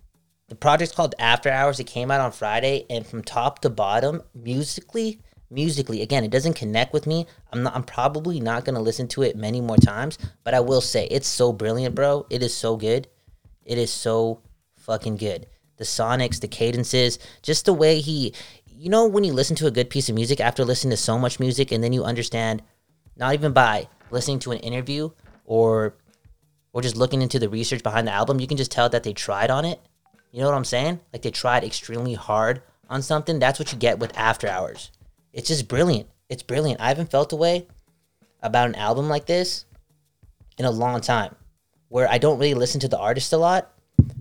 the 0.49 0.55
project's 0.57 0.95
called 0.95 1.15
After 1.19 1.49
Hours. 1.51 1.81
It 1.81 1.85
came 1.85 2.11
out 2.11 2.21
on 2.21 2.33
Friday, 2.33 2.87
and 2.91 3.07
from 3.07 3.23
top 3.23 3.61
to 3.61 3.71
bottom, 3.71 4.23
musically, 4.35 5.21
musically, 5.51 6.03
again, 6.03 6.25
it 6.25 6.31
doesn't 6.31 6.55
connect 6.55 6.93
with 6.93 7.07
me. 7.07 7.27
I'm 7.53 7.63
not. 7.63 7.75
I'm 7.75 7.85
probably 7.85 8.41
not 8.41 8.65
gonna 8.65 8.81
listen 8.81 9.09
to 9.09 9.23
it 9.23 9.37
many 9.37 9.61
more 9.61 9.77
times, 9.77 10.19
but 10.45 10.55
I 10.55 10.61
will 10.61 10.81
say 10.81 11.07
it's 11.07 11.29
so 11.29 11.53
brilliant, 11.53 11.95
bro. 11.95 12.27
It 12.31 12.43
is 12.43 12.55
so 12.55 12.77
good. 12.77 13.09
It 13.65 13.79
is 13.79 13.93
so 13.93 14.43
fucking 14.77 15.17
good. 15.17 15.47
The 15.77 15.85
sonics, 15.85 16.41
the 16.41 16.49
cadences, 16.49 17.19
just 17.43 17.65
the 17.65 17.73
way 17.73 18.01
he. 18.01 18.35
You 18.81 18.89
know, 18.89 19.07
when 19.07 19.25
you 19.25 19.35
listen 19.35 19.57
to 19.57 19.67
a 19.67 19.71
good 19.71 19.91
piece 19.91 20.09
of 20.09 20.15
music 20.15 20.41
after 20.41 20.65
listening 20.65 20.93
to 20.93 20.97
so 20.97 21.19
much 21.19 21.39
music, 21.39 21.71
and 21.71 21.85
then 21.85 21.93
you 21.93 22.03
understand, 22.03 22.63
not 23.15 23.35
even 23.35 23.53
by 23.53 23.89
listening 24.11 24.39
to 24.39 24.53
an 24.53 24.59
interview 24.61 25.11
or 25.45 25.97
or 26.73 26.81
just 26.81 26.97
looking 26.97 27.21
into 27.21 27.39
the 27.39 27.51
research 27.51 27.83
behind 27.83 28.09
the 28.09 28.13
album, 28.13 28.41
you 28.41 28.47
can 28.47 28.57
just 28.57 28.73
tell 28.73 28.89
that 28.89 29.03
they 29.03 29.13
tried 29.13 29.51
on 29.51 29.67
it. 29.67 29.79
You 30.33 30.41
know 30.41 30.47
what 30.47 30.55
I'm 30.55 30.65
saying? 30.65 30.99
Like 31.13 31.21
they 31.21 31.31
tried 31.31 31.63
extremely 31.63 32.15
hard 32.15 32.63
on 32.89 33.03
something. 33.03 33.39
That's 33.39 33.59
what 33.59 33.71
you 33.71 33.77
get 33.77 33.99
with 33.99 34.17
After 34.17 34.49
Hours. 34.49 34.91
It's 35.35 35.49
just 35.49 35.69
brilliant. 35.69 36.09
It's 36.31 36.43
brilliant. 36.43 36.81
I 36.81 36.89
haven't 36.89 37.11
felt 37.11 37.35
a 37.35 37.37
way 37.37 37.67
about 38.43 38.69
an 38.69 38.77
album 38.77 39.11
like 39.11 39.27
this 39.27 39.67
in 40.57 40.65
a 40.65 40.71
long 40.71 41.03
time 41.03 41.35
where 41.89 42.11
I 42.11 42.17
don't 42.17 42.39
really 42.39 42.55
listen 42.55 42.81
to 42.81 42.89
the 42.89 42.99
artist 42.99 43.35
a 43.35 43.37
lot, 43.37 43.75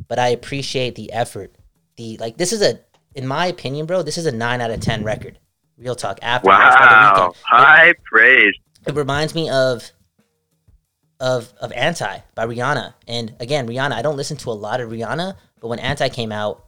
but 0.10 0.20
I 0.20 0.30
appreciate 0.30 0.96
the 0.96 1.14
effort. 1.14 1.56
The 1.96 2.18
like 2.18 2.36
this 2.36 2.52
is 2.52 2.62
a 2.62 2.82
in 3.16 3.28
my 3.28 3.48
opinion, 3.48 3.86
bro, 3.86 4.02
this 4.02 4.18
is 4.18 4.26
a 4.26 4.32
9 4.32 4.62
out 4.62 4.72
of 4.72 4.80
10 4.80 5.04
record. 5.04 5.40
Real 5.78 5.96
talk. 5.96 6.20
After 6.22 6.52
Hours 6.52 6.76
by 6.76 6.86
The 6.86 7.22
Wow, 7.22 7.34
high 7.44 7.94
praise. 8.04 8.54
It 8.86 8.96
reminds 8.96 9.34
me 9.36 9.50
of 9.50 9.92
of 11.20 11.54
of 11.60 11.72
Anti 11.74 12.20
by 12.36 12.46
Rihanna. 12.46 12.94
And 13.08 13.36
again, 13.40 13.68
Rihanna, 13.68 13.92
I 13.92 14.02
don't 14.02 14.16
listen 14.16 14.38
to 14.38 14.52
a 14.52 14.54
lot 14.54 14.80
of 14.80 14.90
Rihanna, 14.90 15.36
but 15.60 15.68
when 15.68 15.80
Anti 15.80 16.10
came 16.10 16.32
out, 16.32 16.66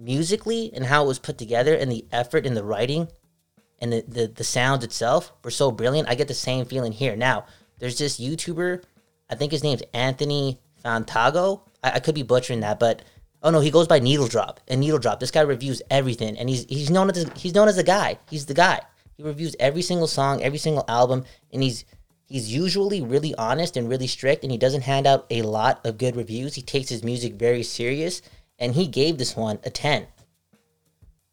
musically 0.00 0.70
and 0.74 0.84
how 0.86 1.04
it 1.04 1.06
was 1.06 1.18
put 1.18 1.38
together 1.38 1.74
and 1.74 1.92
the 1.92 2.04
effort 2.10 2.46
in 2.46 2.54
the 2.54 2.64
writing 2.64 3.08
and 3.80 3.92
the, 3.92 4.04
the, 4.08 4.26
the 4.26 4.44
sounds 4.44 4.84
itself 4.84 5.32
were 5.44 5.50
so 5.50 5.70
brilliant. 5.70 6.08
I 6.08 6.14
get 6.14 6.28
the 6.28 6.34
same 6.34 6.64
feeling 6.64 6.92
here. 6.92 7.16
Now, 7.16 7.46
there's 7.78 7.98
this 7.98 8.18
YouTuber, 8.18 8.82
I 9.28 9.34
think 9.34 9.52
his 9.52 9.62
name's 9.62 9.82
Anthony 9.94 10.58
Fantago. 10.82 11.62
I, 11.82 11.92
I 11.92 12.00
could 12.00 12.14
be 12.14 12.22
butchering 12.22 12.60
that, 12.60 12.80
but 12.80 13.02
oh 13.42 13.50
no, 13.50 13.60
he 13.60 13.70
goes 13.70 13.86
by 13.86 13.98
Needle 13.98 14.28
Drop. 14.28 14.60
And 14.68 14.80
Needle 14.80 14.98
Drop, 14.98 15.20
this 15.20 15.30
guy 15.30 15.42
reviews 15.42 15.82
everything, 15.90 16.38
and 16.38 16.48
he's 16.48 16.64
he's 16.68 16.90
known 16.90 17.10
as 17.10 17.30
he's 17.36 17.54
known 17.54 17.68
as 17.68 17.78
a 17.78 17.82
guy. 17.82 18.18
He's 18.28 18.46
the 18.46 18.54
guy. 18.54 18.80
He 19.16 19.22
reviews 19.22 19.54
every 19.60 19.82
single 19.82 20.06
song, 20.06 20.42
every 20.42 20.58
single 20.58 20.84
album, 20.88 21.24
and 21.52 21.62
he's 21.62 21.84
he's 22.26 22.52
usually 22.52 23.02
really 23.02 23.34
honest 23.34 23.76
and 23.76 23.88
really 23.88 24.06
strict, 24.06 24.42
and 24.44 24.52
he 24.52 24.58
doesn't 24.58 24.82
hand 24.82 25.06
out 25.06 25.26
a 25.30 25.42
lot 25.42 25.84
of 25.84 25.98
good 25.98 26.16
reviews. 26.16 26.54
He 26.54 26.62
takes 26.62 26.88
his 26.88 27.04
music 27.04 27.34
very 27.34 27.62
serious, 27.62 28.22
and 28.58 28.74
he 28.74 28.86
gave 28.86 29.18
this 29.18 29.36
one 29.36 29.58
a 29.64 29.70
ten. 29.70 30.06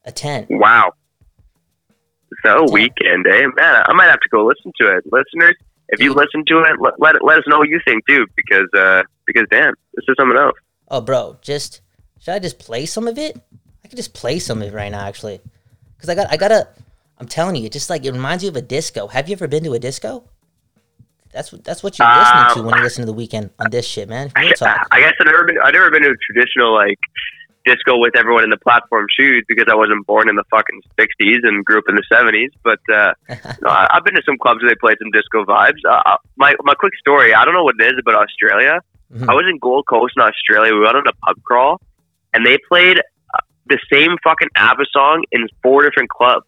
A 0.06 0.12
ten. 0.12 0.48
Wow. 0.50 0.94
So 2.46 2.66
Weeknd, 2.66 3.26
eh? 3.26 3.48
Man, 3.56 3.84
I 3.88 3.94
might 3.94 4.10
have 4.10 4.20
to 4.20 4.30
go 4.30 4.46
listen 4.46 4.72
to 4.80 4.96
it. 4.96 5.04
Listeners, 5.12 5.56
if 5.90 6.02
you 6.02 6.14
listen 6.14 6.44
to 6.48 6.60
it, 6.60 6.80
let, 6.80 7.00
let, 7.00 7.24
let 7.24 7.40
us 7.40 7.44
know 7.48 7.58
what 7.60 7.70
you 7.70 7.80
think 7.86 8.06
too, 8.08 8.26
because 8.36 8.68
uh, 8.78 9.04
because 9.26 9.48
damn, 9.50 9.74
this 9.94 10.06
is 10.08 10.16
something 10.20 10.38
else. 10.38 10.56
Oh, 10.90 11.02
bro, 11.02 11.38
just 11.42 11.82
should 12.20 12.34
I 12.34 12.40
just 12.40 12.60
play 12.60 12.86
some 12.86 13.08
of 13.08 13.18
it? 13.18 13.40
I 13.84 13.88
could 13.88 13.98
just 13.98 14.14
play 14.14 14.40
some 14.40 14.62
of 14.62 14.68
it 14.68 14.74
right 14.74 14.92
now, 14.92 15.06
actually, 15.06 15.40
because 15.96 16.10
I 16.10 16.16
got 16.16 16.32
I 16.32 16.38
gotta. 16.38 16.68
I'm 17.20 17.28
telling 17.28 17.56
you, 17.56 17.66
it 17.66 17.72
just 17.72 17.90
like 17.90 18.06
it 18.06 18.12
reminds 18.12 18.44
you 18.44 18.50
of 18.50 18.56
a 18.56 18.62
disco. 18.62 19.08
Have 19.08 19.28
you 19.28 19.34
ever 19.34 19.48
been 19.48 19.64
to 19.64 19.74
a 19.74 19.80
disco? 19.80 20.24
That's 21.34 21.52
what 21.52 21.64
that's 21.64 21.84
what 21.84 21.98
you're 22.00 22.08
listening 22.08 22.54
to 22.56 22.64
when 22.64 22.76
you 22.78 22.84
listen 22.84 23.06
to 23.06 23.12
the 23.12 23.18
Weeknd 23.18 23.50
on 23.60 23.70
this 23.72 23.86
shit, 23.88 24.08
man. 24.10 24.30
Talk. 24.30 24.88
I 24.92 25.00
guess 25.02 25.14
I've 25.20 25.26
never 25.26 25.44
been. 25.46 25.58
I've 25.64 25.74
never 25.74 25.90
been 25.92 26.04
to 26.04 26.10
a 26.12 26.16
traditional 26.32 26.74
like 26.74 27.00
disco 27.66 27.98
with 27.98 28.16
everyone 28.16 28.44
in 28.44 28.50
the 28.50 28.58
platform 28.58 29.06
shoes 29.10 29.44
because 29.48 29.66
I 29.70 29.76
wasn't 29.76 30.06
born 30.08 30.30
in 30.30 30.36
the 30.36 30.44
fucking 30.50 30.82
'60s 30.98 31.40
and 31.44 31.66
grew 31.66 31.80
up 31.80 31.84
in 31.90 31.96
the 31.96 32.04
'70s. 32.12 32.50
But 32.64 32.80
uh, 32.94 33.14
no, 33.62 33.70
I, 33.70 33.88
I've 33.94 34.04
been 34.04 34.16
to 34.16 34.22
some 34.26 34.38
clubs 34.38 34.62
where 34.64 34.72
they 34.72 34.76
played 34.76 34.98
some 35.02 35.12
disco 35.12 35.44
vibes. 35.46 35.80
Uh, 35.90 36.18
my 36.38 36.56
my 36.64 36.74
quick 36.76 36.94
story. 37.00 37.34
I 37.34 37.46
don't 37.46 37.54
know 37.54 37.64
what 37.64 37.76
it 37.80 37.84
is 37.94 38.00
about 38.00 38.16
Australia. 38.24 38.80
Mhm. 39.14 39.30
I 39.30 39.34
was 39.34 39.46
in 39.50 39.58
Gold 39.60 39.86
Coast 39.88 40.14
in 40.18 40.24
Australia. 40.24 40.74
We 40.74 40.82
went 40.82 40.96
on 40.98 41.08
a 41.08 41.14
pub 41.26 41.42
crawl, 41.44 41.82
and 42.38 42.46
they 42.46 42.60
played 42.70 43.00
uh, 43.00 43.40
the 43.66 43.80
same 43.92 44.16
fucking 44.24 44.50
ABBA 44.56 44.86
song 44.92 45.24
in 45.32 45.48
four 45.64 45.82
different 45.82 46.10
clubs. 46.10 46.46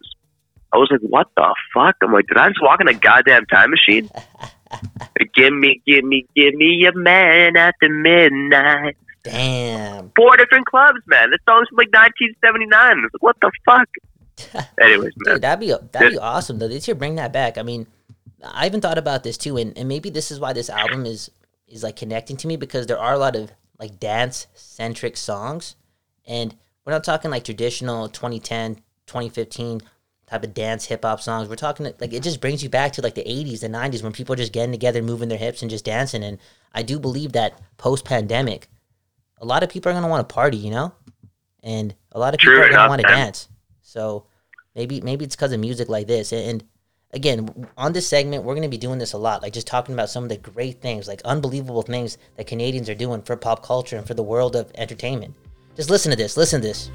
I 0.72 0.76
was 0.76 0.88
like, 0.88 1.00
"What 1.00 1.26
the 1.36 1.52
fuck?" 1.74 1.96
I'm 2.00 2.12
like, 2.12 2.28
"Did 2.28 2.36
I 2.38 2.48
just 2.48 2.62
walk 2.62 2.80
in 2.80 2.86
a 2.86 2.94
goddamn 2.94 3.46
time 3.46 3.70
machine?" 3.70 4.08
give 5.34 5.52
me, 5.52 5.82
give 5.84 6.04
me, 6.04 6.26
give 6.36 6.54
me 6.54 6.86
a 6.86 6.96
man 6.96 7.56
after 7.56 7.88
midnight. 7.88 8.96
Damn. 9.24 10.12
Four 10.14 10.36
different 10.36 10.66
clubs, 10.66 11.00
man. 11.08 11.30
This 11.30 11.40
song's 11.44 11.68
from 11.68 11.78
like 11.78 11.92
1979. 11.92 12.72
I 12.72 12.94
was 12.94 13.10
like, 13.12 13.22
what 13.22 13.36
the 13.42 13.50
fuck? 13.66 14.68
Anyways, 14.80 15.12
man. 15.16 15.34
Dude, 15.34 15.42
that'd 15.42 15.60
be 15.60 15.74
that'd 15.92 16.12
be 16.12 16.18
awesome 16.18 16.58
though. 16.60 16.68
They 16.68 16.80
should 16.80 16.98
bring 16.98 17.16
that 17.16 17.32
back. 17.32 17.58
I 17.58 17.62
mean, 17.62 17.88
I 18.44 18.66
even 18.66 18.80
thought 18.80 18.96
about 18.96 19.24
this 19.24 19.36
too, 19.36 19.56
and, 19.56 19.76
and 19.76 19.88
maybe 19.88 20.08
this 20.08 20.30
is 20.30 20.38
why 20.38 20.52
this 20.52 20.70
album 20.70 21.04
is 21.04 21.30
is 21.68 21.82
like 21.82 21.96
connecting 21.96 22.36
to 22.38 22.46
me 22.46 22.56
because 22.56 22.86
there 22.86 22.98
are 22.98 23.12
a 23.12 23.18
lot 23.18 23.36
of 23.36 23.52
like 23.78 23.98
dance 23.98 24.46
centric 24.54 25.16
songs, 25.16 25.74
and 26.30 26.54
we're 26.86 26.92
not 26.92 27.04
talking 27.04 27.30
like 27.30 27.44
traditional 27.44 28.08
2010, 28.08 28.76
2015 29.06 29.82
type 30.26 30.44
of 30.44 30.54
dance 30.54 30.84
hip 30.84 31.02
hop 31.02 31.20
songs. 31.20 31.48
We're 31.48 31.56
talking 31.56 31.92
like 31.98 32.12
it 32.12 32.22
just 32.22 32.40
brings 32.40 32.62
you 32.62 32.70
back 32.70 32.92
to 32.92 33.02
like 33.02 33.16
the 33.16 33.24
80s, 33.24 33.60
the 33.60 33.68
90s 33.68 34.02
when 34.02 34.12
people 34.12 34.32
are 34.34 34.36
just 34.36 34.52
getting 34.52 34.70
together, 34.70 35.02
moving 35.02 35.28
their 35.28 35.36
hips, 35.36 35.60
and 35.60 35.70
just 35.70 35.84
dancing. 35.84 36.22
And 36.22 36.38
I 36.72 36.82
do 36.82 37.00
believe 37.00 37.32
that 37.32 37.60
post 37.76 38.04
pandemic, 38.04 38.68
a 39.38 39.44
lot 39.44 39.64
of 39.64 39.70
people 39.70 39.90
are 39.90 39.94
gonna 39.94 40.08
want 40.08 40.26
to 40.26 40.32
party, 40.32 40.56
you 40.56 40.70
know, 40.70 40.94
and 41.64 41.94
a 42.12 42.18
lot 42.20 42.32
of 42.32 42.38
people 42.38 42.54
True 42.54 42.64
are 42.64 42.70
gonna 42.70 42.88
want 42.88 43.02
to 43.02 43.08
dance. 43.08 43.48
So 43.82 44.26
maybe 44.76 45.00
maybe 45.00 45.24
it's 45.24 45.34
because 45.34 45.52
of 45.52 45.58
music 45.58 45.88
like 45.88 46.06
this. 46.06 46.32
And, 46.32 46.62
again, 47.12 47.66
on 47.76 47.92
this 47.92 48.06
segment, 48.06 48.44
we're 48.44 48.54
gonna 48.54 48.68
be 48.68 48.78
doing 48.78 49.00
this 49.00 49.14
a 49.14 49.18
lot, 49.18 49.42
like 49.42 49.52
just 49.52 49.66
talking 49.66 49.94
about 49.94 50.10
some 50.10 50.22
of 50.22 50.28
the 50.28 50.36
great 50.36 50.80
things, 50.80 51.08
like 51.08 51.22
unbelievable 51.24 51.82
things 51.82 52.18
that 52.36 52.46
Canadians 52.46 52.88
are 52.88 52.94
doing 52.94 53.20
for 53.22 53.36
pop 53.36 53.64
culture 53.64 53.96
and 53.96 54.06
for 54.06 54.14
the 54.14 54.22
world 54.22 54.54
of 54.54 54.70
entertainment. 54.76 55.34
Just 55.80 55.88
listen 55.88 56.10
to 56.10 56.16
this. 56.16 56.36
Listen 56.36 56.60
to 56.60 56.68
this. 56.68 56.90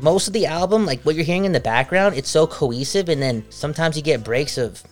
most 0.00 0.26
of 0.26 0.32
the 0.32 0.46
album, 0.46 0.86
like 0.86 1.02
what 1.02 1.14
you're 1.14 1.24
hearing 1.24 1.44
in 1.44 1.52
the 1.52 1.60
background, 1.60 2.14
it's 2.14 2.30
so 2.30 2.46
cohesive, 2.46 3.10
and 3.10 3.20
then 3.20 3.44
sometimes 3.50 3.94
you 3.94 4.02
get 4.02 4.24
breaks 4.24 4.56
of 4.56 4.82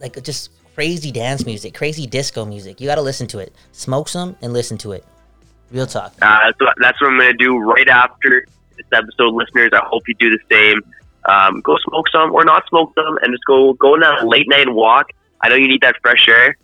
like 0.00 0.20
just 0.24 0.50
crazy 0.74 1.12
dance 1.12 1.46
music, 1.46 1.74
crazy 1.74 2.08
disco 2.08 2.44
music. 2.44 2.80
You 2.80 2.88
got 2.88 2.96
to 2.96 3.02
listen 3.02 3.28
to 3.28 3.38
it. 3.38 3.54
Smoke 3.70 4.08
some 4.08 4.34
and 4.42 4.52
listen 4.52 4.76
to 4.78 4.90
it. 4.90 5.04
Real 5.70 5.86
talk. 5.86 6.12
Uh, 6.20 6.50
so 6.58 6.66
that's 6.78 7.00
what 7.00 7.12
I'm 7.12 7.20
to 7.20 7.34
do 7.34 7.56
right 7.56 7.88
after 7.88 8.44
this 8.76 8.86
episode, 8.92 9.32
listeners. 9.32 9.70
I 9.72 9.84
hope 9.84 10.02
you 10.08 10.16
do 10.18 10.30
the 10.30 10.40
same. 10.50 10.82
Um, 11.26 11.60
go 11.60 11.76
smoke 11.88 12.08
some 12.10 12.32
or 12.32 12.44
not 12.44 12.66
smoke 12.68 12.92
some, 12.96 13.16
and 13.18 13.32
just 13.32 13.44
go 13.44 13.74
go 13.74 13.94
on 13.94 14.02
a 14.02 14.26
late 14.26 14.48
night 14.48 14.68
walk. 14.68 15.12
I 15.44 15.48
know 15.50 15.56
you 15.56 15.68
need 15.68 15.82
that 15.82 15.96
fresh 16.00 16.26
air. 16.26 16.56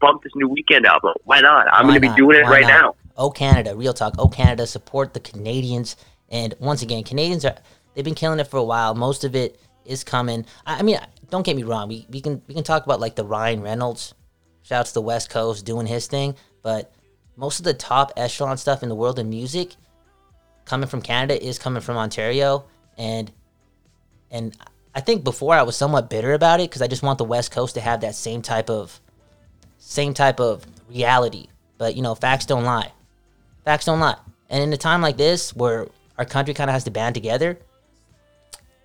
Bump 0.00 0.22
this 0.22 0.32
new 0.36 0.50
Weeknd 0.50 0.84
album. 0.84 1.14
Why 1.24 1.40
not? 1.40 1.66
I'm 1.72 1.86
going 1.86 1.94
to 1.94 2.00
be 2.00 2.14
doing 2.14 2.40
it 2.40 2.44
Why 2.44 2.50
right 2.50 2.62
not? 2.62 2.68
now. 2.68 2.94
Oh 3.16 3.30
Canada, 3.30 3.74
real 3.74 3.94
talk. 3.94 4.16
Oh 4.18 4.28
Canada, 4.28 4.66
support 4.66 5.14
the 5.14 5.20
Canadians. 5.20 5.96
And 6.28 6.54
once 6.58 6.82
again, 6.82 7.04
Canadians 7.04 7.46
are 7.46 7.56
they've 7.94 8.04
been 8.04 8.14
killing 8.14 8.38
it 8.38 8.46
for 8.46 8.58
a 8.58 8.62
while. 8.62 8.94
Most 8.94 9.24
of 9.24 9.34
it 9.34 9.58
is 9.86 10.04
coming. 10.04 10.44
I, 10.66 10.80
I 10.80 10.82
mean, 10.82 10.98
don't 11.30 11.44
get 11.44 11.56
me 11.56 11.62
wrong. 11.62 11.88
We, 11.88 12.06
we 12.10 12.20
can 12.20 12.42
we 12.46 12.54
can 12.54 12.64
talk 12.64 12.84
about 12.84 13.00
like 13.00 13.16
the 13.16 13.24
Ryan 13.24 13.62
Reynolds, 13.62 14.14
shouts 14.60 14.90
to 14.90 14.94
the 14.94 15.02
West 15.02 15.30
Coast 15.30 15.64
doing 15.64 15.86
his 15.86 16.06
thing, 16.06 16.36
but 16.62 16.92
most 17.34 17.60
of 17.60 17.64
the 17.64 17.72
top 17.72 18.12
echelon 18.18 18.58
stuff 18.58 18.82
in 18.82 18.90
the 18.90 18.94
world 18.94 19.18
of 19.18 19.26
music 19.26 19.74
coming 20.66 20.88
from 20.88 21.00
Canada 21.00 21.42
is 21.42 21.58
coming 21.58 21.80
from 21.80 21.96
Ontario 21.96 22.66
and 22.98 23.32
and 24.30 24.54
I 24.94 25.00
think 25.00 25.24
before 25.24 25.54
I 25.54 25.62
was 25.62 25.76
somewhat 25.76 26.10
bitter 26.10 26.32
about 26.32 26.60
it 26.60 26.70
because 26.70 26.82
I 26.82 26.86
just 26.86 27.02
want 27.02 27.18
the 27.18 27.24
West 27.24 27.52
Coast 27.52 27.74
to 27.74 27.80
have 27.80 28.00
that 28.00 28.14
same 28.14 28.42
type 28.42 28.70
of 28.70 29.00
same 29.78 30.14
type 30.14 30.40
of 30.40 30.64
reality. 30.88 31.46
But 31.76 31.94
you 31.94 32.02
know, 32.02 32.14
facts 32.14 32.46
don't 32.46 32.64
lie. 32.64 32.92
Facts 33.64 33.84
don't 33.84 34.00
lie. 34.00 34.16
And 34.50 34.62
in 34.62 34.72
a 34.72 34.76
time 34.76 35.02
like 35.02 35.16
this 35.16 35.54
where 35.54 35.88
our 36.16 36.24
country 36.24 36.54
kind 36.54 36.70
of 36.70 36.74
has 36.74 36.84
to 36.84 36.90
band 36.90 37.14
together, 37.14 37.58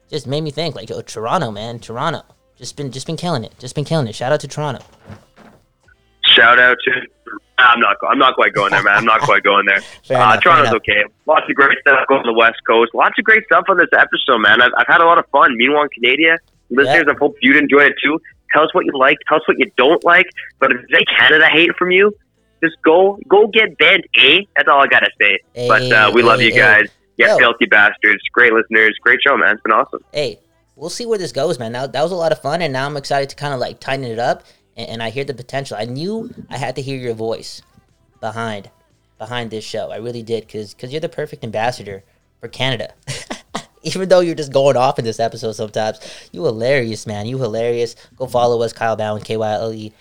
just 0.10 0.28
made 0.28 0.42
me 0.42 0.52
think 0.52 0.76
like, 0.76 0.90
Toronto, 1.08 1.52
man, 1.52 1.80
Toronto, 1.80 2.22
just 2.56 2.78
been 2.78 2.92
just 2.92 3.08
been 3.08 3.18
killing 3.18 3.44
it, 3.44 3.58
just 3.58 3.76
been 3.76 3.86
killing 3.86 4.08
it. 4.08 4.14
Shout 4.14 4.32
out 4.32 4.40
to 4.42 4.48
Toronto. 4.48 4.84
Shout 6.26 6.60
out 6.60 6.78
to. 6.86 6.92
I'm 7.58 7.80
not. 7.80 7.98
I'm 8.10 8.18
not 8.20 8.36
quite 8.36 8.54
going 8.54 8.72
there, 8.72 8.84
man. 8.84 8.96
I'm 8.98 9.06
not 9.06 9.22
quite 9.22 9.44
going 9.44 9.66
there. 9.66 9.80
Uh, 10.10 10.14
enough, 10.16 10.44
Toronto's 10.44 10.74
okay. 10.76 11.04
Lots 11.26 11.46
of 11.50 11.56
great 11.56 11.78
stuff 11.82 12.06
on 12.10 12.24
the 12.26 12.34
West 12.34 12.60
Coast. 12.68 12.92
Lots 12.94 13.18
of 13.18 13.24
great 13.26 13.44
stuff 13.46 13.64
on 13.70 13.78
this 13.78 13.88
episode, 13.98 14.40
man. 14.40 14.62
I've, 14.62 14.72
I've 14.78 14.88
had 14.88 15.02
a 15.02 15.06
lot 15.06 15.18
of 15.18 15.26
fun. 15.32 15.56
Meanwhile, 15.56 15.88
Canada 16.04 16.38
listeners, 16.70 17.06
I 17.10 17.14
hope 17.18 17.36
you'd 17.42 17.56
enjoy 17.58 17.84
it 17.86 17.94
too. 18.04 18.20
Tell 18.54 18.64
us 18.64 18.74
what 18.74 18.86
you 18.86 18.92
like. 18.98 19.18
Tell 19.28 19.38
us 19.38 19.44
what 19.48 19.58
you 19.60 19.72
don't 19.78 20.04
like. 20.04 20.26
But 20.60 20.72
if 20.72 20.82
they 20.92 21.04
Canada 21.18 21.48
hate 21.48 21.72
from 21.78 21.92
you, 21.92 22.12
just 22.64 22.76
go 22.84 23.18
go 23.30 23.48
get 23.48 23.78
band 23.78 24.04
A. 24.20 24.48
That's 24.56 24.68
all 24.68 24.82
I 24.82 24.88
gotta 24.88 25.10
say. 25.20 25.40
but 25.68 25.82
uh, 25.92 26.12
we 26.14 26.22
Hey, 26.22 26.28
love 26.28 26.40
hey, 26.40 26.46
you 26.48 26.52
hey. 26.54 26.58
guys. 26.60 26.90
Yeah, 27.18 27.28
Yo. 27.34 27.38
filthy 27.38 27.66
bastards. 27.66 28.22
Great 28.34 28.54
listeners. 28.54 28.98
Great 29.02 29.20
show, 29.26 29.38
man. 29.38 29.54
It's 29.54 29.62
been 29.62 29.72
awesome. 29.72 30.00
Hey, 30.12 30.40
we'll 30.76 30.90
see 30.90 31.06
where 31.06 31.20
this 31.20 31.32
goes, 31.32 31.60
man. 31.60 31.72
Now 31.72 31.86
that 31.88 32.02
was 32.02 32.12
a 32.12 32.16
lot 32.16 32.32
of 32.32 32.42
fun, 32.42 32.62
and 32.62 32.74
now 32.74 32.86
I'm 32.88 32.98
excited 32.98 33.30
to 33.30 33.36
kind 33.36 33.54
of 33.54 33.60
like 33.60 33.80
tighten 33.80 34.06
it 34.06 34.20
up. 34.20 34.44
And, 34.76 34.90
and 34.90 35.04
I 35.04 35.10
hear 35.10 35.24
the 35.24 35.34
potential. 35.34 35.78
I 35.80 35.86
knew 35.86 36.34
I 36.50 36.58
had 36.58 36.76
to 36.76 36.82
hear 36.82 36.98
your 36.98 37.14
voice 37.14 37.62
behind 38.20 38.70
behind 39.18 39.52
this 39.52 39.64
show. 39.64 39.92
I 39.92 39.98
really 39.98 40.24
did, 40.24 40.46
because 40.46 40.74
because 40.74 40.92
you're 40.92 41.02
the 41.02 41.10
perfect 41.10 41.44
ambassador 41.44 42.04
for 42.40 42.48
Canada. 42.48 42.94
Even 43.84 44.08
though 44.08 44.22
you're 44.22 44.36
just 44.36 44.54
going 44.54 44.78
off 44.78 44.98
in 44.98 45.06
this 45.06 45.20
episode 45.20 45.54
sometimes, 45.54 46.00
you 46.32 46.44
hilarious, 46.44 47.06
man. 47.06 47.26
You 47.26 47.38
hilarious. 47.38 47.96
Go 48.16 48.28
follow 48.28 48.62
us, 48.62 48.72
Kyle 48.72 48.96
Bhawan, 48.96 49.24
K 49.24 49.36
Y 49.36 49.52
L 49.52 49.74
E, 49.74 49.94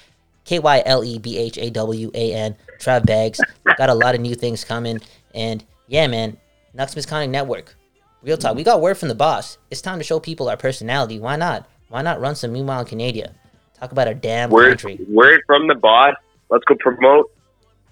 K 0.45 0.59
Y 0.59 0.83
L 0.87 1.05
E 1.05 1.19
B 1.19 1.37
H 1.39 1.59
A 1.59 1.71
W 1.71 2.11
A 2.15 2.33
N. 2.33 2.57
Trav 2.79 3.05
Bags 3.07 3.41
got 3.77 3.91
a 3.91 3.95
lot 3.95 4.15
of 4.15 4.21
new 4.21 4.35
things 4.35 4.65
coming, 4.65 5.01
and 5.35 5.65
yeah, 5.89 6.07
man. 6.07 6.37
Nucks 6.75 6.97
Misconduct 6.97 7.31
Network. 7.31 7.77
Real 8.23 8.39
talk. 8.39 8.57
We 8.57 8.65
got 8.65 8.81
word 8.81 8.97
from 8.97 9.09
the 9.09 9.15
boss. 9.15 9.59
It's 9.71 9.83
time 9.83 9.99
to 9.99 10.05
show 10.05 10.19
people 10.19 10.49
our 10.49 10.57
personality. 10.57 11.19
Why 11.19 11.37
not? 11.37 11.69
Why 11.89 12.01
not 12.01 12.21
run 12.21 12.35
some 12.35 12.53
Meanwhile 12.53 12.81
in 12.81 12.87
Canada? 12.87 13.35
Talk 13.83 13.91
about 13.91 14.07
our 14.07 14.15
damn 14.15 14.49
Word, 14.49 14.79
country. 14.81 15.05
word 15.09 15.41
from 15.45 15.67
the 15.67 15.75
boss. 15.75 16.15
Let's 16.51 16.63
go 16.67 16.77
promote. 16.79 17.33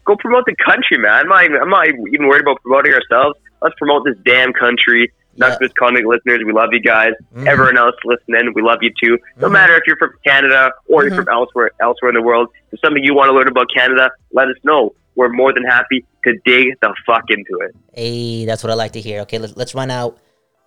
Go 0.04 0.14
promote 0.14 0.44
the 0.46 0.54
country, 0.64 0.98
man. 0.98 1.10
I'm 1.24 1.28
not, 1.28 1.44
even, 1.44 1.56
I'm 1.60 1.68
not 1.68 1.88
even 1.88 2.28
worried 2.28 2.42
about 2.42 2.62
promoting 2.62 2.92
ourselves. 2.94 3.36
Let's 3.60 3.74
promote 3.76 4.04
this 4.04 4.14
damn 4.24 4.52
country. 4.52 5.12
Not 5.36 5.60
just 5.60 5.74
content 5.74 6.06
listeners. 6.06 6.42
We 6.46 6.52
love 6.52 6.68
you 6.72 6.78
guys. 6.80 7.12
Mhm. 7.34 7.46
Everyone 7.48 7.76
else 7.76 7.96
listening, 8.04 8.52
we 8.54 8.62
love 8.62 8.78
you 8.82 8.92
too. 9.02 9.18
No 9.38 9.48
Mhm. 9.48 9.52
matter 9.52 9.74
if 9.74 9.82
you're 9.84 9.96
from 9.96 10.12
Canada 10.24 10.70
or 10.88 11.02
you're 11.02 11.10
Mhm. 11.12 11.16
from 11.24 11.28
elsewhere, 11.28 11.70
elsewhere 11.80 12.10
in 12.10 12.14
the 12.14 12.22
world. 12.22 12.48
If 12.70 12.78
something 12.84 13.02
you 13.02 13.14
want 13.14 13.28
to 13.30 13.32
learn 13.32 13.48
about 13.48 13.66
Canada, 13.74 14.10
let 14.32 14.46
us 14.46 14.56
know. 14.62 14.94
We're 15.16 15.28
more 15.30 15.52
than 15.52 15.64
happy 15.64 16.04
to 16.24 16.34
dig 16.44 16.78
the 16.80 16.94
fuck 17.04 17.24
into 17.30 17.58
it. 17.62 17.74
Hey, 17.94 18.44
that's 18.44 18.62
what 18.62 18.70
I 18.70 18.74
like 18.74 18.92
to 18.92 19.00
hear. 19.00 19.22
Okay, 19.22 19.38
let's, 19.38 19.56
let's 19.56 19.74
run 19.74 19.90
out 19.90 20.18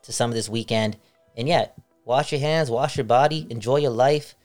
to 0.04 0.12
some 0.12 0.30
of 0.30 0.36
this 0.36 0.50
Weeknd. 0.50 0.96
And 1.38 1.48
yeah, 1.48 1.68
wash 2.04 2.34
your 2.34 2.42
hands, 2.42 2.70
wash 2.70 2.98
your 2.98 3.06
body, 3.06 3.48
enjoy 3.50 3.78
your 3.78 3.92
life, 3.92 4.36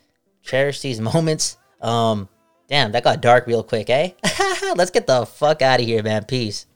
Cherish 0.49 0.80
these 0.80 0.99
moments. 1.12 1.59
Um, 1.80 2.28
damn, 2.68 2.92
that 2.92 3.05
got 3.05 3.20
dark 3.20 3.46
real 3.46 3.62
quick, 3.62 3.90
eh? 3.90 4.12
Let's 4.74 4.90
get 4.90 5.07
the 5.07 5.26
fuck 5.26 5.61
out 5.61 5.80
of 5.80 5.86
here, 5.86 6.03
man. 6.03 6.24
Peace. 6.24 6.66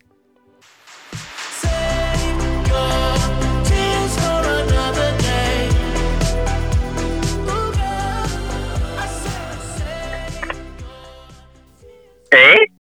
Hey? 12.31 12.67